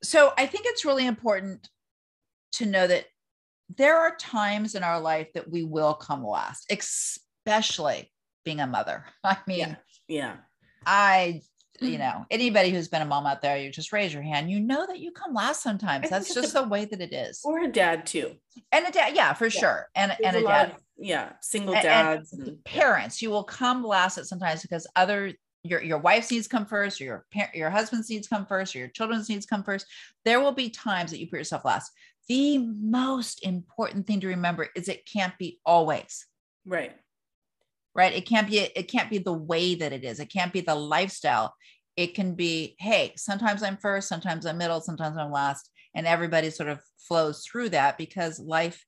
so 0.03 0.33
I 0.37 0.45
think 0.45 0.65
it's 0.67 0.85
really 0.85 1.05
important 1.05 1.67
to 2.53 2.65
know 2.65 2.87
that 2.87 3.05
there 3.77 3.97
are 3.97 4.15
times 4.15 4.75
in 4.75 4.83
our 4.83 4.99
life 4.99 5.27
that 5.33 5.49
we 5.49 5.63
will 5.63 5.93
come 5.93 6.25
last, 6.25 6.71
especially 6.71 8.11
being 8.45 8.59
a 8.59 8.67
mother. 8.67 9.05
I 9.23 9.37
mean, 9.47 9.59
Yeah. 9.59 9.75
yeah 10.07 10.35
I, 10.85 11.41
you 11.79 11.95
mm. 11.95 11.99
know, 11.99 12.25
anybody 12.31 12.69
who's 12.71 12.87
been 12.87 13.01
a 13.01 13.05
mom 13.05 13.25
out 13.25 13.41
there, 13.41 13.57
you 13.57 13.71
just 13.71 13.91
raise 13.93 14.13
your 14.13 14.23
hand. 14.23 14.49
You 14.51 14.59
know 14.59 14.85
that 14.87 14.99
you 14.99 15.11
come 15.11 15.33
last 15.33 15.61
sometimes. 15.63 16.09
That's 16.09 16.33
just 16.33 16.55
a- 16.55 16.61
the 16.61 16.67
way 16.67 16.85
that 16.85 17.01
it 17.01 17.13
is. 17.13 17.41
or 17.43 17.59
a 17.61 17.67
dad 17.71 18.05
too 18.05 18.35
And 18.71 18.85
a 18.87 18.91
dad, 18.91 19.15
yeah, 19.15 19.33
for 19.33 19.49
sure. 19.49 19.89
And 19.95 20.11
There's 20.19 20.35
and 20.35 20.43
a 20.43 20.47
lot 20.47 20.67
dad. 20.67 20.71
of- 20.71 20.83
yeah 20.97 21.31
single 21.41 21.73
And- 21.73 21.85
and 21.85 22.19
dads 22.19 22.33
and, 22.33 22.63
parents, 22.63 23.21
you 23.21 23.29
will 23.31 23.43
come 23.43 23.83
last 23.83 24.17
at 24.17 24.27
sometimes 24.27 24.61
because 24.61 24.85
other 24.95 25.33
your 25.63 25.81
your 25.83 25.99
wife's 25.99 26.31
needs 26.31 26.47
come 26.47 26.65
first, 26.65 26.99
or 26.99 27.03
your 27.03 27.25
parent, 27.31 27.53
your 27.53 27.69
husband's 27.69 28.09
needs 28.09 28.27
come 28.27 28.47
first, 28.47 28.75
or 28.75 28.79
your 28.79 28.87
children's 28.87 29.29
needs 29.29 29.45
come 29.45 29.63
first. 29.63 29.85
There 30.25 30.39
will 30.39 30.53
be 30.53 30.69
times 30.71 31.11
that 31.11 31.19
you 31.19 31.27
put 31.27 31.37
yourself 31.37 31.65
last. 31.65 31.91
The 32.27 32.57
most 32.59 33.43
important 33.43 34.07
thing 34.07 34.21
to 34.21 34.27
remember 34.27 34.69
is 34.75 34.87
it 34.87 35.05
can't 35.05 35.37
be 35.37 35.59
always 35.65 36.27
right 36.65 36.95
right. 37.93 38.13
It 38.13 38.25
can't 38.25 38.49
be 38.49 38.59
it 38.59 38.87
can't 38.87 39.09
be 39.09 39.17
the 39.17 39.33
way 39.33 39.75
that 39.75 39.93
it 39.93 40.03
is. 40.03 40.19
It 40.19 40.31
can't 40.31 40.53
be 40.53 40.61
the 40.61 40.75
lifestyle. 40.75 41.53
It 41.95 42.15
can 42.15 42.35
be 42.35 42.75
hey, 42.79 43.13
sometimes 43.17 43.63
I'm 43.63 43.77
first, 43.77 44.07
sometimes 44.07 44.45
I'm 44.45 44.57
middle, 44.57 44.81
sometimes 44.81 45.17
I'm 45.17 45.31
last, 45.31 45.69
and 45.93 46.07
everybody 46.07 46.49
sort 46.49 46.69
of 46.69 46.81
flows 47.07 47.45
through 47.45 47.69
that 47.69 47.97
because 47.97 48.39
life 48.39 48.85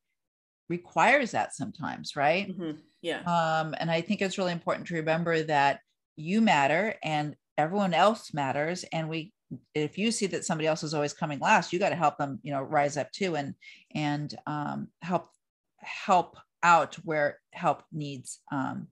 requires 0.69 1.31
that 1.31 1.55
sometimes, 1.55 2.15
right? 2.15 2.49
Mhm. 2.49 2.81
yeah 3.01 3.23
Um, 3.25 3.75
and 3.79 3.91
I 3.91 4.01
think 4.01 4.21
it's 4.21 4.37
really 4.37 4.51
important 4.53 4.87
to 4.87 4.95
remember 4.95 5.43
that 5.43 5.81
you 6.15 6.41
matter 6.41 6.95
and 7.03 7.35
everyone 7.57 7.93
else 7.93 8.33
matters, 8.33 8.85
and 8.91 9.09
we 9.09 9.33
if 9.73 9.97
you 9.97 10.11
see 10.11 10.27
that 10.27 10.45
somebody 10.45 10.67
else 10.67 10.83
is 10.83 10.93
always 10.93 11.13
coming 11.13 11.39
last, 11.39 11.73
you 11.73 11.79
got 11.79 11.89
to 11.89 11.95
help 11.95 12.17
them, 12.17 12.39
you 12.43 12.51
know, 12.51 12.61
rise 12.61 12.97
up 12.97 13.11
too 13.11 13.35
and 13.35 13.55
and 13.93 14.35
um, 14.47 14.87
help 15.01 15.29
help 15.77 16.37
out 16.61 16.95
where 17.03 17.39
help 17.51 17.83
needs 17.91 18.39
um, 18.51 18.87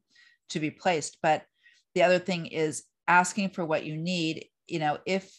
to 0.49 0.59
be 0.59 0.71
placed. 0.71 1.17
But 1.21 1.43
the 1.95 2.03
other 2.03 2.19
thing 2.19 2.47
is 2.47 2.83
asking 3.07 3.49
for 3.49 3.65
what 3.65 3.85
you 3.85 3.97
need. 3.97 4.45
You 4.67 4.79
know, 4.79 4.97
if 5.05 5.31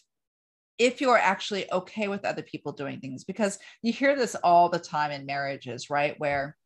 if 0.77 1.01
you're 1.01 1.17
actually 1.17 1.71
okay 1.71 2.07
with 2.07 2.25
other 2.25 2.41
people 2.41 2.71
doing 2.71 2.99
things, 2.99 3.23
because 3.23 3.59
you 3.81 3.93
hear 3.93 4.15
this 4.15 4.35
all 4.35 4.69
the 4.69 4.79
time 4.79 5.11
in 5.11 5.25
marriages, 5.25 5.89
right? 5.89 6.19
Where, 6.19 6.57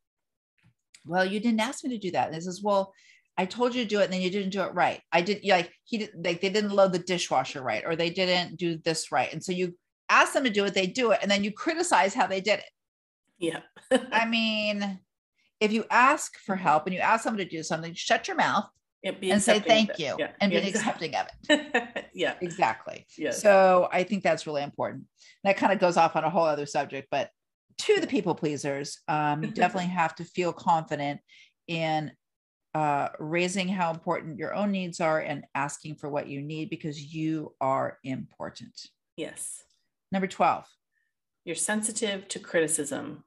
well, 1.04 1.24
you 1.24 1.40
didn't 1.40 1.60
ask 1.60 1.84
me 1.84 1.90
to 1.90 1.98
do 1.98 2.10
that. 2.12 2.28
And 2.28 2.36
this 2.36 2.46
is 2.46 2.62
well, 2.62 2.92
I 3.38 3.46
told 3.46 3.74
you 3.74 3.84
to 3.84 3.88
do 3.88 4.00
it 4.00 4.04
and 4.04 4.12
then 4.12 4.20
you 4.20 4.30
didn't 4.30 4.50
do 4.50 4.62
it 4.62 4.74
right. 4.74 5.00
I 5.12 5.22
did 5.22 5.44
like 5.44 5.72
he 5.84 5.98
did 5.98 6.10
like 6.24 6.40
they 6.40 6.50
didn't 6.50 6.72
load 6.72 6.92
the 6.92 6.98
dishwasher 6.98 7.62
right 7.62 7.84
or 7.86 7.94
they 7.94 8.10
didn't 8.10 8.56
do 8.56 8.78
this 8.78 9.12
right. 9.12 9.32
And 9.32 9.42
so 9.42 9.52
you 9.52 9.76
ask 10.08 10.32
them 10.32 10.44
to 10.44 10.50
do 10.50 10.64
it, 10.64 10.74
they 10.74 10.88
do 10.88 11.12
it, 11.12 11.20
and 11.22 11.30
then 11.30 11.44
you 11.44 11.52
criticize 11.52 12.14
how 12.14 12.26
they 12.26 12.40
did 12.40 12.58
it. 12.58 12.70
Yeah. 13.38 13.60
I 14.12 14.26
mean, 14.28 14.98
if 15.60 15.72
you 15.72 15.84
ask 15.88 16.36
for 16.40 16.56
help 16.56 16.86
and 16.86 16.94
you 16.94 17.00
ask 17.00 17.22
someone 17.22 17.38
to 17.38 17.48
do 17.48 17.62
something, 17.62 17.94
shut 17.94 18.26
your 18.26 18.36
mouth 18.36 18.64
and 19.04 19.40
say 19.40 19.60
thank 19.60 19.98
you 19.98 20.16
Yeah. 20.18 20.32
and 20.40 20.52
yeah, 20.52 20.60
be 20.60 20.68
accepting 20.68 21.14
of 21.14 21.26
it. 21.48 22.08
yeah. 22.14 22.34
Exactly. 22.40 23.06
Yes. 23.16 23.40
So 23.40 23.88
I 23.92 24.02
think 24.02 24.24
that's 24.24 24.46
really 24.48 24.62
important. 24.62 25.04
That 25.44 25.56
kind 25.56 25.72
of 25.72 25.78
goes 25.78 25.96
off 25.96 26.16
on 26.16 26.24
a 26.24 26.30
whole 26.30 26.44
other 26.44 26.66
subject, 26.66 27.08
but 27.10 27.30
to 27.78 28.00
the 28.00 28.08
people 28.08 28.34
pleasers, 28.34 28.98
um, 29.06 29.44
you 29.44 29.50
definitely 29.52 29.90
have 29.90 30.14
to 30.16 30.24
feel 30.24 30.52
confident 30.52 31.20
in 31.68 32.10
uh, 32.74 33.08
raising 33.18 33.68
how 33.68 33.90
important 33.90 34.38
your 34.38 34.54
own 34.54 34.70
needs 34.70 35.00
are 35.00 35.18
and 35.20 35.44
asking 35.54 35.96
for 35.96 36.08
what 36.08 36.28
you 36.28 36.40
need 36.42 36.70
because 36.70 37.14
you 37.14 37.54
are 37.60 37.98
important. 38.04 38.78
Yes. 39.16 39.62
Number 40.12 40.26
12. 40.26 40.64
You're 41.44 41.56
sensitive 41.56 42.28
to 42.28 42.38
criticism. 42.38 43.24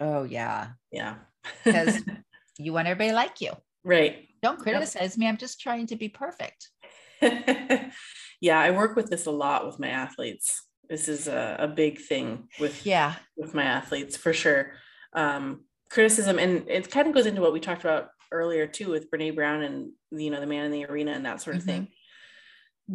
Oh, 0.00 0.24
yeah. 0.24 0.68
Yeah. 0.90 1.16
Because 1.64 2.00
you 2.58 2.72
want 2.72 2.88
everybody 2.88 3.10
to 3.10 3.14
like 3.16 3.40
you. 3.40 3.52
right. 3.84 4.22
Don't 4.42 4.58
criticize 4.60 5.16
me. 5.18 5.26
I'm 5.26 5.38
just 5.38 5.60
trying 5.60 5.86
to 5.88 5.96
be 5.96 6.08
perfect. 6.08 6.68
yeah, 7.22 8.60
I 8.60 8.70
work 8.70 8.94
with 8.94 9.08
this 9.10 9.26
a 9.26 9.30
lot 9.30 9.66
with 9.66 9.80
my 9.80 9.88
athletes. 9.88 10.62
This 10.88 11.08
is 11.08 11.26
a, 11.26 11.56
a 11.58 11.66
big 11.66 11.98
thing 12.00 12.48
with 12.60 12.84
Yeah. 12.86 13.14
with 13.36 13.54
my 13.54 13.64
athletes 13.64 14.16
for 14.16 14.32
sure. 14.32 14.72
Um, 15.14 15.64
criticism, 15.90 16.38
and 16.38 16.68
it 16.68 16.90
kind 16.90 17.08
of 17.08 17.14
goes 17.14 17.26
into 17.26 17.40
what 17.40 17.52
we 17.52 17.60
talked 17.60 17.82
about 17.84 18.10
earlier 18.32 18.66
too 18.66 18.90
with 18.90 19.10
Brene 19.10 19.34
Brown 19.34 19.62
and 19.62 19.92
you 20.10 20.30
know 20.30 20.40
the 20.40 20.46
man 20.46 20.64
in 20.64 20.72
the 20.72 20.84
arena 20.86 21.12
and 21.12 21.24
that 21.26 21.40
sort 21.40 21.56
of 21.56 21.62
thing. 21.62 21.88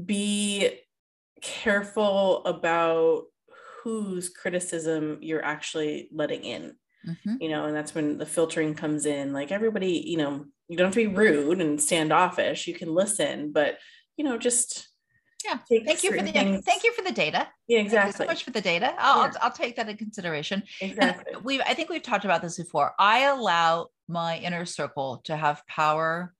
Be 0.05 0.79
careful 1.41 2.45
about 2.45 3.23
whose 3.83 4.29
criticism 4.29 5.17
you're 5.21 5.43
actually 5.43 6.09
letting 6.13 6.43
in 6.43 6.75
Mhm. 7.07 7.41
you 7.41 7.49
know, 7.49 7.65
and 7.65 7.75
that's 7.75 7.95
when 7.95 8.19
the 8.19 8.27
filtering 8.27 8.75
comes 8.75 9.07
in. 9.07 9.33
Like 9.33 9.51
everybody, 9.51 10.03
you 10.05 10.17
know, 10.17 10.45
you 10.67 10.77
don't 10.77 10.85
have 10.85 10.93
to 10.93 11.09
be 11.09 11.15
rude 11.15 11.59
and 11.59 11.81
standoffish. 11.81 12.67
You 12.67 12.75
can 12.75 12.93
listen, 12.93 13.51
but 13.51 13.79
you 14.17 14.23
know, 14.23 14.37
just 14.37 14.87
Yeah. 15.45 15.57
Thank 15.69 16.03
you 16.03 16.11
for 16.11 16.23
the 16.23 16.31
things- 16.31 16.65
thank 16.65 16.83
you 16.83 16.93
for 16.93 17.03
the 17.03 17.11
data. 17.11 17.47
Yeah, 17.67 17.83
Thank 17.87 18.05
you 18.07 18.11
so 18.11 18.25
much 18.25 18.43
for 18.43 18.51
the 18.51 18.61
data. 18.61 18.93
I'll, 18.97 19.17
Yeah. 19.17 19.23
I'll, 19.23 19.37
I'll 19.43 19.51
take 19.51 19.75
that 19.77 19.89
in 19.89 19.97
consideration. 19.97 20.63
And 20.81 20.91
Exactly. 20.91 21.33
we 21.43 21.61
I 21.61 21.73
think 21.73 21.89
we've 21.89 22.01
talked 22.03 22.25
about 22.25 22.41
this 22.41 22.57
before. 22.57 22.93
I 22.99 23.21
allow 23.25 23.87
my 24.07 24.37
inner 24.37 24.65
circle 24.65 25.21
to 25.25 25.35
have 25.35 25.65
power 25.67 26.33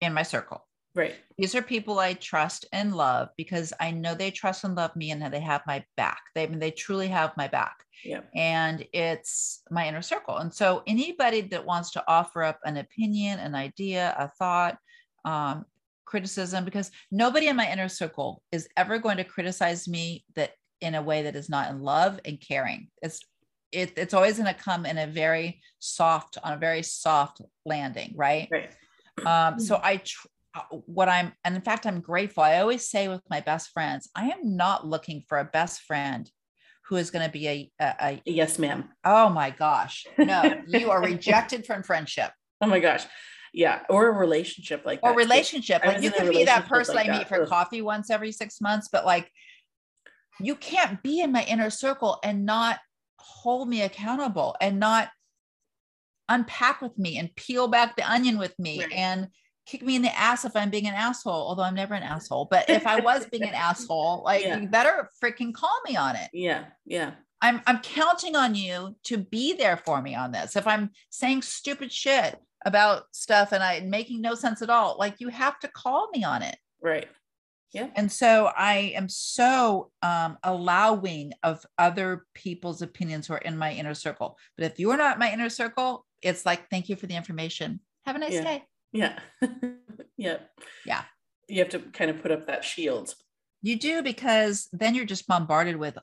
in 0.00 0.12
my 0.12 0.22
circle. 0.22 0.66
Right. 0.94 1.16
These 1.38 1.56
are 1.56 1.62
people 1.62 1.98
I 1.98 2.14
trust 2.14 2.66
and 2.72 2.94
love 2.94 3.30
because 3.36 3.72
I 3.80 3.90
know 3.90 4.14
they 4.14 4.30
trust 4.30 4.62
and 4.62 4.76
love 4.76 4.94
me 4.94 5.10
and 5.10 5.22
that 5.22 5.32
they 5.32 5.40
have 5.40 5.62
my 5.66 5.84
back. 5.96 6.20
They 6.34 6.44
I 6.44 6.46
mean, 6.46 6.60
they 6.60 6.70
truly 6.70 7.08
have 7.08 7.36
my 7.36 7.48
back. 7.48 7.76
Yeah. 8.04 8.20
And 8.34 8.86
it's 8.92 9.62
my 9.70 9.88
inner 9.88 10.02
circle. 10.02 10.36
And 10.36 10.52
so 10.54 10.82
anybody 10.86 11.40
that 11.40 11.64
wants 11.64 11.90
to 11.92 12.04
offer 12.06 12.44
up 12.44 12.60
an 12.64 12.76
opinion, 12.76 13.40
an 13.40 13.54
idea, 13.56 14.14
a 14.16 14.28
thought, 14.28 14.78
um, 15.24 15.64
criticism, 16.04 16.64
because 16.64 16.90
nobody 17.10 17.48
in 17.48 17.56
my 17.56 17.70
inner 17.70 17.88
circle 17.88 18.42
is 18.52 18.68
ever 18.76 18.98
going 18.98 19.16
to 19.16 19.24
criticize 19.24 19.88
me 19.88 20.24
that 20.36 20.52
in 20.80 20.94
a 20.94 21.02
way 21.02 21.22
that 21.22 21.36
is 21.36 21.48
not 21.48 21.70
in 21.70 21.80
love 21.82 22.20
and 22.24 22.40
caring. 22.40 22.88
It's 23.02 23.20
it, 23.72 23.94
it's 23.96 24.14
always 24.14 24.38
going 24.38 24.52
to 24.52 24.60
come 24.60 24.86
in 24.86 24.98
a 24.98 25.06
very 25.06 25.60
soft, 25.80 26.38
on 26.44 26.52
a 26.52 26.56
very 26.56 26.82
soft 26.82 27.40
landing, 27.66 28.12
right? 28.14 28.48
Right. 28.50 28.70
Um, 29.26 29.58
so 29.58 29.80
I, 29.82 29.96
tr- 29.96 30.28
uh, 30.54 30.76
what 30.86 31.08
I'm, 31.08 31.32
and 31.44 31.56
in 31.56 31.62
fact, 31.62 31.84
I'm 31.84 32.00
grateful. 32.00 32.44
I 32.44 32.60
always 32.60 32.88
say 32.88 33.08
with 33.08 33.22
my 33.28 33.40
best 33.40 33.70
friends, 33.70 34.08
I 34.14 34.26
am 34.28 34.56
not 34.56 34.86
looking 34.86 35.24
for 35.28 35.38
a 35.38 35.44
best 35.44 35.80
friend 35.82 36.30
who 36.86 36.96
is 36.96 37.10
going 37.10 37.24
to 37.24 37.32
be 37.32 37.48
a, 37.48 37.72
a, 37.80 37.94
a, 38.00 38.22
Yes, 38.26 38.60
ma'am. 38.60 38.90
oh 39.04 39.28
my 39.30 39.50
gosh, 39.50 40.06
no, 40.18 40.62
you 40.68 40.90
are 40.92 41.02
rejected 41.12 41.66
from 41.66 41.82
friendship 41.82 42.30
Oh 42.60 42.66
my 42.66 42.78
gosh. 42.78 43.04
Yeah. 43.54 43.82
Or 43.88 44.08
a 44.08 44.12
relationship 44.12 44.82
like 44.84 44.98
or 45.02 45.10
that. 45.10 45.14
too. 45.14 45.18
relationship. 45.18 45.82
I 45.84 45.88
Like 45.94 46.02
you 46.02 46.10
can 46.10 46.28
be 46.28 46.44
that 46.44 46.66
person 46.66 46.96
like 46.96 47.08
I 47.08 47.18
meet 47.18 47.28
for 47.28 47.42
Ugh. 47.42 47.48
coffee 47.48 47.80
once 47.82 48.10
every 48.10 48.32
six 48.32 48.60
months, 48.60 48.88
but 48.92 49.06
like 49.06 49.30
you 50.40 50.56
can't 50.56 51.02
be 51.02 51.20
in 51.20 51.30
my 51.32 51.44
inner 51.44 51.70
circle 51.70 52.18
and 52.24 52.44
not 52.44 52.80
hold 53.18 53.68
me 53.68 53.82
accountable 53.82 54.56
and 54.60 54.80
not 54.80 55.08
unpack 56.28 56.82
with 56.82 56.98
me 56.98 57.18
and 57.18 57.34
peel 57.36 57.68
back 57.68 57.96
the 57.96 58.10
onion 58.10 58.38
with 58.38 58.58
me 58.58 58.80
Right. 58.80 58.92
and 58.92 59.28
kick 59.66 59.82
me 59.82 59.96
in 59.96 60.02
the 60.02 60.14
ass 60.18 60.44
if 60.44 60.56
I'm 60.56 60.70
being 60.70 60.86
an 60.86 60.94
asshole, 60.94 61.32
although 61.32 61.62
I'm 61.62 61.74
never 61.74 61.94
an 61.94 62.02
asshole. 62.02 62.48
But 62.50 62.68
if 62.68 62.86
I 62.86 63.00
was 63.00 63.26
being 63.26 63.44
an 63.44 63.54
asshole, 63.54 64.22
like 64.24 64.42
Yeah. 64.44 64.58
you 64.58 64.68
better 64.68 65.10
freaking 65.22 65.54
call 65.54 65.80
me 65.88 65.96
on 65.96 66.16
it. 66.16 66.28
Yeah. 66.32 66.64
Yeah. 66.84 67.12
I'm 67.40 67.60
I'm 67.66 67.78
counting 67.80 68.36
on 68.36 68.54
you 68.54 68.96
to 69.04 69.18
be 69.18 69.52
there 69.54 69.76
for 69.76 70.00
me 70.02 70.14
on 70.14 70.32
this. 70.32 70.56
If 70.56 70.66
I'm 70.66 70.90
saying 71.10 71.42
stupid 71.42 71.92
shit 71.92 72.36
about 72.64 73.04
stuff 73.12 73.52
and 73.52 73.62
I 73.62 73.80
making 73.80 74.20
no 74.20 74.34
sense 74.34 74.62
at 74.62 74.70
all, 74.70 74.96
like 74.98 75.20
you 75.20 75.28
have 75.28 75.58
to 75.60 75.68
call 75.68 76.08
me 76.12 76.24
on 76.24 76.42
it. 76.42 76.56
Right. 76.82 77.08
Yeah. 77.72 77.88
And 77.96 78.10
so 78.10 78.52
I 78.56 78.92
am 78.94 79.08
so 79.08 79.90
um, 80.00 80.38
allowing 80.44 81.32
of 81.42 81.66
other 81.76 82.24
people's 82.32 82.82
opinions 82.82 83.26
who 83.26 83.34
are 83.34 83.38
in 83.38 83.58
my 83.58 83.72
inner 83.72 83.94
circle. 83.94 84.38
But 84.56 84.66
if 84.66 84.78
you're 84.78 84.96
not 84.96 85.18
my 85.18 85.32
inner 85.32 85.48
circle, 85.48 86.06
it's 86.22 86.46
like, 86.46 86.70
thank 86.70 86.88
you 86.88 86.94
for 86.94 87.06
the 87.08 87.16
information. 87.16 87.80
Have 88.06 88.14
a 88.14 88.20
nice 88.20 88.34
Yeah. 88.34 88.44
day. 88.44 88.64
Yeah. 88.92 89.18
yeah. 90.16 90.36
Yeah. 90.86 91.02
You 91.48 91.58
have 91.58 91.70
to 91.70 91.80
kind 91.80 92.10
of 92.10 92.22
put 92.22 92.30
up 92.30 92.46
that 92.46 92.64
shield. 92.64 93.14
You 93.60 93.76
do 93.76 94.02
because 94.02 94.68
then 94.72 94.94
you're 94.94 95.04
just 95.04 95.26
bombarded 95.26 95.76
with, 95.76 95.98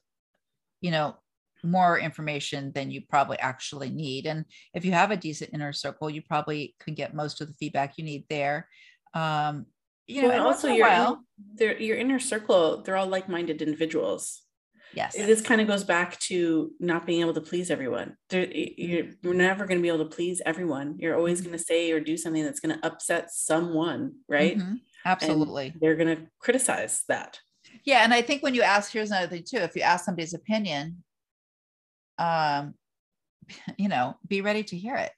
you 0.82 0.92
know, 0.92 1.16
more 1.64 2.00
information 2.00 2.72
than 2.74 2.92
you 2.92 3.02
probably 3.10 3.40
actually 3.40 3.90
need. 3.90 4.26
And 4.26 4.46
if 4.74 4.86
you 4.86 4.92
have 4.94 5.12
a 5.12 5.18
decent 5.18 5.52
inner 5.54 5.74
circle, 5.74 6.10
you 6.10 6.22
probably 6.22 6.76
can 6.80 6.94
get 6.94 7.14
most 7.14 7.42
of 7.42 7.48
the 7.48 7.54
feedback 7.54 7.98
you 7.98 8.04
need 8.04 8.26
there. 8.30 8.68
Um, 9.14 9.66
you 10.08 10.22
know, 10.22 10.30
Well, 10.30 10.38
and 10.38 10.48
also 10.48 10.68
your 10.68 10.88
while, 10.88 11.24
your 11.60 11.98
inner 11.98 12.20
circle, 12.20 12.82
they're 12.82 12.98
all 12.98 13.08
like-minded 13.08 13.62
individuals. 13.62 14.42
yes, 14.94 15.16
This 15.16 15.42
kind 15.42 15.62
of 15.62 15.68
goes 15.68 15.84
back 15.84 16.20
to 16.22 16.72
not 16.80 17.06
being 17.06 17.22
able 17.22 17.34
to 17.34 17.42
please 17.42 17.72
everyone. 17.72 18.18
There, 18.30 18.46
you're, 18.52 19.08
you're 19.22 19.34
never 19.34 19.66
going 19.66 19.78
to 19.78 19.82
be 19.82 19.88
able 19.88 20.00
to 20.10 20.16
please 20.16 20.42
everyone. 20.46 20.98
You're 21.00 21.16
always 21.16 21.40
Mm-hmm. 21.40 21.48
going 21.50 21.58
to 21.58 21.64
say 21.64 21.92
or 21.92 22.00
do 22.00 22.18
something 22.18 22.44
that's 22.44 22.60
going 22.60 22.78
to 22.78 22.86
upset 22.86 23.32
someone, 23.32 24.16
right? 24.28 24.58
Mhm, 24.58 24.62
And 24.62 24.80
absolutely. 25.06 25.74
they're 25.80 25.96
going 25.96 26.16
to 26.18 26.28
criticize 26.40 27.04
that. 27.08 27.40
Yeah, 27.86 28.04
and 28.04 28.14
I 28.14 28.22
think 28.22 28.44
when 28.44 28.56
you 28.56 28.64
ask, 28.64 28.92
here's 28.92 29.12
another 29.12 29.28
thing 29.28 29.44
too. 29.48 29.58
If 29.58 29.76
you 29.76 29.82
ask 29.82 30.04
somebody's 30.06 30.34
opinion, 30.34 31.04
um, 32.22 32.76
you 33.78 33.90
know, 33.90 34.18
be 34.28 34.42
ready 34.42 34.64
to 34.66 34.78
hear 34.78 34.96
it. 34.96 35.12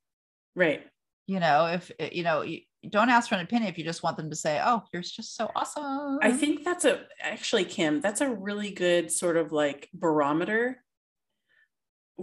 Right. 0.55 0.87
You 1.27 1.39
know, 1.39 1.67
if 1.67 1.91
eh, 1.99 2.09
you 2.11 2.23
know, 2.23 2.41
you 2.41 2.61
don't 2.89 3.09
ask 3.09 3.29
for 3.29 3.35
an 3.35 3.41
opinion 3.41 3.71
if 3.71 3.77
you 3.77 3.83
just 3.85 4.03
want 4.03 4.17
them 4.17 4.29
to 4.29 4.35
say, 4.35 4.61
"Oh, 4.63 4.83
you're 4.91 5.01
just 5.01 5.35
so 5.35 5.49
awesome." 5.55 6.19
I 6.21 6.31
think 6.31 6.63
that's 6.65 6.85
a 6.85 7.07
actually 7.21 7.65
Kim, 7.65 8.01
that's 8.01 8.21
a 8.21 8.29
really 8.29 8.71
good 8.71 9.11
sort 9.11 9.37
of 9.37 9.51
like 9.51 9.89
barometer 9.93 10.83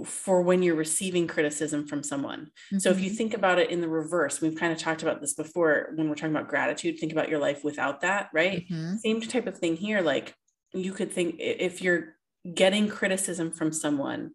for 0.05 0.41
when 0.41 0.63
you're 0.63 0.77
receiving 0.77 1.27
criticism 1.27 1.87
from 1.87 2.03
someone. 2.03 2.51
So 2.77 2.91
if 2.91 3.03
you 3.03 3.11
Mhm. 3.11 3.17
think 3.17 3.35
about 3.35 3.59
it 3.59 3.71
in 3.71 3.81
the 3.81 3.89
reverse, 3.89 4.41
we've 4.41 4.55
kind 4.57 4.73
of 4.73 4.79
talked 4.79 5.03
about 5.03 5.21
this 5.21 5.35
before 5.35 5.91
when 5.97 6.09
we're 6.09 6.15
talking 6.15 6.35
about 6.35 6.49
gratitude, 6.49 6.99
think 6.99 7.11
about 7.13 7.29
your 7.29 7.41
life 7.41 7.65
without 7.65 8.01
that, 8.03 8.31
right? 8.33 8.67
Mhm. 8.71 8.95
Same 8.95 9.21
type 9.21 9.47
of 9.49 9.59
thing 9.59 9.77
here 9.77 10.01
like 10.01 10.35
you 10.73 10.93
could 10.93 11.11
think 11.13 11.37
if 11.41 11.83
you're 11.83 12.17
getting 12.55 12.89
criticism 12.89 13.51
from 13.51 13.73
someone 13.73 14.33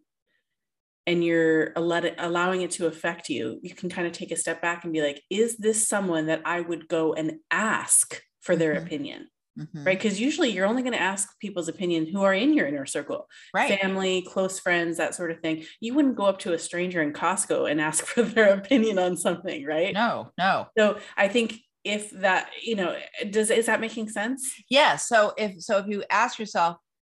and 1.06 1.24
you're 1.24 1.72
let 1.76 2.04
it, 2.04 2.14
allowing 2.18 2.62
it 2.62 2.70
to 2.72 2.86
affect 2.86 3.28
you, 3.28 3.60
you 3.62 3.74
can 3.74 3.88
kind 3.88 4.06
of 4.06 4.12
take 4.12 4.30
a 4.32 4.36
step 4.36 4.60
back 4.60 4.84
and 4.84 4.92
be 4.92 5.02
like, 5.02 5.22
is 5.30 5.56
this 5.58 5.88
someone 5.88 6.26
that 6.26 6.42
I 6.44 6.60
would 6.60 6.88
go 6.88 7.14
and 7.14 7.40
ask 7.50 8.20
for 8.40 8.56
their 8.56 8.72
Mhm. 8.72 8.78
opinion? 8.78 9.28
Mhm. 9.58 9.84
right? 9.86 9.98
Because 9.98 10.20
usually 10.20 10.50
you're 10.50 10.66
only 10.66 10.82
going 10.82 10.92
to 10.92 11.00
ask 11.00 11.38
people's 11.40 11.68
opinion 11.68 12.06
who 12.06 12.22
are 12.22 12.34
in 12.34 12.52
your 12.54 12.66
inner 12.66 12.86
circle, 12.86 13.28
right. 13.52 13.78
family, 13.80 14.22
close 14.22 14.58
friends, 14.58 14.96
that 14.96 15.14
sort 15.14 15.30
of 15.30 15.40
thing. 15.40 15.64
You 15.80 15.94
wouldn't 15.94 16.16
go 16.16 16.24
up 16.26 16.40
to 16.40 16.52
a 16.52 16.58
stranger 16.58 17.00
in 17.02 17.12
Costco 17.12 17.70
and 17.70 17.80
ask 17.80 18.04
for 18.06 18.22
their 18.22 18.52
opinion 18.54 18.98
on 18.98 19.16
something, 19.16 19.64
right? 19.64 19.94
No, 19.94 20.32
no. 20.38 20.68
So 20.78 20.98
I 21.16 21.28
think 21.28 21.60
if 21.84 22.10
that 22.10 22.50
you 22.60 22.74
know 22.74 22.98
does 23.30 23.48
is 23.50 23.66
that 23.66 23.78
making 23.80 24.08
sense 24.08 24.52
yeah 24.68 24.96
so 24.96 25.32
if 25.38 25.62
so 25.62 25.78
if 25.78 25.86
you 25.86 26.02
ask 26.10 26.36
yourself 26.36 26.78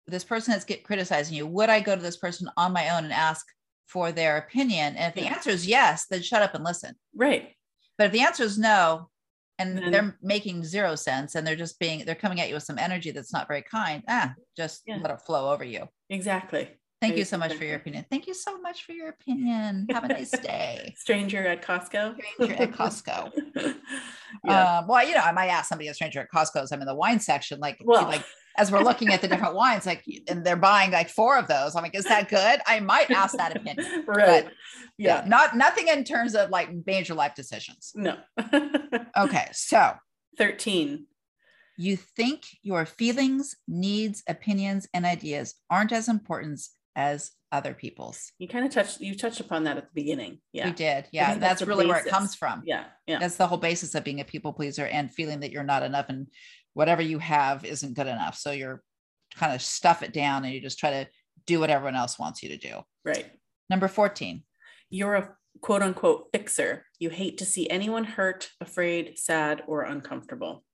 this 0.09 0.25
person 0.25 0.51
that's 0.53 0.65
get 0.65 0.83
criticizing 0.83 1.37
you 1.37 1.47
would 1.47 1.71
i 1.71 1.79
go 1.79 1.95
to 1.95 2.03
this 2.03 2.17
person 2.17 2.49
on 2.57 2.73
my 2.73 2.89
own 2.91 3.05
and 3.05 3.13
ask 3.13 3.47
for 3.87 4.13
their 4.13 4.37
opinion. 4.37 4.97
And 4.97 5.09
if 5.11 5.15
the 5.15 5.29
answer 5.31 5.51
is 5.51 5.67
yes 5.67 6.07
then 6.11 6.23
shut 6.23 6.43
up 6.43 6.55
and 6.55 6.65
listen. 6.65 6.95
Right. 7.15 7.53
But 7.99 8.07
if 8.09 8.13
the 8.13 8.21
answer 8.21 8.43
is 8.45 8.59
no 8.59 9.09
and 9.59 9.79
Then- 9.79 9.91
they're 9.93 10.19
making 10.23 10.65
zero 10.65 10.97
sense 10.97 11.35
and 11.35 11.47
they're 11.47 11.57
just 11.57 11.79
being 11.79 12.05
they're 12.05 12.15
coming 12.15 12.41
at 12.41 12.49
you 12.49 12.55
with 12.55 12.65
some 12.65 12.79
energy 12.79 13.11
that's 13.11 13.33
not 13.33 13.49
very 13.49 13.63
kind 13.63 14.03
ah 14.09 14.35
just 14.57 14.83
Yeah. 14.87 14.99
let 15.03 15.11
it 15.13 15.21
flow 15.23 15.51
over 15.53 15.65
you. 15.65 15.89
Exactly. 16.11 16.69
Thank 17.01 17.15
I 17.15 17.17
you 17.19 17.25
so 17.27 17.37
much 17.37 17.53
for 17.53 17.65
your 17.65 17.77
opinion. 17.77 18.07
Thank 18.11 18.27
you 18.27 18.33
so 18.33 18.59
much 18.59 18.85
for 18.85 18.93
your 18.93 19.11
opinion. 19.11 19.87
Have 19.91 20.05
a 20.05 20.09
nice 20.09 20.31
day. 20.31 20.95
Stranger 20.99 21.47
at 21.47 21.63
costco. 21.63 22.17
Stranger 22.35 22.63
at 22.63 22.73
costco. 22.73 23.33
Yeah. 24.45 24.79
Um, 24.81 24.89
well, 24.89 25.07
you 25.07 25.15
know, 25.15 25.21
I 25.21 25.33
might 25.33 25.49
ask 25.49 25.69
somebody 25.69 25.89
a 25.89 25.95
stranger 25.95 26.21
at 26.21 26.29
Costco's. 26.35 26.71
I'm 26.73 26.81
in 26.81 26.87
the 26.87 26.95
wine 26.95 27.21
section, 27.21 27.59
like, 27.59 27.81
Well. 27.85 28.03
like 28.05 28.25
as 28.57 28.71
we're 28.73 28.83
looking 28.83 29.13
at 29.13 29.21
the 29.21 29.29
different 29.29 29.55
wines, 29.63 29.87
like, 29.87 30.05
and 30.29 30.45
they're 30.45 30.57
buying 30.57 30.91
like 30.91 31.09
four 31.09 31.39
of 31.39 31.47
those. 31.49 31.75
I'm 31.77 31.83
like, 31.83 31.95
is 31.95 32.05
that 32.05 32.29
good? 32.29 32.61
I 32.67 32.81
might 32.81 33.11
ask 33.11 33.37
that 33.37 33.57
opinion. 33.57 34.05
right 34.07 34.45
Yeah, 34.99 35.23
yeah 35.23 35.29
not 35.29 35.57
nothing 35.57 35.89
in 35.89 36.05
terms 36.05 36.35
of 36.35 36.51
like 36.51 36.69
major 36.87 37.15
life 37.15 37.35
decisions. 37.35 37.93
no 37.95 38.17
Okay, 39.17 39.49
so 39.53 39.93
13 40.39 41.07
you 41.79 41.97
think 41.97 42.45
your 42.63 42.87
feelings, 42.87 43.55
needs, 43.69 44.23
opinions, 44.27 44.89
and 44.95 45.05
ideas 45.05 45.55
aren't 45.69 45.93
as 45.93 46.09
important 46.09 46.61
as 46.95 47.33
other 47.53 47.75
people's. 47.75 48.33
you 48.39 48.49
kind 48.49 48.65
of 48.65 48.73
touched 48.73 49.01
you 49.01 49.15
touched 49.15 49.41
upon 49.41 49.65
that 49.65 49.77
at 49.77 49.85
the 49.85 49.91
beginning 49.95 50.39
yeah 50.53 50.67
You 50.69 50.73
did, 50.73 51.07
yeah. 51.13 51.35
That's, 51.35 51.61
that's 51.61 51.63
really 51.69 51.87
where 51.87 51.99
it 51.99 52.07
comes 52.07 52.35
from. 52.35 52.63
yeah 52.67 52.85
yeah 53.07 53.19
That's 53.19 53.37
the 53.37 53.47
whole 53.47 53.59
basis 53.59 53.95
of 53.95 54.03
being 54.05 54.21
a 54.21 54.25
people 54.25 54.53
pleaser 54.53 54.87
and 54.87 55.13
feeling 55.13 55.41
that 55.41 55.53
you're 55.53 55.63
not 55.63 55.83
enough 55.83 56.07
and 56.09 56.27
whatever 56.77 57.01
you 57.01 57.19
have 57.19 57.65
isn't 57.65 57.95
good 57.95 58.07
enough. 58.07 58.37
So 58.37 58.51
you're 58.53 58.83
kind 59.35 59.55
of 59.55 59.63
stuff 59.63 60.03
it 60.03 60.13
down 60.13 60.45
and 60.45 60.53
you 60.53 60.61
just 60.61 60.79
try 60.79 60.91
to 60.91 61.09
do 61.47 61.59
what 61.59 61.71
everyone 61.71 61.97
else 61.97 62.19
wants 62.19 62.43
you 62.43 62.51
to 62.51 62.59
do. 62.59 62.75
right 63.05 63.27
Number 63.71 63.89
14. 63.89 64.43
you're 64.91 65.15
a 65.15 65.35
quote 65.63 65.83
unquote 65.83 66.29
fixer 66.35 66.85
you 66.99 67.09
hate 67.09 67.39
to 67.39 67.47
see 67.47 67.69
anyone 67.71 68.05
hurt 68.05 68.51
afraid 68.61 69.19
sad 69.19 69.63
or 69.67 69.83
uncomfortable 69.85 70.65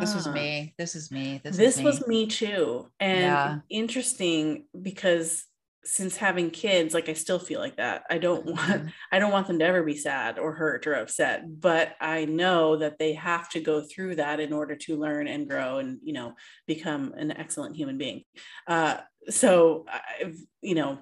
This 0.00 0.14
was 0.14 0.26
Ah. 0.28 0.32
me. 0.32 0.74
This 0.78 0.94
is 0.94 1.10
me. 1.10 1.40
This, 1.44 1.56
this 1.56 1.74
is 1.74 1.78
me. 1.78 1.84
was 1.84 2.06
me 2.06 2.26
too 2.28 2.88
and 3.00 3.20
Yeah. 3.20 3.58
interesting 3.68 4.68
because 4.88 5.44
since 5.86 6.16
having 6.16 6.50
kids 6.50 6.94
like 6.94 7.08
i 7.08 7.12
still 7.12 7.38
feel 7.38 7.60
like 7.60 7.76
that 7.76 8.04
i 8.10 8.18
don't 8.18 8.44
want 8.46 8.84
Mhm. 8.84 8.92
i 9.12 9.18
don't 9.18 9.32
want 9.32 9.46
them 9.46 9.58
to 9.58 9.64
ever 9.64 9.82
be 9.82 9.96
sad 9.96 10.38
or 10.38 10.52
hurt 10.52 10.86
or 10.86 10.94
upset 10.94 11.44
but 11.60 11.96
i 12.00 12.24
know 12.24 12.76
that 12.76 12.98
they 12.98 13.14
have 13.14 13.48
to 13.50 13.60
go 13.60 13.80
through 13.82 14.16
that 14.16 14.40
in 14.40 14.52
order 14.52 14.76
to 14.76 14.96
learn 14.96 15.28
and 15.28 15.48
grow 15.48 15.78
and 15.78 16.00
you 16.02 16.12
know 16.12 16.34
become 16.66 17.12
an 17.16 17.30
excellent 17.30 17.76
human 17.76 17.98
being 17.98 18.24
uh, 18.66 18.98
so 19.28 19.84
I've, 20.20 20.36
you 20.62 20.74
know 20.74 20.98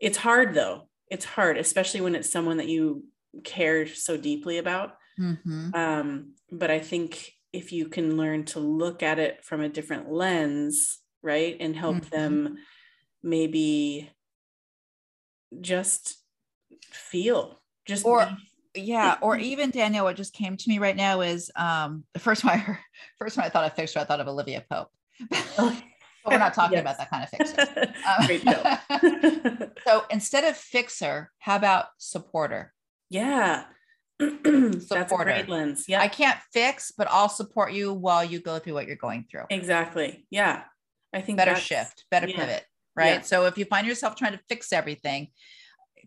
it's 0.00 0.18
hard 0.18 0.54
though 0.54 0.88
it's 1.10 1.24
hard 1.24 1.58
especially 1.58 2.00
when 2.00 2.14
it's 2.14 2.30
someone 2.30 2.58
that 2.58 2.68
you 2.68 3.04
care 3.44 3.86
so 3.86 4.16
deeply 4.16 4.58
about 4.58 4.94
Mhm. 5.18 5.74
um, 5.74 6.34
but 6.50 6.70
I 6.70 6.78
think 6.80 7.32
if 7.52 7.72
you 7.72 7.88
can 7.88 8.16
learn 8.16 8.44
to 8.46 8.60
look 8.60 9.02
at 9.02 9.18
it 9.18 9.44
from 9.44 9.60
a 9.60 9.68
different 9.68 10.10
lens, 10.10 10.98
right, 11.22 11.56
and 11.60 11.74
help 11.74 11.96
Mhm. 11.96 12.10
them 12.10 12.58
maybe 13.22 14.10
just 15.60 16.16
feel, 16.90 17.60
just 17.86 18.04
Or- 18.04 18.26
be- 18.74 18.82
Yeah. 18.82 19.16
Or 19.22 19.38
even 19.38 19.70
danielle 19.70 20.04
what 20.04 20.16
just 20.16 20.34
came 20.34 20.56
to 20.56 20.68
me 20.68 20.78
right 20.78 20.96
now 20.96 21.22
is 21.22 21.50
um 21.56 22.04
the 22.12 22.20
first 22.20 22.44
one 22.44 22.54
I 22.54 22.56
heard, 22.58 22.78
first 23.18 23.36
one 23.36 23.46
I 23.46 23.48
thought 23.48 23.64
of 23.64 23.74
fixer, 23.74 24.00
I 24.00 24.04
thought 24.04 24.20
of 24.20 24.28
Olivia 24.28 24.64
Pope. 24.70 24.90
but 25.30 25.74
we're 26.26 26.38
not 26.38 26.52
talking 26.54 26.72
Yes. 26.76 26.80
about 26.82 26.98
that 26.98 27.08
kind 27.10 27.22
of 27.24 27.30
fixer. 27.30 27.92
Um, 29.60 29.70
so 29.86 30.04
instead 30.10 30.44
of 30.44 30.56
fixer, 30.56 31.30
how 31.38 31.56
about 31.56 31.86
supporter? 31.98 32.72
yeah, 33.08 33.64
that's 34.18 34.46
a 34.46 34.80
Supporter. 34.80 35.24
great 35.24 35.48
lens. 35.48 35.84
Yeah, 35.88 36.00
I 36.00 36.08
can't 36.08 36.38
fix, 36.52 36.90
but 36.96 37.06
I'll 37.10 37.28
support 37.28 37.72
you 37.72 37.92
while 37.92 38.24
you 38.24 38.40
go 38.40 38.58
through 38.58 38.74
what 38.74 38.86
you're 38.86 38.96
going 38.96 39.26
through. 39.30 39.44
exactly. 39.50 40.26
Yeah, 40.30 40.64
I 41.12 41.20
think 41.20 41.36
Better 41.38 41.54
shift, 41.56 42.04
better 42.10 42.26
yeah. 42.28 42.36
pivot, 42.36 42.64
right? 42.96 43.14
Yeah. 43.16 43.20
So 43.22 43.46
if 43.46 43.58
you 43.58 43.64
find 43.64 43.86
yourself 43.86 44.16
trying 44.16 44.32
to 44.32 44.40
fix 44.48 44.72
everything, 44.72 45.28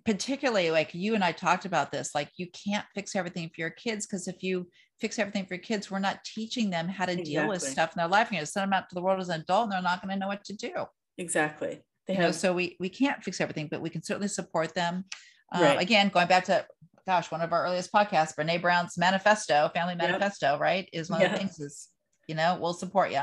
particularly 0.06 0.72
like 0.72 0.94
you 0.94 1.16
and 1.16 1.24
I 1.24 1.32
talked 1.32 1.66
about 1.66 1.92
this, 1.92 2.16
like 2.16 2.30
you 2.38 2.48
can't 2.52 2.86
fix 2.96 3.16
everything 3.16 3.48
for 3.50 3.62
your 3.62 3.70
kids 3.70 4.06
because 4.06 4.28
if 4.28 4.42
you 4.42 4.68
fix 5.00 5.20
everything 5.20 5.46
for 5.46 5.56
your 5.56 5.64
kids, 5.64 5.90
we're 5.92 6.00
not 6.00 6.24
teaching 6.24 6.70
them 6.70 6.88
how 6.88 7.06
to 7.06 7.16
deal 7.16 7.48
with 7.48 7.62
stuff 7.62 7.94
in 7.96 8.00
their 8.00 8.08
life. 8.08 8.28
You're 8.32 8.38
going 8.38 8.46
to 8.46 8.52
send 8.52 8.64
them 8.66 8.74
out 8.74 8.90
to 8.90 8.96
the 8.96 9.02
world 9.02 9.20
as 9.20 9.30
an 9.30 9.42
adult 9.42 9.66
and 9.66 9.72
they're 9.74 9.82
not 9.82 10.02
going 10.02 10.14
to 10.14 10.20
know 10.20 10.28
what 10.28 10.44
to 10.46 10.54
do. 10.56 10.72
Exactly. 11.18 11.82
They 12.08 12.16
you 12.16 12.20
know 12.22 12.32
so 12.32 12.54
we 12.54 12.76
we 12.80 12.90
can't 12.90 13.24
fix 13.24 13.40
everything 13.40 13.68
but 13.70 13.82
we 13.82 13.90
can 13.92 14.02
certainly 14.02 14.30
support 14.30 14.74
them 14.74 15.06
uh, 15.54 15.60
Right. 15.62 15.82
again 15.82 16.10
going 16.10 16.28
back 16.28 16.46
to 16.46 16.66
gosh 17.06 17.30
one 17.30 17.42
of 17.42 17.54
our 17.54 17.66
earliest 17.66 17.92
podcasts 17.94 18.34
brene 18.36 18.60
brown's 18.60 18.98
manifesto 18.98 19.70
family 19.76 19.94
Yep. 20.00 20.08
manifesto 20.10 20.58
right 20.58 20.90
is 20.92 21.12
one 21.12 21.22
of 21.22 21.30
the 21.32 21.38
things 21.38 21.60
is 21.60 21.90
you 22.28 22.34
know 22.34 22.58
we'll 22.60 22.74
support 22.74 23.12
you 23.12 23.22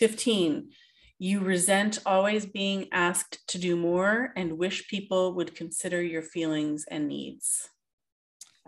15 0.00 0.68
you 1.18 1.40
resent 1.40 1.98
always 2.04 2.44
being 2.44 2.88
asked 2.92 3.46
to 3.48 3.58
do 3.58 3.74
more 3.76 4.32
and 4.36 4.58
wish 4.58 4.86
people 4.88 5.34
would 5.34 5.54
consider 5.54 6.02
your 6.02 6.22
feelings 6.22 6.84
and 6.90 7.08
needs 7.08 7.68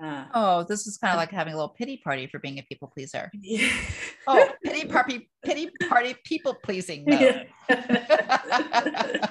uh, 0.03 0.25
oh 0.35 0.65
this 0.69 0.87
is 0.87 0.97
kind 0.97 1.13
of 1.13 1.17
like 1.17 1.31
having 1.31 1.53
a 1.53 1.57
little 1.57 1.75
pity 1.77 1.97
party 1.97 2.27
for 2.27 2.39
being 2.39 2.59
a 2.59 2.63
people 2.63 2.91
pleaser 2.93 3.31
yeah. 3.35 3.69
oh 4.29 4.49
pity 4.65 4.87
party 4.87 5.29
pity 5.45 5.71
party 5.89 6.15
people 6.25 6.55
pleasing. 6.63 7.05
Yeah. 7.07 7.45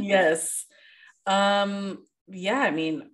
yes 0.00 0.66
um 1.26 2.04
yeah 2.28 2.60
i 2.60 2.70
mean 2.70 3.10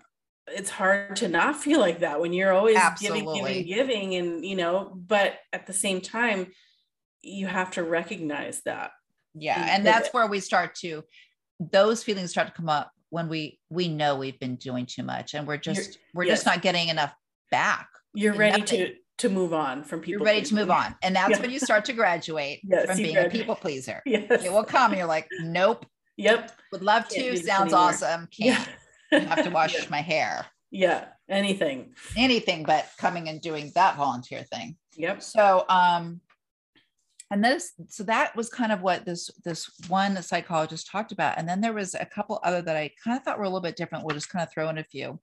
it's 0.47 0.71
hard 0.71 1.17
to 1.17 1.29
not 1.29 1.57
feel 1.57 1.79
like 1.79 2.01
that 2.01 2.21
when 2.21 2.33
you're 2.33 2.53
always 2.53 2.79
giving 3.01 3.31
giving 3.35 3.67
giving 3.67 4.15
and 4.15 4.45
you 4.45 4.57
know 4.57 4.91
but 4.95 5.35
at 5.53 5.67
the 5.67 5.75
same 5.75 6.01
time 6.01 6.47
you 7.21 7.47
have 7.47 7.71
to 7.73 7.83
recognize 7.83 8.63
that 8.63 8.93
yeah 9.41 9.69
and 9.71 9.87
that's 9.87 10.13
where 10.13 10.27
we 10.27 10.41
start 10.41 10.75
to 10.75 11.03
those 11.61 12.03
feelings 12.03 12.31
start 12.31 12.49
to 12.49 12.53
come 12.55 12.69
up 12.69 12.93
when 13.11 13.29
we 13.29 13.59
we 13.71 13.89
know 13.89 14.17
we've 14.17 14.39
been 14.39 14.57
doing 14.57 14.87
too 14.87 15.03
much 15.03 15.35
and 15.35 15.47
we're 15.47 15.57
just 15.57 15.99
we're 16.15 16.27
just 16.27 16.47
not 16.47 16.63
getting 16.63 16.89
enough 16.89 17.13
back. 17.51 17.89
You're 18.15 18.35
ready 18.35 18.61
Nothing. 18.61 18.79
to 18.79 18.95
to 19.19 19.29
move 19.29 19.53
on 19.53 19.83
from 19.83 20.01
people 20.01 20.21
you're 20.21 20.25
ready 20.33 20.43
to 20.43 20.55
move 20.55 20.71
on 20.71 20.95
and 21.03 21.17
that's 21.17 21.31
Yeah. 21.33 21.41
when 21.41 21.51
you 21.51 21.59
start 21.59 21.85
to 21.87 21.93
graduate 21.93 22.61
Yes, 22.65 22.87
from 22.87 22.99
being 22.99 23.17
a 23.17 23.29
people 23.29 23.57
pleaser. 23.57 24.03
Yes. 24.07 24.45
It 24.45 24.53
will 24.53 24.65
come 24.65 24.95
you're 24.95 25.07
like 25.07 25.27
nope. 25.41 25.87
Yep. 26.17 26.53
Would 26.73 26.83
love 26.83 27.09
to 27.09 27.37
sounds 27.37 27.73
awesome. 27.73 28.29
Yeah. 28.39 28.65
Can't. 29.11 29.29
Have 29.29 29.45
to 29.45 29.51
wash 29.51 29.75
yeah. 29.75 29.87
my 29.91 30.03
hair. 30.03 30.47
Yeah 30.71 31.07
anything. 31.29 31.95
Anything 32.17 32.63
but 32.63 32.87
coming 32.99 33.29
and 33.29 33.41
doing 33.41 33.73
that 33.75 33.97
volunteer 33.97 34.45
thing. 34.45 34.77
Yep. 34.97 35.23
So 35.23 35.65
um 35.69 36.21
and 37.31 37.45
this 37.45 37.73
so 37.89 38.03
that 38.05 38.35
was 38.37 38.49
kind 38.49 38.73
of 38.73 38.81
what 38.83 39.05
this 39.05 39.31
this 39.45 39.71
one 39.89 40.21
psychologist 40.23 40.89
talked 40.91 41.13
about. 41.13 41.39
And 41.39 41.49
then 41.49 41.61
there 41.61 41.73
was 41.75 41.95
a 41.95 42.07
couple 42.07 42.41
other 42.43 42.63
that 42.63 42.77
i 42.77 42.91
kind 43.03 43.17
of 43.17 43.23
thought 43.23 43.39
were 43.39 43.45
a 43.45 43.49
little 43.49 43.61
bit 43.61 43.77
different. 43.77 44.05
We'll 44.05 44.15
just 44.15 44.31
kind 44.31 44.43
of 44.43 44.53
throw 44.53 44.69
in 44.69 44.79
a 44.79 44.85
few. 44.85 45.19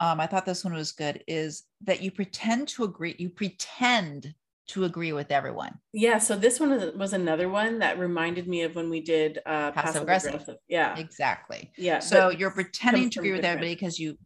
Um, 0.00 0.20
i 0.20 0.26
thought 0.26 0.44
this 0.46 0.64
one 0.64 0.74
was 0.74 0.92
good 0.92 1.22
is 1.28 1.64
that 1.82 2.02
you 2.02 2.10
pretend 2.10 2.68
to 2.68 2.84
agree 2.84 3.14
you 3.18 3.28
pretend 3.30 4.34
to 4.66 4.84
agree 4.84 5.12
with 5.12 5.30
everyone. 5.30 5.78
Yeah 5.92 6.18
so 6.18 6.34
this 6.36 6.58
one 6.58 6.70
was- 6.96 7.12
another 7.12 7.48
one 7.50 7.78
that 7.80 7.98
reminded 7.98 8.48
me 8.48 8.62
of 8.62 8.74
when 8.74 8.88
we 8.88 9.00
did 9.00 9.38
uh 9.44 9.70
passive 9.72 10.02
aggressive. 10.02 10.34
aggressive. 10.34 10.56
Yeah. 10.68 10.96
Exactly. 10.98 11.70
Yeah 11.76 11.98
so 11.98 12.30
you're 12.30 12.50
pretending 12.50 13.10
to 13.10 13.20
agree 13.20 13.32
with 13.32 13.42
different- 13.42 13.58
everybody 13.58 13.74
because 13.74 13.98
you 13.98 14.16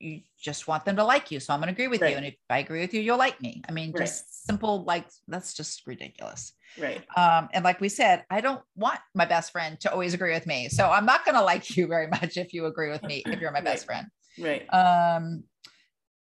you 0.00 0.22
just 0.40 0.66
want 0.66 0.84
them 0.84 0.96
to 0.96 1.04
like 1.04 1.30
you. 1.30 1.40
So 1.40 1.52
i'm 1.52 1.60
going 1.60 1.68
to 1.68 1.72
agree 1.72 1.88
with 1.88 2.00
Right. 2.00 2.10
you 2.12 2.16
and 2.16 2.26
if 2.26 2.34
i 2.48 2.58
agree 2.58 2.80
with 2.80 2.94
you 2.94 3.00
you'll 3.00 3.18
like 3.18 3.40
me. 3.40 3.62
I 3.68 3.72
mean 3.72 3.92
Right. 3.92 4.04
just 4.06 4.46
simple 4.46 4.84
like 4.84 5.06
that's 5.28 5.54
just 5.54 5.86
ridiculous. 5.86 6.52
Right. 6.78 7.04
Um 7.16 7.48
and 7.52 7.64
like 7.64 7.80
we 7.80 7.88
said 7.88 8.24
i 8.30 8.40
don't 8.40 8.62
want 8.74 9.00
my 9.14 9.24
best 9.26 9.52
friend 9.52 9.78
to 9.80 9.92
always 9.92 10.14
agree 10.14 10.32
with 10.32 10.46
me. 10.46 10.68
So 10.68 10.90
i'm 10.90 11.06
not 11.06 11.24
going 11.24 11.36
to 11.36 11.42
like 11.42 11.76
you 11.76 11.86
very 11.86 12.06
much 12.08 12.36
if 12.36 12.52
you 12.52 12.66
agree 12.66 12.90
with 12.90 13.02
me 13.04 13.22
if 13.26 13.40
you're 13.40 13.52
my 13.52 13.60
best 13.60 13.86
friend. 13.86 14.06
Right. 14.38 14.66
Um 14.72 15.44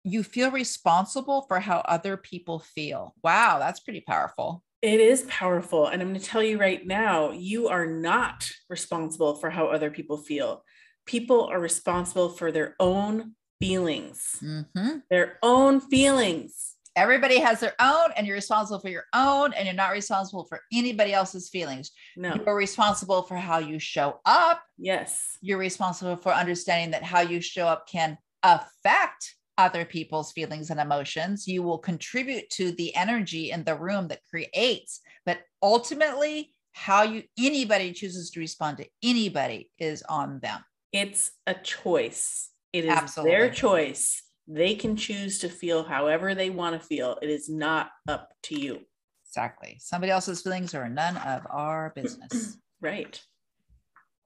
you 0.04 0.24
feel 0.24 0.52
responsible 0.52 1.42
for 1.50 1.60
how 1.60 1.80
other 1.80 2.16
people 2.16 2.60
feel. 2.60 3.14
Wow 3.24 3.60
that's 3.60 3.80
pretty 3.82 4.02
powerful. 4.02 4.64
It 4.84 5.00
is 5.00 5.24
powerful. 5.24 5.88
And 5.88 6.02
I'm 6.02 6.10
going 6.10 6.20
to 6.20 6.26
tell 6.26 6.44
you 6.44 6.60
right 6.60 6.86
now, 6.86 7.32
you 7.32 7.68
are 7.68 7.88
not 7.88 8.48
responsible 8.70 9.34
for 9.36 9.50
how 9.50 9.66
other 9.68 9.90
people 9.90 10.18
feel. 10.18 10.64
People 11.08 11.46
are 11.46 11.60
responsible 11.60 12.30
for 12.30 12.52
their 12.52 12.76
own 12.80 13.34
feelings, 13.60 14.38
Mhm. 14.42 15.04
their 15.10 15.40
own 15.44 15.80
feelings. 15.82 16.74
everybody 16.96 17.38
has 17.40 17.60
their 17.60 17.76
own 17.80 18.12
and 18.18 18.26
you're 18.26 18.36
responsible 18.36 18.80
for 18.80 18.90
your 18.90 19.06
own 19.14 19.54
and 19.54 19.68
you're 19.68 19.76
not 19.76 19.92
responsible 19.92 20.46
for 20.46 20.64
anybody 20.74 21.14
else's 21.14 21.48
feelings 21.48 21.92
No. 22.16 22.34
you're 22.34 22.56
responsible 22.56 23.22
for 23.22 23.38
how 23.38 23.60
you 23.60 23.78
show 23.78 24.20
up 24.26 24.64
Yes. 24.80 25.38
you're 25.40 25.60
responsible 25.60 26.16
for 26.18 26.34
understanding 26.34 26.90
that 26.92 27.04
how 27.04 27.20
you 27.20 27.40
show 27.40 27.68
up 27.68 27.88
can 27.88 28.18
affect 28.42 29.36
other 29.60 29.86
people's 29.86 30.32
feelings 30.32 30.72
and 30.72 30.80
emotions. 30.80 31.48
You 31.48 31.62
will 31.62 31.78
contribute 31.78 32.50
to 32.52 32.72
the 32.72 32.96
energy 32.96 33.52
in 33.52 33.64
the 33.64 33.76
room 33.76 34.08
that 34.08 34.22
creates, 34.28 35.00
but 35.24 35.42
ultimately, 35.62 36.56
how 36.72 37.04
you 37.04 37.24
anybody 37.40 37.92
chooses 37.94 38.32
to 38.32 38.40
respond 38.40 38.78
to 38.78 38.88
anybody 39.04 39.70
is 39.78 40.02
on 40.10 40.40
them. 40.40 40.64
It's 40.92 41.32
a 41.46 41.54
choice. 41.54 42.50
It 42.78 42.86
is 42.86 42.92
Absolutely. 42.92 43.32
their 43.32 43.50
choice. 43.50 44.22
They 44.48 44.76
can 44.76 44.96
choose 44.96 45.40
to 45.40 45.50
feel 45.50 45.84
however 45.84 46.34
they 46.36 46.50
want 46.50 46.80
to 46.80 46.88
feel. 46.88 47.18
It 47.22 47.30
is 47.30 47.50
not 47.50 47.90
up 48.08 48.30
to 48.44 48.60
you. 48.60 48.80
Exactly. 49.26 49.78
Somebody 49.82 50.12
else's 50.12 50.42
feelings 50.42 50.74
are 50.74 50.88
none 50.88 51.18
of 51.18 51.42
our 51.50 51.92
business. 51.96 52.58
Right. 52.80 53.20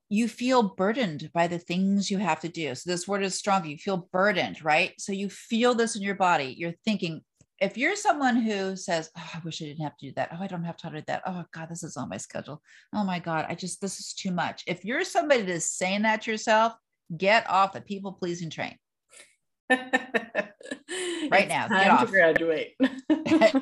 you 0.09 0.27
feel 0.27 0.61
burdened 0.61 1.31
by 1.33 1.47
the 1.47 1.57
things 1.57 2.11
you 2.11 2.17
have 2.17 2.41
to 2.41 2.49
do. 2.49 2.75
So 2.75 2.89
this 2.89 3.07
word 3.07 3.23
is 3.23 3.35
strong. 3.35 3.65
You 3.65 3.77
feel 3.77 4.09
burdened, 4.11 4.61
right? 4.61 4.91
So 4.99 5.13
you 5.13 5.29
feel 5.29 5.73
this 5.73 5.95
in 5.95 6.01
your 6.01 6.15
body. 6.15 6.53
You're 6.57 6.75
thinking, 6.83 7.21
if 7.61 7.77
you're 7.77 7.95
someone 7.95 8.35
who 8.35 8.75
says, 8.75 9.09
oh, 9.17 9.29
I 9.35 9.39
wish 9.45 9.61
I 9.61 9.65
didn't 9.67 9.83
have 9.85 9.95
to 9.99 10.07
do 10.07 10.13
that. 10.17 10.31
Oh, 10.33 10.37
I 10.43 10.47
don't 10.47 10.65
have 10.65 10.75
time 10.75 10.91
to 10.91 10.99
do 10.99 11.05
that. 11.07 11.23
Oh 11.25 11.45
God, 11.53 11.69
this 11.69 11.83
is 11.83 11.95
on 11.95 12.09
my 12.09 12.17
schedule. 12.17 12.61
Oh 12.93 13.05
my 13.05 13.19
God, 13.19 13.45
I 13.47 13.55
just 13.55 13.79
this 13.79 13.99
is 14.01 14.13
too 14.13 14.31
much. 14.31 14.63
If 14.67 14.83
you're 14.83 15.05
somebody 15.05 15.43
that's 15.43 15.77
saying 15.77 16.01
that 16.01 16.23
to 16.23 16.31
yourself, 16.31 16.73
get 17.15 17.49
off 17.49 17.73
the 17.73 17.81
people 17.81 18.13
pleasing 18.13 18.49
train. 18.49 18.75
right 19.69 21.47
now, 21.47 21.67
Time 21.67 21.97
get 21.97 21.99
to 21.99 22.07
graduate. 22.07 22.75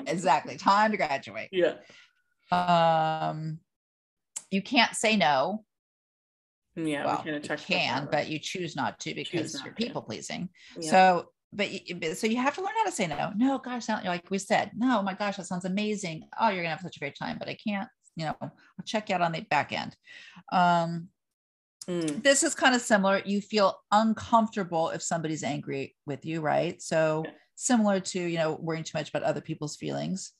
exactly. 0.07 0.57
Time 0.57 0.91
to 0.91 0.97
graduate. 0.97 1.49
yeah. 1.51 1.73
Um, 2.51 3.59
you 4.49 4.61
can't 4.61 4.95
say 4.95 5.15
no. 5.15 5.63
Yeah. 6.75 7.05
well, 7.05 7.21
we 7.25 7.33
you 7.33 7.39
can, 7.57 8.07
but 8.11 8.29
you 8.29 8.39
choose 8.39 8.75
not 8.75 8.99
to 9.01 9.13
because 9.13 9.53
not 9.53 9.65
you're 9.65 9.73
people 9.73 10.01
pleasing. 10.01 10.49
yeah. 10.79 10.89
So, 10.89 11.25
but 11.51 11.69
but- 11.99 12.17
so 12.17 12.25
you 12.27 12.37
have 12.37 12.55
to 12.55 12.61
learn 12.61 12.71
how 12.77 12.85
to 12.85 12.91
say 12.91 13.07
no. 13.07 13.31
No, 13.35 13.57
gosh, 13.59 13.85
sound- 13.85 14.05
like 14.05 14.29
we 14.31 14.37
said, 14.37 14.71
no, 14.75 15.01
my 15.01 15.13
gosh, 15.13 15.37
that 15.37 15.45
sounds 15.45 15.65
amazing. 15.65 16.23
Oh, 16.39 16.47
you're 16.49 16.63
gonna 16.63 16.69
have 16.75 16.81
such 16.81 16.95
a 16.95 16.99
great 16.99 17.17
time, 17.17 17.37
but 17.37 17.49
I 17.49 17.55
can't. 17.55 17.89
You 18.15 18.25
know, 18.25 18.35
I'll 18.41 18.51
check 18.85 19.09
you 19.09 19.15
out 19.15 19.21
on 19.21 19.31
the 19.31 19.41
back 19.41 19.71
end. 19.71 19.95
Um, 20.51 21.09
Mm, 21.87 22.21
this 22.23 22.43
is 22.43 22.53
kind 22.55 22.75
of 22.75 22.81
similar. 22.81 23.21
You 23.25 23.41
feel 23.41 23.79
uncomfortable 23.91 24.89
if 24.89 25.01
somebody's 25.01 25.43
angry 25.43 25.95
with 26.05 26.25
you, 26.25 26.41
right? 26.41 26.81
So 26.81 27.23
Yeah. 27.25 27.31
similar 27.55 27.99
to 27.99 28.19
you 28.19 28.37
know 28.37 28.53
worrying 28.53 28.83
too 28.83 28.97
much 28.97 29.09
about 29.09 29.23
other 29.23 29.41
people's 29.41 29.75
feelings. 29.75 30.33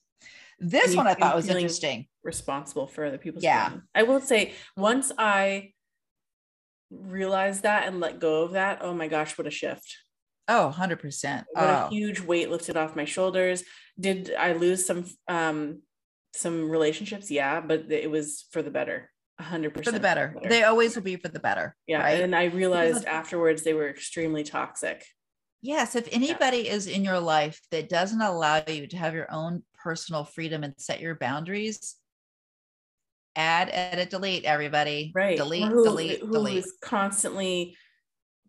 This 0.59 0.95
one 0.95 1.07
I 1.07 1.13
thought 1.13 1.35
was 1.35 1.47
interesting. 1.47 2.07
responsible 2.23 2.85
for 2.85 3.05
other 3.05 3.17
people's 3.17 3.43
Yeah. 3.43 3.69
feelings. 3.69 3.83
I 3.95 4.03
will 4.03 4.19
say 4.21 4.53
once 4.75 5.11
I 5.17 5.73
realized 6.91 7.63
that 7.63 7.87
and 7.87 7.99
let 7.99 8.19
go 8.19 8.43
of 8.43 8.51
that, 8.51 8.79
oh 8.81 8.93
my 8.93 9.07
gosh, 9.07 9.37
what 9.37 9.47
a 9.47 9.51
shift. 9.51 9.97
Oh, 10.47 10.65
100 10.65 10.99
percent. 10.99 11.45
What 11.53 11.69
a 11.69 11.85
Oh, 11.85 11.89
huge 11.89 12.19
weight 12.21 12.49
lifted 12.49 12.75
off 12.75 12.95
my 12.95 13.05
shoulders. 13.05 13.63
Did 13.99 14.33
I 14.35 14.53
lose 14.53 14.85
some 14.85 15.05
um 15.27 15.83
some 16.35 16.69
relationships? 16.69 17.31
Yeah, 17.31 17.61
but 17.61 17.91
it 17.91 18.09
was 18.11 18.45
for 18.51 18.61
the 18.61 18.71
better. 18.71 19.11
Hundred 19.39 19.71
percent 19.73 19.85
for 19.85 19.91
the 19.91 19.99
better. 19.99 20.35
They 20.43 20.63
always 20.63 20.95
will 20.95 21.03
be 21.03 21.15
for 21.15 21.29
the 21.29 21.39
better. 21.39 21.75
yeah. 21.87 22.01
Right? 22.01 22.21
And 22.21 22.35
I 22.35 22.45
realized 22.45 23.05
afterwards 23.05 23.63
they 23.63 23.73
were 23.73 23.89
extremely 23.89 24.43
toxic. 24.43 25.05
Yes, 25.61 25.95
if 25.95 26.07
anybody 26.11 26.69
is 26.69 26.87
in 26.87 27.03
your 27.03 27.19
life 27.19 27.59
that 27.71 27.89
doesn't 27.89 28.21
allow 28.21 28.63
you 28.67 28.87
to 28.87 28.97
have 28.97 29.13
your 29.13 29.27
own 29.31 29.63
personal 29.83 30.23
freedom 30.23 30.63
and 30.63 30.73
set 30.77 31.01
your 31.01 31.15
boundaries, 31.15 31.97
add, 33.35 33.69
edit, 33.71 34.09
delete, 34.09 34.45
everybody. 34.45 35.11
right 35.13 35.37
Delete, 35.37 35.63
who, 35.67 35.83
delete, 35.83 36.19
who 36.21 36.31
delete. 36.31 36.57
is 36.57 36.73
constantly 36.81 37.75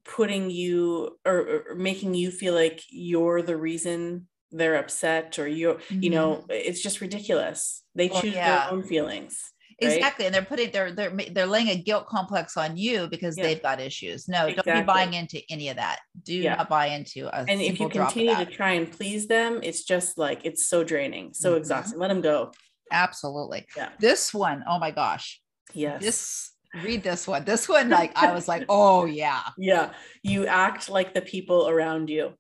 putting 0.05 0.51
you 0.51 1.19
or, 1.27 1.65
or 1.71 1.75
making 1.75 2.15
you 2.15 2.31
feel 2.31 2.55
like 2.55 2.81
you're 2.91 3.43
the 3.43 3.57
reason 3.57 4.27
they're 4.53 4.77
upset 4.77 5.39
or 5.39 5.47
you 5.47 5.79
you 5.91 6.11
Mhm. 6.11 6.15
know 6.15 6.45
it's 6.49 6.83
just 6.83 7.01
ridiculous 7.01 7.85
they 7.95 8.09
Well, 8.09 8.21
choose 8.23 8.35
yeah. 8.35 8.65
their 8.65 8.71
own 8.73 8.83
feelings 8.83 9.53
right? 9.83 9.93
Exactly. 9.97 10.27
And 10.27 10.35
they're 10.35 10.45
putting 10.45 10.71
they're 10.71 10.93
they're 10.93 11.11
they're 11.33 11.47
laying 11.47 11.69
a 11.69 11.77
guilt 11.77 12.07
complex 12.07 12.57
on 12.57 12.77
you 12.77 13.09
because 13.09 13.37
Yeah. 13.37 13.45
they've 13.45 13.63
got 13.63 13.81
issues. 13.81 14.29
No, 14.29 14.51
don't 14.51 14.65
be 14.81 14.83
buying 14.83 15.15
into 15.15 15.41
any 15.51 15.69
of 15.69 15.77
that. 15.77 16.01
Do 16.23 16.35
Yeah. 16.35 16.57
not 16.57 16.69
buy 16.69 16.87
into 16.87 17.29
a 17.29 17.41
and 17.49 17.61
if 17.61 17.61
you 17.61 17.67
single 17.77 17.89
drop 17.89 18.09
of 18.09 18.15
continue 18.15 18.45
to 18.45 18.51
try 18.51 18.73
and 18.73 18.91
please 18.91 19.27
them 19.27 19.61
it's 19.63 19.85
just 19.85 20.19
like 20.19 20.41
it's 20.45 20.67
so 20.67 20.85
draining 20.85 21.33
so 21.35 21.55
Mhm. 21.55 21.59
exhausting 21.59 21.99
let 21.99 22.09
them 22.09 22.21
go 22.21 22.53
Absolutely. 22.93 23.67
Yeah. 23.77 23.91
This 24.01 24.35
one, 24.35 24.65
oh 24.67 24.79
my 24.79 24.91
gosh. 24.91 25.41
yes 25.75 26.03
This 26.03 26.51
read 26.85 27.03
this 27.03 27.27
one. 27.27 27.45
This 27.45 27.69
one, 27.69 27.89
like 27.89 28.17
I 28.17 28.33
was 28.33 28.47
like, 28.49 28.65
oh 28.69 29.05
yeah. 29.05 29.43
yeah 29.59 29.93
you 30.23 30.47
act 30.47 30.89
like 30.89 31.15
the 31.15 31.23
people 31.23 31.69
around 31.69 32.11
you 32.11 32.35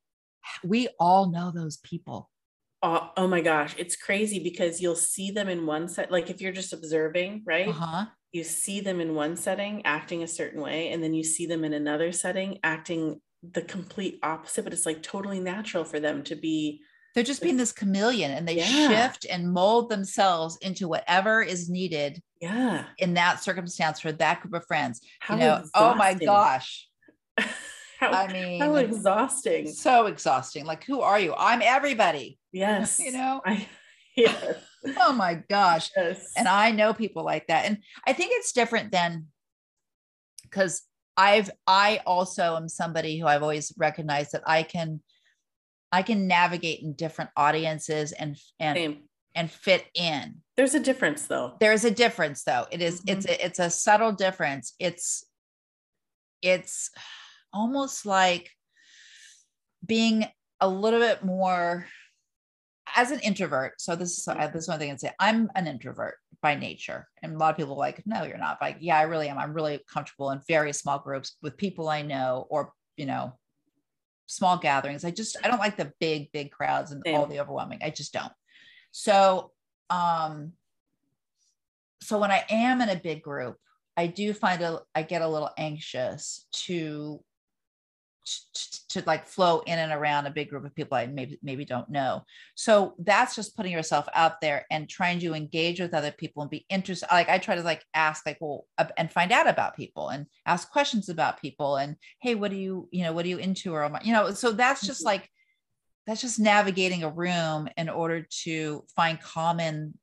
We 0.64 0.88
all 0.99 1.30
know 1.30 1.51
those 1.55 1.76
people. 1.78 2.30
Oh, 2.83 3.11
oh 3.16 3.26
my 3.28 3.41
gosh 3.41 3.74
it's 3.78 3.97
crazy 3.97 4.39
because 4.43 4.81
you'll 4.81 4.97
see 4.97 5.31
them 5.31 5.49
in 5.49 5.66
one 5.66 5.89
set 5.89 6.11
like 6.11 6.31
if 6.31 6.41
you're 6.41 6.53
just 6.53 6.72
observing 6.72 7.43
right 7.45 7.68
Uh-huh. 7.68 8.07
you 8.33 8.45
see 8.45 8.81
them 8.81 9.01
in 9.01 9.14
one 9.14 9.37
setting 9.37 9.85
acting 9.85 10.22
a 10.22 10.28
certain 10.28 10.61
way 10.62 10.91
and 10.93 11.03
then 11.03 11.12
you 11.14 11.22
see 11.24 11.47
them 11.47 11.64
in 11.64 11.72
another 11.74 12.12
setting 12.12 12.59
acting 12.62 13.20
the 13.53 13.62
complete 13.62 14.18
opposite 14.22 14.64
but 14.64 14.72
it's 14.72 14.87
like 14.87 15.03
totally 15.03 15.41
natural 15.41 15.85
for 15.85 16.01
them 16.01 16.22
to 16.24 16.37
be 16.37 16.81
they're 17.14 17.24
just 17.24 17.43
being 17.43 17.57
this 17.57 17.72
chameleon 17.72 18.31
and 18.31 18.47
they 18.47 18.57
Yeah. 18.59 18.64
shift 18.89 19.26
and 19.28 19.53
mold 19.53 19.91
themselves 19.91 20.57
into 20.62 20.87
whatever 20.89 21.43
is 21.43 21.68
needed 21.68 22.22
yeah 22.41 22.85
in 22.99 23.14
that 23.14 23.43
circumstance 23.43 23.99
for 24.01 24.12
that 24.12 24.41
group 24.41 24.55
of 24.55 24.64
friends. 24.66 25.01
how 25.20 25.35
you 25.35 25.41
know, 25.41 25.64
oh 25.74 25.95
my 25.95 26.14
gosh. 26.14 26.87
how, 28.01 28.11
I 28.13 28.33
mean, 28.33 28.61
how 28.61 28.75
exhausting 28.77 29.69
so 29.69 30.07
exhausting. 30.07 30.65
Like, 30.65 30.85
who 30.85 31.03
are 31.03 31.21
you? 31.21 31.35
I'm 31.37 31.61
everybody. 31.63 32.39
yes 32.53 32.99
You 32.99 33.13
know? 33.13 33.43
I, 33.45 33.69
yes, 34.17 34.57
Oh 34.99 35.13
my 35.13 35.35
gosh. 35.49 35.91
yes. 35.97 36.33
And 36.37 36.49
I 36.49 36.71
know 36.71 36.95
people 36.95 37.23
like 37.25 37.47
that. 37.49 37.67
And 37.67 37.79
I 38.07 38.15
think 38.15 38.31
it's 38.35 38.53
different 38.53 38.91
than 38.91 39.27
because 40.45 40.83
I've 41.17 41.51
I 41.67 42.01
also 42.07 42.57
am 42.57 42.67
somebody 42.69 43.19
who 43.19 43.27
I've 43.27 43.43
always 43.43 43.73
recognized 43.77 44.33
that 44.33 44.43
I 44.47 44.63
can 44.63 45.03
I 45.93 46.03
can 46.03 46.27
navigate 46.27 46.81
in 46.83 46.95
different 46.95 47.31
audiences 47.37 48.13
and 48.13 48.37
and 48.59 48.77
Same. 48.77 48.99
and 49.35 49.51
fit 49.51 49.85
in. 49.95 50.37
there's 50.57 50.75
a 50.75 50.81
difference 50.81 51.27
though 51.27 51.57
there's 51.61 51.85
a 51.85 51.91
difference 51.91 52.43
though 52.45 52.67
it 52.71 52.81
is- 52.81 53.03
it's 53.07 53.27
Mm-hmm. 53.27 53.43
a, 53.43 53.47
it's 53.47 53.59
a 53.59 53.69
subtle 53.71 54.13
difference 54.13 54.75
it's 54.79 55.25
it's 56.43 56.91
almost 57.53 58.07
like 58.07 58.51
being 59.85 60.27
a 60.61 60.69
little 60.69 61.01
bit 61.01 61.25
more 61.25 61.87
as 62.97 63.11
an 63.11 63.21
introvert. 63.21 63.81
So 63.81 63.97
this 63.97 64.19
is 64.19 64.29
uh, 64.29 64.49
this 64.49 64.65
is 64.65 64.69
one 64.69 64.79
thing 64.79 64.91
i'd 64.91 65.01
say. 65.01 65.13
I'm 65.19 65.51
an 65.55 65.67
introvert 65.67 66.17
by 66.43 66.55
nature 66.55 67.07
and 67.23 67.35
a 67.35 67.39
lot 67.39 67.51
of 67.51 67.57
people 67.57 67.75
are 67.75 67.79
like 67.79 68.03
no 68.07 68.25
you're 68.25 68.39
not. 68.39 68.59
Like 68.61 68.79
yeah 68.81 68.99
i 68.99 69.03
really 69.03 69.29
am. 69.29 69.39
I'm 69.39 69.53
really 69.53 69.81
comfortable 69.93 70.31
in 70.31 70.41
very 70.49 70.73
small 70.73 70.99
groups 70.99 71.37
with 71.43 71.57
people 71.57 71.89
i 71.89 72.03
know 72.03 72.47
or 72.51 72.73
you 72.97 73.07
know 73.07 73.39
small 74.27 74.57
gatherings. 74.57 75.05
I 75.05 75.11
just 75.11 75.37
i 75.45 75.49
don't 75.49 75.61
like 75.61 75.77
the 75.77 75.93
big 76.01 76.33
big 76.33 76.51
crowds 76.51 76.93
and 76.93 77.03
all 77.09 77.27
the 77.27 77.41
overwhelming. 77.41 77.81
I 77.83 77.91
just 77.91 78.13
don't. 78.13 78.33
So 78.93 79.53
um 79.89 80.53
so 82.03 82.19
when 82.19 82.31
i 82.31 82.45
am 82.49 82.81
in 82.81 82.89
a 82.89 82.97
big 82.97 83.23
group 83.23 83.57
i 83.97 84.07
do 84.07 84.33
find 84.33 84.63
a 84.63 84.81
i 84.95 85.03
get 85.03 85.23
a 85.23 85.29
little 85.29 85.51
anxious 85.59 86.47
to 86.53 87.23
to, 88.89 89.03
like 89.07 89.26
flow 89.26 89.61
in 89.66 89.78
and 89.78 89.93
around 89.93 90.26
a 90.26 90.31
big 90.31 90.49
group 90.51 90.64
of 90.64 90.74
people 90.74 90.97
i 90.97 91.07
maybe 91.07 91.39
maybe 91.43 91.64
don't 91.64 91.89
know 91.89 92.22
so 92.55 92.95
that's 92.99 93.35
just 93.35 93.57
putting 93.57 93.72
yourself 93.72 94.07
out 94.14 94.41
there 94.41 94.66
and 94.70 94.89
trying 94.89 95.18
to 95.18 95.35
engage 95.35 95.81
with 95.81 95.95
other 95.95 96.11
people 96.11 96.43
and 96.43 96.51
be 96.51 96.66
interested 96.68 97.09
like 97.11 97.28
i 97.28 97.39
try 97.39 97.55
to 97.55 97.62
like 97.62 97.85
ask 97.95 98.26
like 98.26 98.39
well 98.41 98.66
and 98.97 99.11
find 99.12 99.33
out 99.33 99.49
about 99.49 99.76
people 99.76 100.09
and 100.09 100.26
ask 100.47 100.70
questions 100.70 101.09
about 101.09 101.41
people 101.41 101.76
and 101.76 101.97
hey 102.20 102.35
what 102.35 102.51
do 102.51 102.57
you 102.57 102.89
you 102.91 103.03
know 103.03 103.12
what 103.12 103.24
are 103.24 103.28
you 103.28 103.39
into 103.39 103.72
or 103.72 103.91
you 104.03 104.12
know 104.12 104.33
so 104.33 104.53
that's 104.53 104.87
just 104.87 105.03
Mhm. 105.03 105.07
like 105.07 105.31
that's 106.07 106.20
just 106.20 106.41
navigating 106.41 107.05
a 107.05 107.11
room 107.11 107.68
in 107.76 107.89
order 107.89 108.26
to 108.43 108.85
find 108.97 109.20
common 109.20 109.97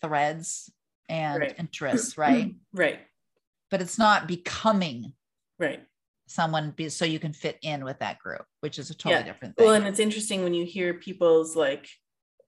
threads 0.00 0.72
and 1.08 1.40
Right. 1.40 1.54
interests 1.58 2.18
right 2.18 2.54
right 2.72 3.00
but 3.70 3.80
it's 3.80 3.98
not 3.98 4.26
becoming 4.26 5.12
right 5.58 5.84
someone 6.26 6.70
be, 6.70 6.88
so 6.88 7.04
you 7.04 7.18
can 7.18 7.32
fit 7.32 7.58
in 7.62 7.84
with 7.84 7.98
that 7.98 8.18
group 8.18 8.44
which 8.60 8.78
is 8.78 8.90
a 8.90 8.94
totally 8.94 9.20
Yeah. 9.20 9.26
different 9.32 9.56
thing. 9.56 9.66
well 9.66 9.74
and 9.74 9.86
it's 9.86 9.98
interesting 10.00 10.42
when 10.42 10.54
you 10.54 10.64
hear 10.64 10.94
people's 10.94 11.54
like 11.56 11.88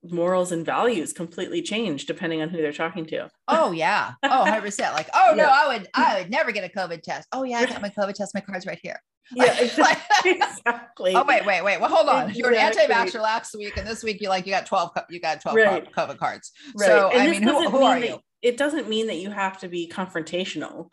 morals 0.09 0.53
and 0.53 0.65
values 0.65 1.13
completely 1.13 1.61
change 1.63 2.07
depending 2.07 2.41
on 2.41 2.49
who 2.49 2.59
they're 2.59 2.73
talking 2.73 3.07
to. 3.07 3.29
Oh 3.49 3.73
yeah. 3.73 4.13
Oh 4.23 4.45
100% 4.47 4.79
like 4.95 5.09
oh 5.15 5.35
no 5.37 5.43
Yeah. 5.45 5.51
i 5.51 5.67
would 5.69 5.89
i 5.95 6.19
would 6.21 6.31
never 6.31 6.53
get 6.53 6.65
a 6.65 6.73
covid 6.79 7.03
test. 7.03 7.27
Oh 7.33 7.43
yeah 7.43 7.59
i 7.59 7.67
got 7.67 7.83
my 7.83 7.89
covid 7.91 8.15
test. 8.15 8.33
My 8.35 8.41
card's 8.41 8.67
right 8.67 8.79
here. 8.83 9.01
Yeah 9.35 9.47
Like- 9.79 9.99
exactly. 10.25 11.15
Oh 11.17 11.25
wait 11.27 11.45
wait 11.45 11.63
wait. 11.65 11.81
Well 11.81 11.91
hold 11.91 12.09
on. 12.09 12.33
You 12.33 12.45
were 12.45 12.51
an 12.51 12.57
anti-vaxxer 12.57 13.21
last 13.21 13.55
week 13.57 13.77
and 13.77 13.87
this 13.87 14.05
week 14.05 14.21
you 14.21 14.29
like 14.29 14.47
you 14.47 14.53
got 14.53 14.67
12 14.67 14.91
you 15.11 15.21
got 15.21 15.41
12 15.41 15.57
Right. 15.57 15.93
covid 15.93 16.19
cards. 16.19 16.53
Right. 16.77 16.87
so 16.87 17.11
And 17.11 17.23
i 17.23 17.31
mean 17.31 17.43
who, 17.43 17.69
who 17.71 17.79
mean 17.81 17.87
are 17.89 17.99
you? 17.99 18.19
It 18.43 18.57
doesn't 18.57 18.89
mean 18.89 19.09
that 19.09 19.17
you 19.17 19.31
have 19.31 19.59
to 19.61 19.69
be 19.69 19.91
confrontational. 19.93 20.89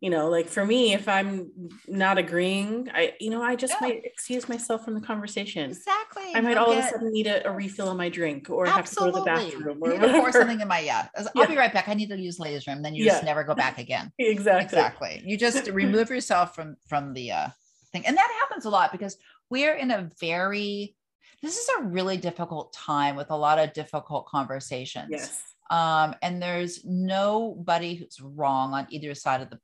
You 0.00 0.10
know 0.10 0.28
like 0.28 0.46
for 0.46 0.64
me 0.64 0.92
if 0.92 1.08
i'm 1.08 1.50
not 1.88 2.18
agreeing 2.18 2.88
i 2.92 3.14
you 3.18 3.30
know 3.30 3.42
i 3.42 3.56
just 3.56 3.72
Yeah. 3.80 3.88
might 3.88 4.04
excuse 4.04 4.48
myself 4.48 4.84
from 4.84 4.94
the 4.94 5.00
conversation 5.00 5.70
Exactly. 5.70 6.22
i 6.34 6.40
might 6.40 6.50
You'll 6.52 6.64
all 6.64 6.72
of 6.72 6.78
a 6.78 6.82
sudden 6.82 7.12
need 7.12 7.26
a, 7.26 7.46
a 7.48 7.50
refill 7.50 7.88
on 7.88 7.96
my 7.96 8.08
drink 8.10 8.50
or 8.50 8.66
have 8.66 8.84
to 8.90 8.94
go 8.94 9.06
to 9.06 9.12
the 9.12 9.18
Absolutely. 9.30 9.50
bathroom 9.50 9.78
You 9.82 9.92
or 9.94 10.00
to 10.00 10.12
pour 10.20 10.32
something 10.32 10.60
in 10.60 10.68
my 10.68 10.80
yeah. 10.80 11.08
I'll 11.16 11.30
Yeah. 11.34 11.46
be 11.46 11.56
right 11.56 11.72
back. 11.72 11.88
I 11.88 11.94
need 11.94 12.08
to 12.10 12.18
use 12.18 12.38
ladies' 12.38 12.66
room. 12.66 12.82
Then 12.82 12.94
you 12.94 13.04
Yeah. 13.04 13.12
just 13.12 13.24
never 13.24 13.42
go 13.44 13.54
back 13.54 13.78
again. 13.78 14.12
exactly 14.18 14.64
exactly 14.64 15.22
you 15.24 15.36
just 15.38 15.66
remove 15.82 16.10
yourself 16.10 16.54
from 16.54 16.76
from 16.88 17.14
the 17.14 17.32
uh 17.32 17.48
thing 17.92 18.04
and 18.06 18.16
that 18.16 18.30
happens 18.40 18.64
a 18.66 18.70
lot 18.70 18.92
because 18.92 19.16
we're 19.48 19.74
in 19.76 19.90
a 19.90 20.10
very 20.20 20.94
this 21.42 21.56
is 21.56 21.68
a 21.78 21.82
really 21.84 22.16
difficult 22.16 22.72
time 22.72 23.16
with 23.16 23.30
a 23.30 23.36
lot 23.36 23.58
of 23.58 23.72
difficult 23.72 24.26
conversations 24.26 25.08
yes 25.10 25.42
um 25.70 26.14
and 26.22 26.40
there's 26.42 26.84
nobody 26.84 27.94
who's 27.96 28.20
wrong 28.20 28.72
on 28.72 28.86
either 28.90 29.14
side 29.14 29.40
of 29.40 29.50
the 29.50 29.58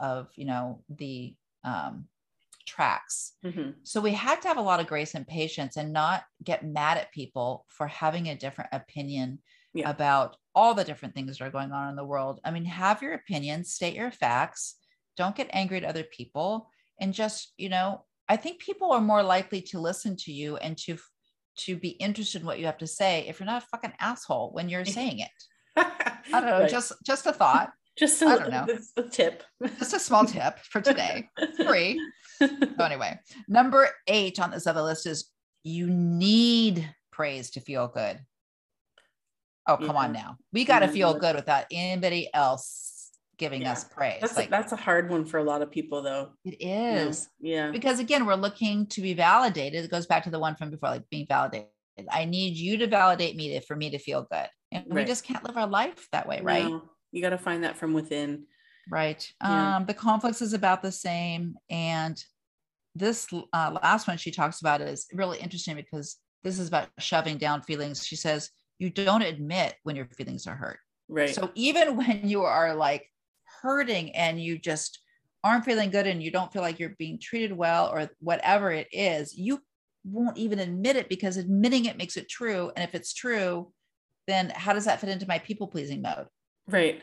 of 0.00 0.28
you 0.36 0.44
know 0.44 0.82
the 0.88 1.36
um 1.64 2.08
tracks 2.66 3.32
Mhm. 3.44 3.74
so 3.82 4.00
we 4.00 4.12
had 4.12 4.42
to 4.42 4.48
have 4.48 4.58
a 4.58 4.62
lot 4.62 4.80
of 4.80 4.86
grace 4.86 5.14
and 5.14 5.26
patience 5.26 5.76
and 5.76 5.92
not 5.92 6.24
get 6.44 6.64
mad 6.64 6.98
at 6.98 7.12
people 7.12 7.66
for 7.68 7.86
having 7.86 8.28
a 8.28 8.36
different 8.36 8.70
opinion 8.72 9.40
Yeah. 9.72 9.90
about 9.90 10.36
all 10.54 10.74
the 10.74 10.84
different 10.84 11.14
things 11.14 11.38
that 11.38 11.44
are 11.44 11.50
going 11.50 11.72
on 11.72 11.88
in 11.90 11.96
the 11.96 12.04
world. 12.04 12.40
I 12.44 12.50
mean, 12.50 12.64
have 12.64 13.02
your 13.02 13.14
opinion, 13.14 13.64
state 13.64 13.94
your 13.94 14.10
facts, 14.10 14.76
don't 15.16 15.36
get 15.36 15.48
angry 15.52 15.78
at 15.78 15.84
other 15.84 16.04
people 16.04 16.68
and 17.00 17.14
just, 17.14 17.54
you 17.56 17.68
know, 17.68 18.04
I 18.28 18.36
think 18.36 18.60
people 18.60 18.92
are 18.92 19.00
more 19.00 19.22
likely 19.22 19.62
to 19.62 19.80
listen 19.80 20.16
to 20.16 20.32
you 20.32 20.56
and 20.58 20.76
to 20.78 20.98
to 21.58 21.76
be 21.76 21.90
interested 21.90 22.40
in 22.42 22.46
what 22.46 22.58
you 22.58 22.66
have 22.66 22.78
to 22.78 22.86
say 22.86 23.26
if 23.28 23.40
you're 23.40 23.46
not 23.46 23.62
a 23.62 23.66
fucking 23.66 23.92
asshole 24.00 24.52
when 24.52 24.68
you're 24.68 24.84
saying 24.84 25.20
it. 25.20 25.30
I 25.76 26.40
don't 26.40 26.46
know, 26.46 26.60
Right. 26.60 26.70
just 26.70 26.92
just 27.04 27.26
a 27.26 27.32
thought, 27.32 27.70
just 28.00 28.20
I 28.22 28.34
a, 28.34 28.38
don't 28.38 28.50
know. 28.50 28.66
A 28.96 29.02
tip 29.02 29.44
just 29.78 29.92
a 29.94 30.00
small 30.00 30.24
tip 30.24 30.58
for 30.60 30.80
today. 30.80 31.28
Free. 31.66 32.00
So 32.40 32.84
anyway, 32.86 33.20
number 33.48 33.86
eight 34.06 34.40
on 34.40 34.50
this 34.50 34.66
other 34.66 34.80
list 34.80 35.06
is 35.06 35.30
you 35.62 35.86
need 35.90 36.88
praise 37.12 37.50
to 37.50 37.60
feel 37.60 37.86
good. 37.86 38.18
Oh, 39.68 39.76
come 39.76 39.94
on 39.96 40.12
now. 40.12 40.36
We 40.50 40.64
got 40.64 40.78
to 40.80 40.88
feel 40.88 41.14
Mhm. 41.14 41.20
good 41.20 41.36
without 41.36 41.66
anybody 41.70 42.30
else 42.32 43.10
giving 43.36 43.60
Yeah. 43.60 43.72
us 43.72 43.84
praise. 43.84 44.22
that's 44.22 44.32
a, 44.32 44.36
like 44.40 44.48
that's 44.50 44.72
a 44.72 44.76
hard 44.76 45.10
one 45.10 45.26
for 45.26 45.36
a 45.36 45.44
lot 45.44 45.60
of 45.60 45.70
people 45.70 46.00
though 46.02 46.30
It 46.46 46.56
is. 46.60 47.18
is. 47.18 47.28
yeah 47.40 47.70
Because 47.70 47.98
again, 48.00 48.24
we're 48.24 48.34
looking 48.36 48.86
to 48.86 49.02
be 49.02 49.12
validated. 49.12 49.84
It 49.84 49.90
goes 49.90 50.06
back 50.06 50.24
to 50.24 50.30
the 50.30 50.38
one 50.38 50.56
from 50.56 50.70
before, 50.70 50.88
like 50.90 51.08
being 51.10 51.26
validated. 51.28 51.68
I 52.10 52.24
need 52.24 52.56
you 52.56 52.78
to 52.78 52.86
validate 52.86 53.36
me 53.36 53.50
to, 53.50 53.60
for 53.60 53.76
me 53.76 53.90
to 53.90 53.98
feel 53.98 54.26
good. 54.30 54.48
And 54.72 54.86
we 54.88 55.04
just 55.04 55.24
can't 55.24 55.44
live 55.44 55.58
our 55.58 55.66
life 55.66 56.08
that 56.12 56.26
way, 56.26 56.40
right? 56.40 56.64
No, 56.70 56.89
you 57.12 57.22
got 57.22 57.30
to 57.30 57.38
find 57.38 57.64
that 57.64 57.76
from 57.76 57.92
within 57.92 58.44
Right. 58.90 59.32
Yeah. 59.42 59.76
Um, 59.76 59.86
the 59.86 59.94
conflicts 59.94 60.42
is 60.42 60.52
about 60.52 60.82
the 60.82 60.92
same. 60.92 61.54
And 61.70 62.22
this 62.94 63.28
uh, 63.52 63.78
last 63.82 64.08
one 64.08 64.18
she 64.18 64.32
talks 64.32 64.60
about 64.60 64.80
is 64.80 65.06
really 65.12 65.38
interesting 65.38 65.76
because 65.76 66.16
this 66.42 66.58
is 66.58 66.68
about 66.68 66.88
shoving 66.98 67.38
down 67.38 67.62
feelings. 67.62 68.04
She 68.04 68.16
says, 68.16 68.50
you 68.78 68.90
don't 68.90 69.22
admit 69.22 69.74
when 69.84 69.94
your 69.94 70.06
feelings 70.06 70.46
are 70.46 70.56
hurt. 70.56 70.78
right 71.08 71.34
So 71.34 71.50
even 71.54 71.96
when 71.96 72.22
you 72.28 72.42
are 72.42 72.74
like 72.74 73.06
hurting 73.62 74.14
and 74.16 74.42
you 74.42 74.58
just 74.58 75.00
aren't 75.44 75.64
feeling 75.64 75.90
good 75.90 76.06
and 76.06 76.22
you 76.22 76.30
don't 76.30 76.52
feel 76.52 76.62
like 76.62 76.78
you're 76.78 76.96
being 76.98 77.18
treated 77.20 77.56
well 77.56 77.88
or 77.88 78.10
whatever 78.18 78.72
it 78.72 78.88
is, 78.90 79.36
you 79.36 79.60
won't 80.04 80.36
even 80.36 80.58
admit 80.58 80.96
it 80.96 81.08
because 81.08 81.36
admitting 81.36 81.84
it 81.84 81.96
makes 81.96 82.16
it 82.16 82.28
true. 82.28 82.72
And 82.74 82.82
if 82.82 82.94
it's 82.94 83.14
true, 83.14 83.72
then 84.26 84.50
how 84.54 84.72
does 84.72 84.86
that 84.86 85.00
fit 85.00 85.10
into 85.10 85.28
my 85.28 85.38
people 85.38 85.68
pleasing 85.68 86.02
mode? 86.02 86.26
Right 86.70 87.02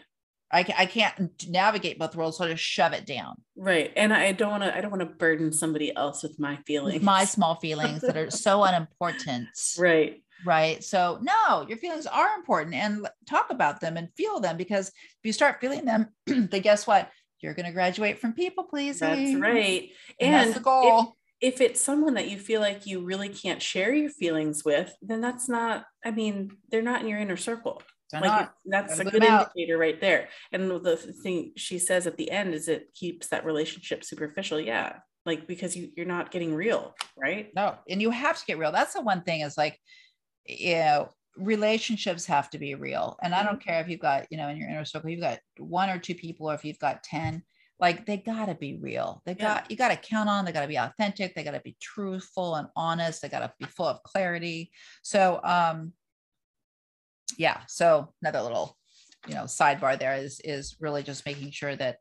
I, 0.50 0.60
I 0.78 0.86
can't 0.86 1.30
navigate 1.50 2.00
both 2.00 2.16
worlds, 2.16 2.38
so 2.38 2.46
I 2.46 2.52
just 2.52 2.64
shove 2.64 2.94
it 2.94 3.06
down. 3.06 3.36
right 3.58 3.92
and 3.98 4.14
i 4.14 4.32
don't 4.32 4.50
want 4.52 4.64
to 4.64 4.76
i 4.76 4.80
don't 4.82 4.92
want 4.92 5.02
to 5.02 5.06
burden 5.18 5.52
somebody 5.52 5.94
else 5.96 6.24
with 6.24 6.40
my 6.40 6.56
feelings 6.66 7.04
my 7.04 7.26
small 7.26 7.56
feelings 7.66 8.02
that 8.02 8.16
are 8.18 8.32
so 8.32 8.64
unimportant. 8.64 9.50
right 9.78 10.22
Right. 10.46 10.84
So, 10.84 11.18
no, 11.24 11.66
your 11.68 11.80
feelings 11.80 12.06
are 12.06 12.36
important 12.36 12.76
and 12.76 13.08
talk 13.28 13.48
about 13.50 13.82
them 13.82 13.98
and 13.98 14.08
feel 14.16 14.40
them 14.40 14.56
because 14.56 14.90
if 14.90 14.94
you 15.24 15.34
start 15.34 15.60
feeling 15.60 15.84
them, 15.84 16.10
then 16.28 16.48
guess 16.62 16.86
what? 16.86 17.10
You're 17.42 17.56
going 17.56 17.66
to 17.66 17.72
graduate 17.72 18.20
from 18.20 18.34
people 18.34 18.66
pleasing. 18.66 19.08
that's 19.10 19.34
right 19.34 19.90
And, 20.22 20.36
and 20.36 20.54
that's 20.54 20.64
the 20.64 21.14
if- 21.40 21.56
if 21.56 21.62
it's 21.62 21.82
someone 21.82 22.14
that 22.16 22.30
you 22.30 22.38
feel 22.38 22.62
like 22.62 22.86
you 22.86 23.02
really 23.04 23.30
can't 23.30 23.62
share 23.64 23.94
your 23.94 24.12
feelings 24.12 24.64
with, 24.64 24.94
then 25.02 25.22
that's 25.22 25.50
not, 25.50 25.86
I 26.06 26.12
mean, 26.12 26.52
they're 26.70 26.84
not 26.84 27.02
in 27.02 27.08
your 27.08 27.20
inner 27.20 27.38
circle. 27.38 27.82
They're 28.12 28.22
like 28.22 28.32
not. 28.32 28.54
that's 28.66 29.00
a 29.00 29.04
good 29.04 29.14
good 29.14 29.24
'em 29.24 29.30
out. 29.32 29.52
indicator 29.56 29.78
right 29.78 30.00
there. 30.00 30.30
And 30.52 30.70
the 30.70 30.96
thing 31.24 31.52
she 31.58 31.78
says 31.80 32.08
at 32.08 32.18
the 32.18 32.32
end 32.32 32.54
is 32.54 32.68
it 32.68 32.94
keeps 32.94 33.28
that 33.28 33.46
relationship 33.46 34.04
superficial. 34.04 34.60
Yeah. 34.60 35.00
Like 35.26 35.46
because 35.46 35.76
you, 35.76 35.92
you're 35.98 36.06
not 36.06 36.32
getting 36.32 36.54
real, 36.56 36.96
right? 37.18 37.50
No, 37.54 37.76
and 37.90 38.02
you 38.02 38.12
have 38.12 38.40
to 38.40 38.46
get 38.46 38.58
real. 38.58 38.72
That's 38.72 38.94
the 38.94 39.02
one 39.02 39.24
thing 39.24 39.42
is 39.42 39.58
like, 39.58 39.78
you 40.46 40.76
know, 40.76 41.10
relationships 41.36 42.26
have 42.26 42.50
to 42.52 42.58
be 42.58 42.76
real. 42.76 43.18
And 43.22 43.36
I 43.36 43.44
don't 43.44 43.62
care 43.62 43.82
if 43.82 43.90
you've 43.90 44.00
got, 44.00 44.28
you 44.32 44.38
know, 44.38 44.48
in 44.48 44.56
your 44.58 44.70
inner 44.70 44.86
circle, 44.86 45.10
you've 45.10 45.20
got 45.20 45.40
one 45.58 45.90
or 45.90 46.00
two 46.00 46.16
people, 46.16 46.50
or 46.50 46.54
if 46.56 46.64
you've 46.64 46.80
got 46.80 47.04
10, 47.04 47.44
like 47.80 48.06
they 48.06 48.18
gotta 48.18 48.56
be 48.56 48.78
real. 48.78 49.22
They 49.26 49.34
Yeah. 49.34 49.56
got, 49.56 49.70
you 49.70 49.76
gotta 49.78 49.98
count 49.98 50.30
on, 50.30 50.46
they 50.46 50.52
gotta 50.54 50.68
be 50.68 50.78
authentic, 50.80 51.36
they 51.36 51.44
gotta 51.44 51.60
be 51.60 51.76
truthful 51.82 52.56
and 52.56 52.70
honest, 52.78 53.22
they 53.22 53.28
gotta 53.30 53.54
be 53.60 53.66
full 53.66 53.86
of 53.88 54.02
clarity. 54.04 54.72
So 55.04 55.42
um 55.44 55.92
yeah, 57.38 57.62
so 57.68 58.14
another 58.22 58.42
little, 58.42 58.78
you 59.28 59.34
know, 59.36 59.44
sidebar 59.44 59.98
there 60.00 60.16
is 60.16 60.40
is 60.44 60.76
really 60.80 61.04
just 61.04 61.26
making 61.26 61.52
sure 61.52 61.76
that 61.76 61.98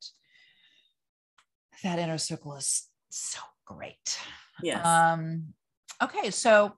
that 1.82 1.98
inner 1.98 2.18
circle 2.18 2.54
is 2.56 2.88
so 3.10 3.40
great. 3.64 4.18
Yes. 4.62 4.86
Um, 4.86 5.54
okay, 6.02 6.30
so 6.30 6.76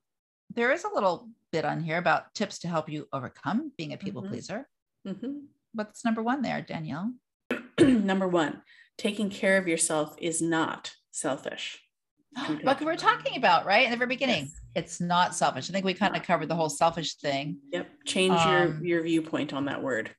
there 0.55 0.73
is 0.73 0.85
a 0.85 0.93
little 0.95 1.29
bit 1.53 1.65
on 1.65 1.81
here 1.81 1.99
about 1.99 2.35
tips 2.35 2.59
to 2.61 2.69
help 2.69 2.89
you 2.89 3.07
overcome 3.13 3.73
being 3.77 3.93
a 3.93 3.97
people 3.99 4.23
Mhm. 4.23 4.29
pleaser. 4.29 4.69
Mhm. 5.07 5.47
What's 5.73 6.05
number 6.05 6.23
one 6.23 6.43
there, 6.43 6.63
Danielle? 6.63 7.13
Number 7.79 8.27
one, 8.27 8.63
taking 8.97 9.31
care 9.31 9.57
of 9.59 9.69
yourself 9.69 10.17
is 10.19 10.43
not 10.43 10.95
selfish. 11.11 11.83
Talked 12.47 12.82
we're 12.82 12.97
talking 12.97 13.36
about, 13.36 13.66
right? 13.66 13.84
In 13.84 13.91
the 13.91 13.97
very 13.97 14.09
beginning, 14.09 14.45
Yes. 14.45 14.61
it's 14.74 15.01
not 15.01 15.34
selfish. 15.34 15.68
I 15.68 15.72
think 15.72 15.84
we 15.84 15.95
kind 15.95 16.16
of 16.16 16.22
covered 16.22 16.49
the 16.49 16.55
whole 16.55 16.68
selfish 16.68 17.14
thing. 17.16 17.59
Yep. 17.72 17.89
Change 18.07 18.32
Um, 18.41 18.49
your 18.49 18.84
your 18.84 19.03
viewpoint 19.03 19.53
on 19.53 19.64
that 19.66 19.82
word. 19.82 20.14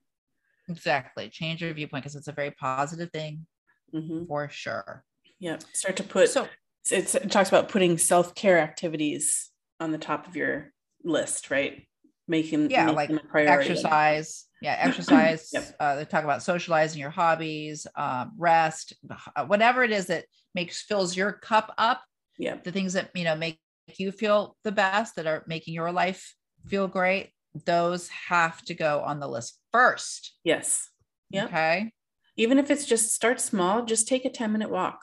Exactly. 0.68 1.30
Change 1.30 1.62
your 1.62 1.74
viewpoint 1.74 2.04
because 2.04 2.16
it's 2.16 2.28
a 2.28 2.32
very 2.32 2.52
positive 2.52 3.10
thing 3.12 3.48
Mhm. 3.94 4.28
for 4.28 4.50
sure. 4.50 5.04
Yep. 5.40 5.64
Start 5.74 5.96
to 5.98 6.04
put 6.04 6.30
So 6.30 6.48
it's, 6.92 7.16
it 7.16 7.32
talks 7.32 7.50
about 7.50 7.70
putting 7.70 7.98
self-care 7.98 8.60
activities 8.60 9.52
on 9.80 9.92
the 9.92 9.98
top 9.98 10.28
of 10.28 10.36
your 10.36 10.74
list, 11.04 11.50
right? 11.50 11.88
Making 12.28 12.70
Yeah, 12.70 12.92
making 12.92 12.96
like 12.96 13.36
exercise 13.36 14.46
yeah 14.62 14.76
exercise 14.80 15.50
Yep. 15.54 15.76
uh, 15.80 15.96
they 15.96 16.06
talk 16.06 16.24
about 16.26 16.44
socializing 16.44 17.00
your 17.00 17.10
hobbies 17.10 17.88
um, 17.96 18.34
rest 18.38 18.94
uh, 19.36 19.46
whatever 19.46 19.84
it 19.84 19.92
is 19.92 20.08
that 20.08 20.26
makes 20.54 20.82
fills 20.84 21.16
your 21.16 21.32
cup 21.32 21.74
up 21.78 22.04
Yep. 22.40 22.64
the 22.64 22.72
things 22.72 22.94
that 22.94 23.12
you 23.14 23.24
know 23.26 23.36
make 23.36 23.60
you 23.98 24.12
feel 24.12 24.56
the 24.64 24.72
best 24.72 25.16
that 25.18 25.28
are 25.28 25.44
making 25.48 25.74
your 25.76 25.92
life 25.92 26.34
feel 26.68 26.88
great 26.88 27.32
those 27.66 28.08
have 28.10 28.62
to 28.66 28.74
go 28.74 29.02
on 29.02 29.20
the 29.20 29.28
list 29.28 29.60
first 29.72 30.34
Yes. 30.44 30.90
Yep. 31.32 31.46
okay 31.50 31.92
Even 32.38 32.58
if 32.58 32.72
it's 32.72 32.86
just 32.86 33.14
start 33.14 33.40
small, 33.42 33.84
just 33.86 34.08
take 34.08 34.24
a 34.26 34.30
10 34.30 34.52
minute 34.52 34.70
walk. 34.70 35.00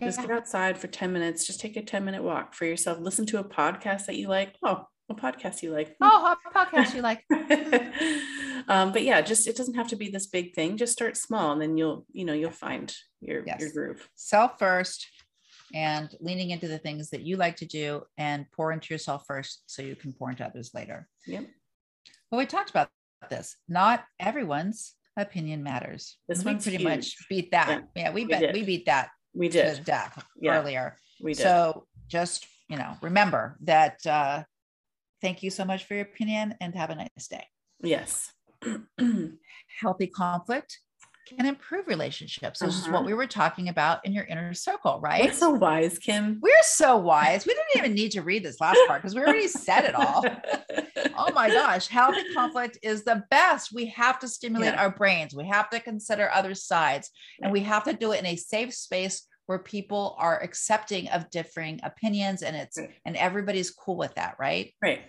Just 0.00 0.20
get 0.20 0.30
outside 0.32 0.76
for 0.78 0.88
10 0.88 1.12
minutes. 1.12 1.46
Just 1.46 1.60
take 1.60 1.76
a 1.76 1.82
10 1.82 2.04
minute 2.04 2.22
walk 2.24 2.54
for 2.54 2.64
yourself. 2.66 2.98
Listen 2.98 3.24
to 3.26 3.38
a 3.38 3.44
podcast 3.44 4.06
that 4.06 4.16
you 4.16 4.26
like. 4.28 4.56
Oh, 4.64 4.86
a 5.08 5.14
podcast 5.14 5.62
you 5.62 5.70
like. 5.72 5.94
oh 6.00 6.36
what 6.42 6.54
podcast 6.54 6.94
you 6.94 7.02
like 7.02 7.22
um, 8.68 8.92
but 8.92 9.02
yeah, 9.04 9.20
just 9.20 9.46
it 9.46 9.56
doesn't 9.56 9.74
have 9.74 9.88
to 9.88 9.96
be 9.96 10.08
this 10.10 10.26
big 10.26 10.54
thing. 10.54 10.76
Just 10.76 10.92
start 10.92 11.16
small 11.16 11.52
and 11.52 11.60
then 11.62 11.76
you'll, 11.76 12.04
you 12.12 12.24
know, 12.24 12.32
you'll 12.32 12.50
find 12.50 12.94
your 13.20 13.36
your 13.38 13.46
Yes. 13.46 13.72
groove. 13.72 14.08
self 14.14 14.58
first 14.58 15.06
and 15.74 16.14
leaning 16.20 16.50
into 16.50 16.68
the 16.68 16.78
things 16.78 17.10
that 17.10 17.22
you 17.22 17.36
like 17.36 17.56
to 17.56 17.66
do 17.66 18.02
and 18.18 18.46
pour 18.52 18.72
into 18.72 18.92
yourself 18.92 19.24
first 19.26 19.62
so 19.66 19.82
you 19.82 19.96
can 19.96 20.12
pour 20.12 20.30
into 20.30 20.44
others 20.44 20.70
later 20.74 21.08
Yep. 21.26 21.46
Well, 22.30 22.38
we 22.38 22.46
talked 22.46 22.70
about 22.70 22.88
this. 23.28 23.56
Not 23.68 24.04
everyone's 24.18 24.94
opinion 25.16 25.62
matters. 25.62 26.16
This 26.28 26.42
we 26.44 26.52
one's 26.52 26.64
pretty 26.64 26.82
much 26.82 27.14
beat 27.28 27.50
that. 27.52 27.84
Yeah, 27.94 28.02
Yeah, 28.04 28.12
we, 28.12 28.24
we 28.24 28.30
bet 28.30 28.40
did. 28.40 28.54
we 28.54 28.62
beat 28.64 28.86
that 28.86 29.10
We 29.34 29.48
to 29.50 29.62
did. 29.74 29.84
death 29.84 30.24
Yeah, 30.40 30.58
earlier. 30.58 30.96
We 31.22 31.34
did. 31.34 31.42
So 31.42 31.86
just 32.08 32.46
you 32.68 32.78
know, 32.78 32.94
remember 33.02 33.56
that. 33.64 34.04
uh 34.06 34.44
Thank 35.20 35.42
you 35.44 35.50
so 35.50 35.64
much 35.64 35.84
for 35.84 35.94
your 35.94 36.02
opinion, 36.02 36.56
and 36.60 36.74
have 36.74 36.90
a 36.90 36.96
nice 36.96 37.28
day. 37.30 37.46
yes. 37.80 38.32
Healthy 39.80 40.06
conflict 40.08 40.80
can 41.26 41.46
improve 41.46 41.86
relationships. 41.86 42.60
This 42.60 42.74
is 42.74 42.82
Uh-huh. 42.84 42.92
what 42.92 43.04
we 43.04 43.14
were 43.14 43.26
talking 43.26 43.68
about 43.68 44.04
in 44.04 44.12
your 44.12 44.24
inner 44.24 44.52
circle, 44.54 45.00
right? 45.00 45.24
You're 45.24 45.32
so 45.32 45.50
wise, 45.50 45.98
Kim. 45.98 46.38
We're 46.42 46.52
so 46.62 46.96
wise. 46.96 47.46
We 47.46 47.54
didn't 47.54 47.76
even 47.84 47.94
need 48.00 48.12
to 48.12 48.22
read 48.22 48.44
this 48.44 48.60
last 48.60 48.80
part 48.86 49.00
because 49.02 49.14
we 49.14 49.20
already 49.22 49.48
said 49.48 49.84
it 49.84 49.94
all. 49.94 50.24
oh 51.16 51.32
my 51.32 51.48
gosh, 51.48 51.86
healthy 51.88 52.22
conflict 52.34 52.78
is 52.82 53.04
the 53.04 53.22
best. 53.30 53.72
We 53.72 53.86
have 53.86 54.18
to 54.20 54.28
stimulate 54.28 54.74
Yeah. 54.74 54.80
our 54.82 54.90
brains. 54.90 55.34
We 55.34 55.46
have 55.48 55.70
to 55.70 55.80
consider 55.80 56.30
other 56.30 56.54
sides, 56.54 57.10
and 57.42 57.52
we 57.52 57.60
have 57.60 57.84
to 57.84 57.92
do 57.92 58.12
it 58.12 58.18
in 58.20 58.26
a 58.26 58.36
safe 58.36 58.74
space 58.74 59.26
where 59.46 59.58
people 59.58 60.16
are 60.18 60.40
accepting 60.42 61.08
of 61.08 61.28
differing 61.30 61.80
opinions, 61.82 62.42
and 62.42 62.56
it's 62.56 62.78
Right. 62.78 62.90
and 63.04 63.16
everybody's 63.16 63.70
cool 63.70 63.96
with 63.96 64.14
that, 64.14 64.36
right? 64.38 64.72
Right. 64.82 65.02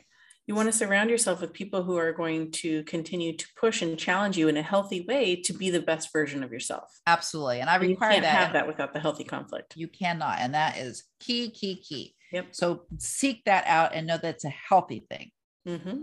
You 0.45 0.55
want 0.55 0.67
to 0.67 0.73
surround 0.77 1.09
yourself 1.09 1.39
with 1.39 1.53
people 1.53 1.83
who 1.83 1.95
are 1.97 2.11
going 2.11 2.51
to 2.51 2.83
continue 2.83 3.35
to 3.37 3.47
push 3.55 3.81
and 3.81 3.97
challenge 3.97 4.37
you 4.37 4.49
in 4.49 4.57
a 4.57 4.61
healthy 4.61 5.01
way 5.07 5.37
to 5.37 5.53
be 5.53 5.69
the 5.69 5.81
best 5.81 6.11
version 6.11 6.43
of 6.43 6.51
yourself. 6.51 6.99
Absolutely, 7.07 7.61
and 7.61 7.69
I 7.69 7.75
And 7.75 7.83
you 7.85 7.89
require 7.91 8.11
can't 8.11 8.23
that. 8.23 8.35
have 8.43 8.53
that 8.53 8.67
without 8.67 8.91
the 8.93 8.99
healthy 8.99 9.23
conflict. 9.23 9.77
You 9.77 9.87
cannot, 9.87 10.39
and 10.39 10.53
that 10.53 10.77
is 10.77 11.05
key, 11.21 11.49
key, 11.49 11.77
key. 11.81 12.15
Yep. 12.33 12.47
So 12.51 12.83
seek 12.97 13.45
that 13.45 13.65
out 13.67 13.93
and 13.93 14.05
know 14.05 14.17
that 14.17 14.35
it's 14.35 14.45
a 14.45 14.49
healthy 14.49 15.05
thing. 15.09 15.31
hmm 15.65 16.01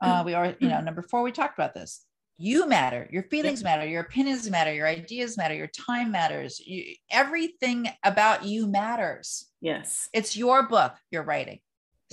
Uh, 0.00 0.22
we 0.24 0.34
are, 0.34 0.54
you 0.60 0.68
know, 0.68 0.80
number 0.80 1.02
four, 1.02 1.22
we 1.22 1.32
talked 1.32 1.58
about 1.58 1.74
this. 1.74 2.04
You 2.36 2.68
matter, 2.68 3.08
your 3.12 3.22
feelings 3.24 3.62
matter, 3.64 3.86
your 3.86 4.02
opinions 4.02 4.50
matter, 4.50 4.72
your 4.74 4.86
ideas 4.88 5.36
matter, 5.36 5.54
your 5.54 5.68
time 5.68 6.10
matters. 6.10 6.60
You, 6.60 6.94
everything 7.10 7.88
about 8.04 8.44
you 8.44 8.66
matters. 8.66 9.46
Yes. 9.60 10.08
It's 10.12 10.36
your 10.36 10.68
book 10.68 10.94
you're 11.10 11.22
writing. 11.22 11.60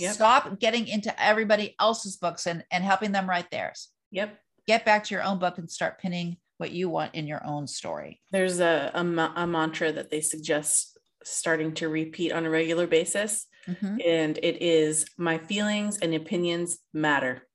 Yep. 0.02 0.14
Stop 0.14 0.60
getting 0.60 0.88
into 0.88 1.14
everybody 1.24 1.76
else's 1.80 2.18
books 2.18 2.48
and, 2.48 2.64
and 2.72 2.84
helping 2.84 3.12
them 3.12 3.30
write 3.30 3.52
theirs. 3.52 3.90
Yep. 4.12 4.38
Get 4.68 4.84
back 4.86 5.04
to 5.06 5.14
your 5.16 5.24
own 5.24 5.40
book 5.40 5.58
and 5.58 5.70
start 5.70 6.00
pinning 6.00 6.38
what 6.58 6.72
you 6.72 6.90
want 6.90 7.16
in 7.16 7.28
your 7.28 7.46
own 7.46 7.68
story. 7.68 8.22
There's 8.32 8.60
a, 8.60 8.92
a, 8.94 9.00
a 9.00 9.48
mantra 9.48 9.92
that 9.92 10.10
they 10.12 10.22
suggest 10.22 10.98
starting 11.24 11.74
to 11.76 11.88
repeat 11.90 12.32
on 12.32 12.46
a 12.46 12.50
regular 12.50 12.88
basis. 12.88 13.46
Mhm, 13.68 14.00
And 14.06 14.38
it 14.42 14.62
is 14.62 15.06
my 15.18 15.38
feelings 15.38 16.00
and 16.00 16.16
opinions 16.16 16.80
matter. 16.94 17.48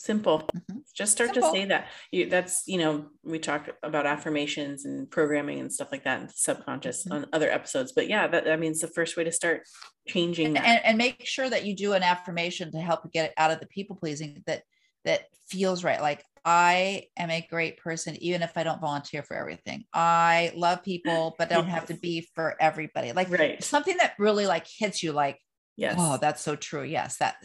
Simple. 0.00 0.48
mhm. 0.54 0.80
Just 0.94 1.12
start 1.12 1.34
Simple. 1.34 1.52
to 1.52 1.58
say 1.58 1.64
that. 1.66 1.88
You, 2.10 2.30
that's, 2.30 2.62
you 2.66 2.78
know, 2.78 3.08
we 3.22 3.38
talk 3.38 3.68
about 3.82 4.06
affirmations 4.06 4.86
and 4.86 5.10
programming 5.10 5.60
and 5.60 5.70
stuff 5.70 5.88
like 5.92 6.04
that 6.04 6.20
and 6.22 6.30
subconscious 6.30 7.04
Mhm. 7.04 7.12
on 7.12 7.26
other 7.34 7.50
episodes. 7.50 7.92
But 7.92 8.08
yeah, 8.08 8.26
that, 8.26 8.48
I 8.50 8.56
mean, 8.56 8.70
it's 8.70 8.80
the 8.80 8.88
first 8.88 9.18
way 9.18 9.24
to 9.24 9.32
start 9.32 9.64
changing 10.08 10.46
And, 10.46 10.56
that. 10.56 10.64
and, 10.64 10.80
and 10.86 10.98
make 10.98 11.26
sure 11.26 11.50
that 11.50 11.66
you 11.66 11.76
do 11.76 11.92
an 11.92 12.02
affirmation 12.02 12.72
to 12.72 12.78
help 12.80 13.12
get 13.12 13.26
it 13.26 13.34
out 13.36 13.50
of 13.50 13.60
the 13.60 13.66
people 13.66 13.94
pleasing 13.94 14.42
that 14.46 14.62
that 15.04 15.24
feels 15.50 15.84
right. 15.84 16.00
Like 16.00 16.24
I 16.46 17.04
am 17.18 17.30
a 17.30 17.46
great 17.50 17.76
person, 17.76 18.16
even 18.22 18.40
if 18.42 18.56
I 18.56 18.62
don't 18.64 18.80
volunteer 18.80 19.22
for 19.22 19.36
everything. 19.36 19.84
I 19.92 20.52
love 20.56 20.82
people, 20.82 21.34
but 21.38 21.50
don't 21.50 21.68
have 21.68 21.86
to 21.86 21.94
be 21.94 22.26
for 22.34 22.54
everybody. 22.58 23.12
Like 23.12 23.30
right. 23.30 23.62
something 23.62 23.96
that 23.98 24.14
really 24.18 24.46
like 24.46 24.66
hits 24.66 25.02
you 25.02 25.12
like 25.12 25.38
Yes. 25.76 25.96
oh 25.98 26.18
that's 26.20 26.42
so 26.42 26.56
true 26.56 26.82
yes 26.82 27.16
that 27.18 27.36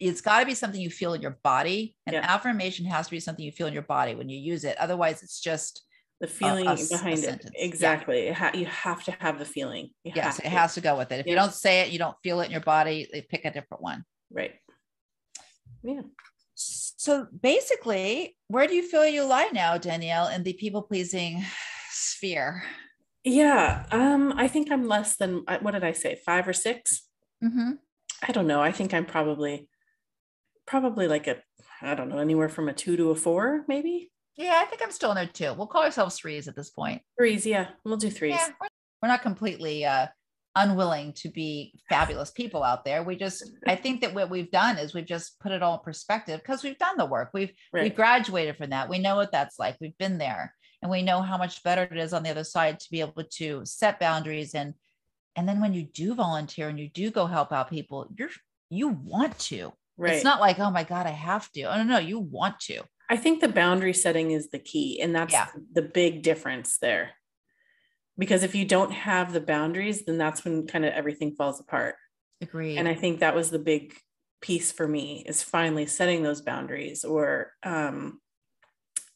it's 0.00 0.20
got 0.22 0.40
to 0.40 0.46
be 0.46 0.54
something 0.54 0.80
you 0.80 0.90
feel 0.90 1.12
in 1.14 1.20
your 1.22 1.38
body 1.44 1.94
and 2.06 2.14
Yeah. 2.14 2.20
affirmation 2.34 2.86
has 2.86 3.06
to 3.06 3.10
be 3.12 3.20
something 3.20 3.44
you 3.44 3.52
feel 3.52 3.66
in 3.66 3.74
your 3.74 3.82
body 3.82 4.14
when 4.14 4.28
you 4.28 4.38
use 4.38 4.64
it 4.64 4.76
otherwise 4.78 5.22
it's 5.22 5.40
just 5.40 5.82
the 6.20 6.26
feeling 6.26 6.66
a 6.66 6.72
a 6.72 6.76
behind 6.76 7.18
it. 7.18 7.22
sentence. 7.22 7.50
Yeah. 7.56 7.64
Exactly. 7.64 8.18
It 8.28 8.34
ha- 8.34 8.50
you 8.54 8.66
have 8.66 9.02
to 9.04 9.12
have 9.20 9.38
the 9.38 9.44
feeling. 9.46 9.90
You 10.04 10.12
yes 10.14 10.38
it 10.38 10.42
to. 10.42 10.48
has 10.50 10.74
to 10.74 10.80
go 10.80 10.96
with 10.98 11.12
it 11.12 11.20
if 11.20 11.26
you 11.26 11.34
don't 11.34 11.52
say 11.54 11.80
it 11.82 11.90
you 11.92 11.98
don't 11.98 12.16
feel 12.22 12.40
it 12.40 12.46
in 12.46 12.50
your 12.50 12.60
body 12.60 13.08
they 13.12 13.22
pick 13.22 13.44
a 13.44 13.50
different 13.52 13.82
one 13.82 14.04
Right. 14.30 14.54
Yeah. 15.82 16.02
so 16.54 17.26
basically 17.42 18.36
where 18.48 18.66
do 18.66 18.74
you 18.74 18.82
feel 18.86 19.06
you 19.06 19.24
lie 19.24 19.48
now 19.52 19.78
danielle 19.78 20.28
in 20.28 20.42
the 20.42 20.52
people 20.52 20.82
pleasing 20.82 21.42
sphere 21.90 22.62
Yeah. 23.24 23.84
Um, 23.90 24.32
I 24.36 24.46
think 24.48 24.70
I'm 24.70 24.88
less 24.88 25.16
than 25.16 25.44
uh, 25.46 25.58
what 25.60 25.72
did 25.72 25.84
I 25.84 25.92
say? 25.92 26.16
Five 26.24 26.48
or 26.48 26.52
6 26.54 27.02
Mhm. 27.42 27.78
I 28.28 28.32
don't 28.32 28.46
know. 28.46 28.60
I 28.62 28.72
think 28.72 28.92
I'm 28.92 29.06
probably 29.06 29.68
probably 30.70 31.08
like 31.08 31.26
a 31.26 31.36
I 31.82 31.94
don't 31.94 32.08
know, 32.10 32.18
anywhere 32.18 32.48
from 32.48 32.68
a 32.68 32.72
two 32.74 32.96
to 32.96 33.10
a 33.10 33.14
four, 33.14 33.64
maybe. 33.68 34.10
yeah 34.36 34.58
i 34.62 34.64
think 34.66 34.80
i'm 34.82 34.90
still 34.92 35.10
in 35.10 35.16
there 35.16 35.26
too 35.26 35.52
we'll 35.54 35.66
call 35.66 35.82
ourselves 35.82 36.16
threes 36.16 36.46
at 36.48 36.54
this 36.56 36.70
point 36.70 37.02
Threes, 37.18 37.44
yeah. 37.44 37.66
We'll 37.84 37.96
do 37.96 38.10
threes. 38.10 38.36
yeah 38.38 38.48
we're, 39.02 39.08
not 39.08 39.22
completely 39.22 39.84
uh 39.84 40.06
unwilling 40.56 41.12
to 41.14 41.28
be 41.28 41.72
fabulous 41.88 42.30
people 42.30 42.62
out 42.62 42.84
there 42.84 43.02
we 43.02 43.16
just 43.16 43.50
i 43.66 43.74
think 43.84 44.00
that 44.00 44.14
what 44.14 44.30
we've 44.30 44.50
done 44.50 44.78
is 44.78 44.94
we've 44.94 45.06
just 45.16 45.38
put 45.40 45.52
it 45.52 45.62
all 45.62 45.74
in 45.78 45.80
perspective 45.84 46.40
because 46.40 46.62
we've 46.62 46.78
done 46.78 46.96
the 46.98 47.06
work 47.06 47.30
we've 47.34 47.52
we 47.72 47.80
Right. 47.80 47.96
graduated 47.96 48.56
from 48.56 48.70
that 48.70 48.88
we 48.88 48.98
know 48.98 49.16
what 49.16 49.32
that's 49.32 49.58
like 49.58 49.76
we've 49.80 49.96
been 49.98 50.18
there 50.18 50.54
and 50.82 50.90
we 50.90 51.02
know 51.02 51.20
how 51.22 51.38
much 51.38 51.62
better 51.62 51.84
it 51.84 51.98
is 51.98 52.12
on 52.12 52.22
the 52.24 52.30
other 52.30 52.44
side 52.44 52.80
to 52.80 52.90
be 52.90 53.00
able 53.00 53.24
to 53.38 53.62
set 53.64 54.00
boundaries 54.00 54.54
and 54.54 54.74
and 55.36 55.48
then 55.48 55.60
when 55.60 55.72
you 55.72 55.84
do 55.84 56.14
volunteer 56.14 56.68
and 56.68 56.78
you 56.80 56.88
do 56.88 57.10
go 57.10 57.26
help 57.26 57.52
out 57.52 57.70
people 57.70 58.08
you're 58.18 58.30
you 58.70 58.88
want 58.88 59.38
to 59.38 59.72
Right. 60.00 60.14
it's 60.14 60.24
not 60.24 60.40
like 60.40 60.58
oh 60.58 60.70
my 60.70 60.84
god 60.84 61.06
i 61.06 61.10
have 61.10 61.50
to 61.52 61.62
oh 61.62 61.76
no 61.76 61.84
no 61.84 61.98
you 61.98 62.18
want 62.18 62.58
to 62.60 62.82
I 63.12 63.16
think 63.16 63.40
the 63.40 63.48
boundary 63.48 63.92
setting 63.92 64.30
is 64.30 64.50
the 64.50 64.60
key, 64.60 65.00
and 65.02 65.12
that's 65.12 65.32
Yeah. 65.32 65.48
the 65.72 65.82
big 65.82 66.22
difference 66.22 66.78
there. 66.78 67.10
Because 68.16 68.44
if 68.44 68.54
you 68.54 68.64
don't 68.64 68.92
have 68.92 69.32
the 69.32 69.40
boundaries, 69.40 70.04
then 70.04 70.16
that's 70.16 70.44
when 70.44 70.68
kind 70.68 70.84
of 70.84 70.92
everything 70.92 71.34
falls 71.34 71.58
apart. 71.58 71.96
agree 72.40 72.76
And 72.76 72.86
I 72.86 72.94
think 72.94 73.18
that 73.18 73.34
was 73.34 73.50
the 73.50 73.58
big 73.58 73.96
piece 74.40 74.70
for 74.70 74.86
me 74.86 75.24
is 75.26 75.42
finally 75.42 75.86
setting 75.86 76.22
those 76.22 76.40
boundaries 76.40 77.02
or 77.04 77.52
um, 77.64 78.20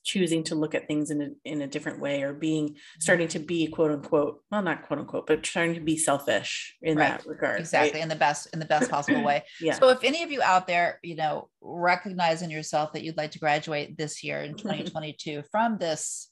choosing 0.04 0.44
to 0.44 0.54
look 0.54 0.74
at 0.74 0.86
things 0.86 1.10
in 1.10 1.22
a, 1.22 1.28
in 1.44 1.62
a 1.62 1.66
different 1.66 1.98
way 1.98 2.22
or 2.22 2.32
being 2.32 2.76
starting 3.00 3.26
to 3.28 3.38
be 3.38 3.66
quote 3.66 3.90
unquote, 3.90 4.40
well, 4.50 4.62
not 4.62 4.82
quote 4.86 5.00
unquote, 5.00 5.26
but 5.26 5.44
starting 5.44 5.74
to 5.74 5.80
be 5.80 5.96
selfish 5.96 6.76
in 6.82 6.96
Right. 6.98 7.08
that 7.18 7.26
regard. 7.26 7.52
right? 7.54 7.60
exactly 7.60 8.00
in 8.00 8.08
the 8.08 8.14
best 8.14 8.48
in 8.52 8.58
the 8.58 8.66
best 8.66 8.90
possible 8.90 9.22
way 9.24 9.42
Yeah. 9.60 9.72
So 9.74 9.88
if 9.88 10.04
any 10.04 10.22
of 10.22 10.30
you 10.30 10.42
out 10.42 10.66
there, 10.66 11.00
you 11.02 11.16
know, 11.16 11.48
recognizing 11.60 12.50
yourself 12.50 12.92
that 12.92 13.02
you'd 13.02 13.16
like 13.16 13.30
to 13.32 13.38
graduate 13.38 13.96
this 13.96 14.22
year 14.22 14.42
in 14.42 14.54
2022 14.54 15.42
from 15.50 15.78
this 15.78 16.30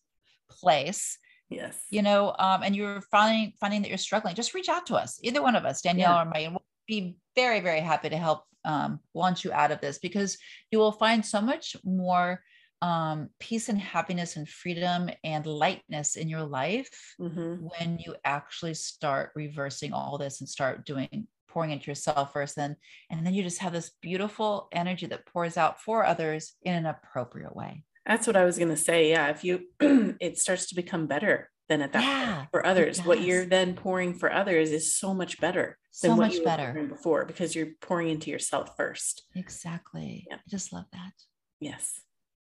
place, 0.51 1.19
yes. 1.49 1.79
you 1.91 2.03
know, 2.03 2.35
um, 2.39 2.63
and 2.63 2.77
you're 2.77 3.01
finding 3.11 3.53
finding 3.59 3.83
that 3.83 3.89
you're 3.89 3.99
struggling, 3.99 4.35
just 4.35 4.55
reach 4.55 4.69
out 4.69 4.87
to 4.87 4.97
us, 4.97 5.19
either 5.23 5.43
one 5.43 5.57
of 5.57 5.65
us, 5.65 5.81
Danielle 5.81 6.21
or 6.21 6.25
Mike, 6.27 6.45
and 6.45 6.53
we'll 6.53 6.63
be 6.87 7.17
very, 7.35 7.61
very 7.61 7.81
happy 7.81 8.11
to 8.11 8.17
help 8.17 8.45
um, 8.65 9.01
launch 9.15 9.45
you 9.45 9.53
out 9.53 9.71
of 9.73 9.81
this 9.81 9.99
because 9.99 10.37
you 10.71 10.79
will 10.79 10.93
find 10.93 11.25
so 11.25 11.41
much 11.41 11.75
more 11.85 12.43
um, 12.83 13.29
peace 13.39 13.69
and 13.71 13.79
happiness 13.81 14.37
and 14.37 14.47
freedom 14.49 15.09
and 15.25 15.47
lightness 15.47 16.17
in 16.17 16.29
your 16.29 16.43
life 16.45 16.91
hmm 17.19 17.57
when 17.79 17.99
you 18.05 18.15
actually 18.25 18.75
start 18.75 19.31
reversing 19.37 19.93
all 19.93 20.19
this 20.19 20.41
and 20.41 20.49
start 20.49 20.85
doing 20.85 21.27
pouring 21.49 21.71
into 21.71 21.91
yourself 21.91 22.33
first 22.33 22.57
then 22.57 22.75
and 23.11 23.25
then 23.25 23.35
you 23.35 23.43
just 23.43 23.61
have 23.61 23.73
this 23.73 23.93
beautiful 24.01 24.69
energy 24.73 25.07
that 25.07 25.27
pours 25.27 25.57
out 25.57 25.81
for 25.81 26.05
others 26.05 26.55
in 26.63 26.75
an 26.75 26.87
appropriate 26.87 27.55
way 27.55 27.85
That's 28.07 28.27
what 28.27 28.37
I 28.37 28.45
was 28.45 28.59
going 28.59 28.75
to 28.77 28.85
say. 28.91 29.11
Yeah. 29.11 29.29
If 29.35 29.45
you, 29.45 29.55
it 30.27 30.39
starts 30.39 30.67
to 30.71 30.75
become 30.75 31.07
better 31.07 31.51
than 31.69 31.83
at 31.83 31.93
that 31.93 32.03
Yeah, 32.03 32.35
point 32.37 32.49
for 32.51 32.67
others. 32.67 32.99
What 33.09 33.23
you're 33.23 33.47
then 33.47 33.75
pouring 33.75 34.13
for 34.21 34.29
others 34.33 34.71
is 34.79 34.97
so 35.03 35.15
much 35.15 35.39
better 35.41 35.79
than 36.03 36.11
so 36.11 36.17
what 36.17 36.27
much 36.27 36.39
you 36.39 36.45
better 36.45 36.69
before 36.89 37.25
because 37.31 37.55
you're 37.55 37.73
pouring 37.81 38.09
into 38.15 38.29
yourself 38.35 38.67
first. 38.77 39.15
exactly 39.37 40.27
Yeah. 40.29 40.37
i 40.43 40.49
just 40.57 40.73
love 40.73 40.87
that 40.93 41.13
Yes. 41.61 42.01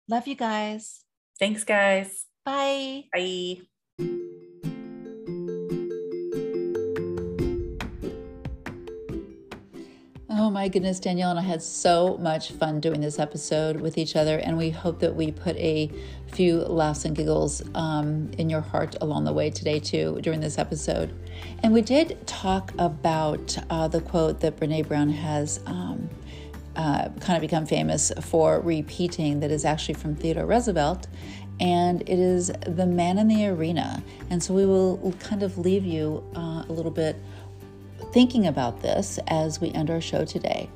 Love 0.08 0.26
you 0.26 0.34
guys 0.34 1.00
Thanks, 1.38 1.64
guys. 1.64 2.26
bye 2.44 3.04
Bye. 3.12 3.62
Oh 10.36 10.50
my 10.50 10.68
goodness, 10.68 10.98
Danielle 10.98 11.30
and 11.30 11.38
I 11.38 11.42
had 11.42 11.62
so 11.62 12.18
much 12.18 12.50
fun 12.52 12.80
doing 12.80 13.00
this 13.00 13.18
episode 13.18 13.80
with 13.80 13.96
each 13.96 14.16
other, 14.16 14.38
and 14.38 14.58
we 14.58 14.68
hope 14.70 14.98
that 14.98 15.14
we 15.14 15.30
put 15.30 15.56
a 15.56 15.88
few 16.32 16.56
laughs 16.58 17.04
and 17.04 17.14
giggles 17.14 17.62
um, 17.74 18.30
in 18.36 18.50
your 18.50 18.60
heart 18.60 18.96
along 19.00 19.24
the 19.24 19.32
way 19.32 19.48
today, 19.48 19.78
too, 19.78 20.18
during 20.22 20.40
this 20.40 20.58
episode. 20.58 21.14
And 21.62 21.72
we 21.72 21.82
did 21.82 22.26
talk 22.26 22.72
about 22.78 23.56
uh, 23.70 23.86
the 23.86 24.00
quote 24.00 24.40
that 24.40 24.56
Brene 24.56 24.88
Brown 24.88 25.08
has 25.08 25.60
um, 25.66 26.10
uh, 26.76 27.08
kind 27.20 27.36
of 27.36 27.40
become 27.40 27.66
famous 27.66 28.12
for 28.20 28.60
repeating, 28.60 29.40
that 29.40 29.50
is 29.50 29.64
actually 29.64 29.94
from 29.94 30.14
Theodore 30.16 30.46
Roosevelt, 30.46 31.06
and 31.60 32.02
it 32.02 32.18
is 32.18 32.52
the 32.66 32.86
man 32.86 33.18
in 33.18 33.28
the 33.28 33.46
arena. 33.46 34.02
And 34.30 34.42
so 34.42 34.54
we 34.54 34.66
will 34.66 35.14
kind 35.20 35.42
of 35.42 35.56
leave 35.58 35.84
you 35.84 36.24
uh, 36.34 36.64
a 36.68 36.72
little 36.72 36.90
bit 36.90 37.16
thinking 38.12 38.46
about 38.46 38.80
this 38.82 39.18
as 39.28 39.60
we 39.60 39.70
end 39.72 39.90
our 39.90 40.00
show 40.00 40.24
today. 40.24 40.68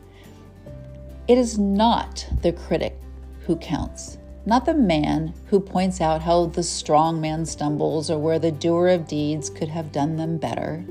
It 1.26 1.36
is 1.36 1.58
not 1.58 2.26
the 2.42 2.52
critic 2.52 2.96
who 3.46 3.56
counts, 3.56 4.18
not 4.46 4.64
the 4.64 4.74
man 4.74 5.34
who 5.46 5.60
points 5.60 6.00
out 6.00 6.22
how 6.22 6.46
the 6.46 6.62
strong 6.62 7.20
man 7.20 7.44
stumbles 7.44 8.10
or 8.10 8.18
where 8.18 8.38
the 8.38 8.52
doer 8.52 8.88
of 8.88 9.06
deeds 9.06 9.50
could 9.50 9.68
have 9.68 9.92
done 9.92 10.16
them 10.16 10.38
better. 10.38 10.84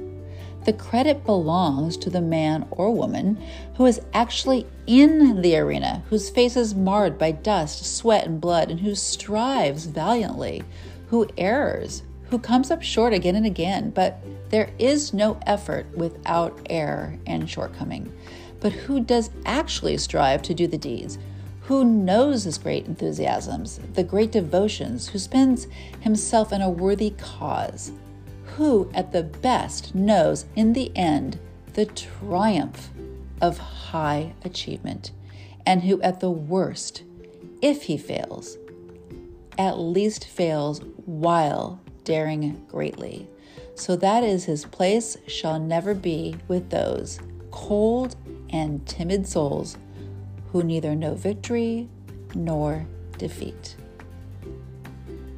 The 0.67 0.73
credit 0.73 1.25
belongs 1.25 1.95
to 1.95 2.09
the 2.09 2.19
man 2.19 2.67
or 2.71 2.91
woman 2.91 3.37
who 3.75 3.85
is 3.85 4.01
actually 4.13 4.67
in 4.85 5.41
the 5.41 5.55
arena, 5.55 6.03
whose 6.09 6.29
face 6.29 6.57
is 6.57 6.75
marred 6.75 7.17
by 7.17 7.31
dust, 7.31 7.85
sweat, 7.85 8.25
and 8.25 8.41
blood, 8.41 8.69
and 8.69 8.81
who 8.81 8.93
strives 8.93 9.85
valiantly, 9.85 10.63
who 11.07 11.25
errs, 11.37 12.03
who 12.29 12.37
comes 12.37 12.69
up 12.69 12.83
short 12.83 13.13
again 13.13 13.37
and 13.37 13.45
again, 13.45 13.91
but 13.91 14.19
there 14.49 14.69
is 14.77 15.13
no 15.13 15.39
effort 15.45 15.85
without 15.95 16.59
error 16.69 17.17
and 17.25 17.49
shortcoming. 17.49 18.11
But 18.59 18.73
who 18.73 18.99
does 18.99 19.29
actually 19.45 19.95
strive 19.95 20.41
to 20.41 20.53
do 20.53 20.67
the 20.67 20.77
deeds, 20.77 21.17
who 21.61 21.85
knows 21.85 22.43
his 22.43 22.57
great 22.57 22.87
enthusiasms, 22.87 23.79
the 23.93 24.03
great 24.03 24.33
devotions, 24.33 25.07
who 25.07 25.17
spends 25.17 25.67
himself 26.01 26.51
in 26.51 26.61
a 26.61 26.69
worthy 26.69 27.11
cause, 27.11 27.93
who 28.57 28.89
at 28.91 29.11
the 29.11 29.21
best 29.21 29.93
knows 29.93 30.45
in 30.55 30.73
the 30.73 30.91
end 30.95 31.39
the 31.73 31.85
triumph 31.85 32.89
of 33.39 33.59
high 33.59 34.33
achievement, 34.43 35.11
and 35.63 35.83
who 35.83 36.01
at 36.01 36.19
the 36.21 36.31
worst, 36.31 37.03
if 37.61 37.83
he 37.83 37.97
fails, 37.97 38.57
at 39.59 39.77
least 39.77 40.25
fails 40.25 40.81
while 41.05 41.79
daring 42.03 42.65
greatly. 42.67 43.27
So 43.75 43.95
that 43.97 44.23
is 44.23 44.45
his 44.45 44.65
place 44.65 45.17
shall 45.27 45.59
never 45.59 45.93
be 45.93 46.35
with 46.47 46.71
those 46.71 47.19
cold 47.51 48.15
and 48.49 48.83
timid 48.87 49.27
souls 49.27 49.77
who 50.51 50.63
neither 50.63 50.95
know 50.95 51.13
victory 51.13 51.89
nor 52.33 52.87
defeat. 53.19 53.75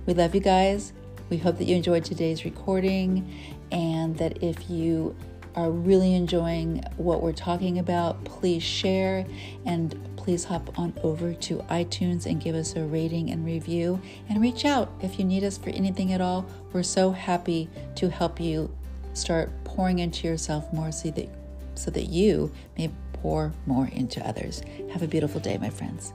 We 0.06 0.14
love 0.14 0.34
you 0.34 0.42
guys. 0.42 0.94
We 1.30 1.38
hope 1.38 1.58
that 1.58 1.66
you 1.66 1.76
enjoyed 1.76 2.04
today's 2.06 2.44
recording 2.44 3.32
and 3.72 4.18
that 4.18 4.42
if 4.44 4.70
you 4.70 5.16
are 5.56 5.70
really 5.70 6.16
enjoying 6.16 6.84
what 6.98 7.22
we're 7.22 7.32
talking 7.34 7.80
about, 7.80 8.24
please 8.24 8.64
share 8.64 9.26
and 9.66 9.96
please 10.16 10.44
hop 10.44 10.78
on 10.78 10.94
over 11.04 11.34
to 11.34 11.58
iTunes 11.70 12.26
and 12.26 12.42
give 12.42 12.56
us 12.56 12.76
a 12.76 12.84
rating 12.84 13.32
and 13.32 13.46
review 13.46 14.02
and 14.28 14.42
reach 14.42 14.66
out 14.66 14.92
if 15.02 15.20
you 15.20 15.26
need 15.26 15.44
us 15.44 15.58
for 15.58 15.70
anything 15.70 16.14
at 16.14 16.22
all. 16.22 16.46
We're 16.72 16.84
so 16.84 17.12
happy 17.12 17.70
to 17.96 18.10
help 18.10 18.40
you 18.40 18.74
start 19.14 19.52
pouring 19.64 20.00
into 20.00 20.28
yourself 20.28 20.72
more 20.74 20.92
so 20.92 21.12
that 21.12 21.30
so 21.76 21.90
that 21.92 22.08
you 22.08 22.52
may 22.78 22.92
pour 23.14 23.54
more 23.66 23.88
into 23.94 24.26
others. 24.28 24.62
Have 24.92 25.02
a 25.02 25.08
beautiful 25.08 25.40
day, 25.40 25.58
my 25.58 25.70
friends. 25.70 26.14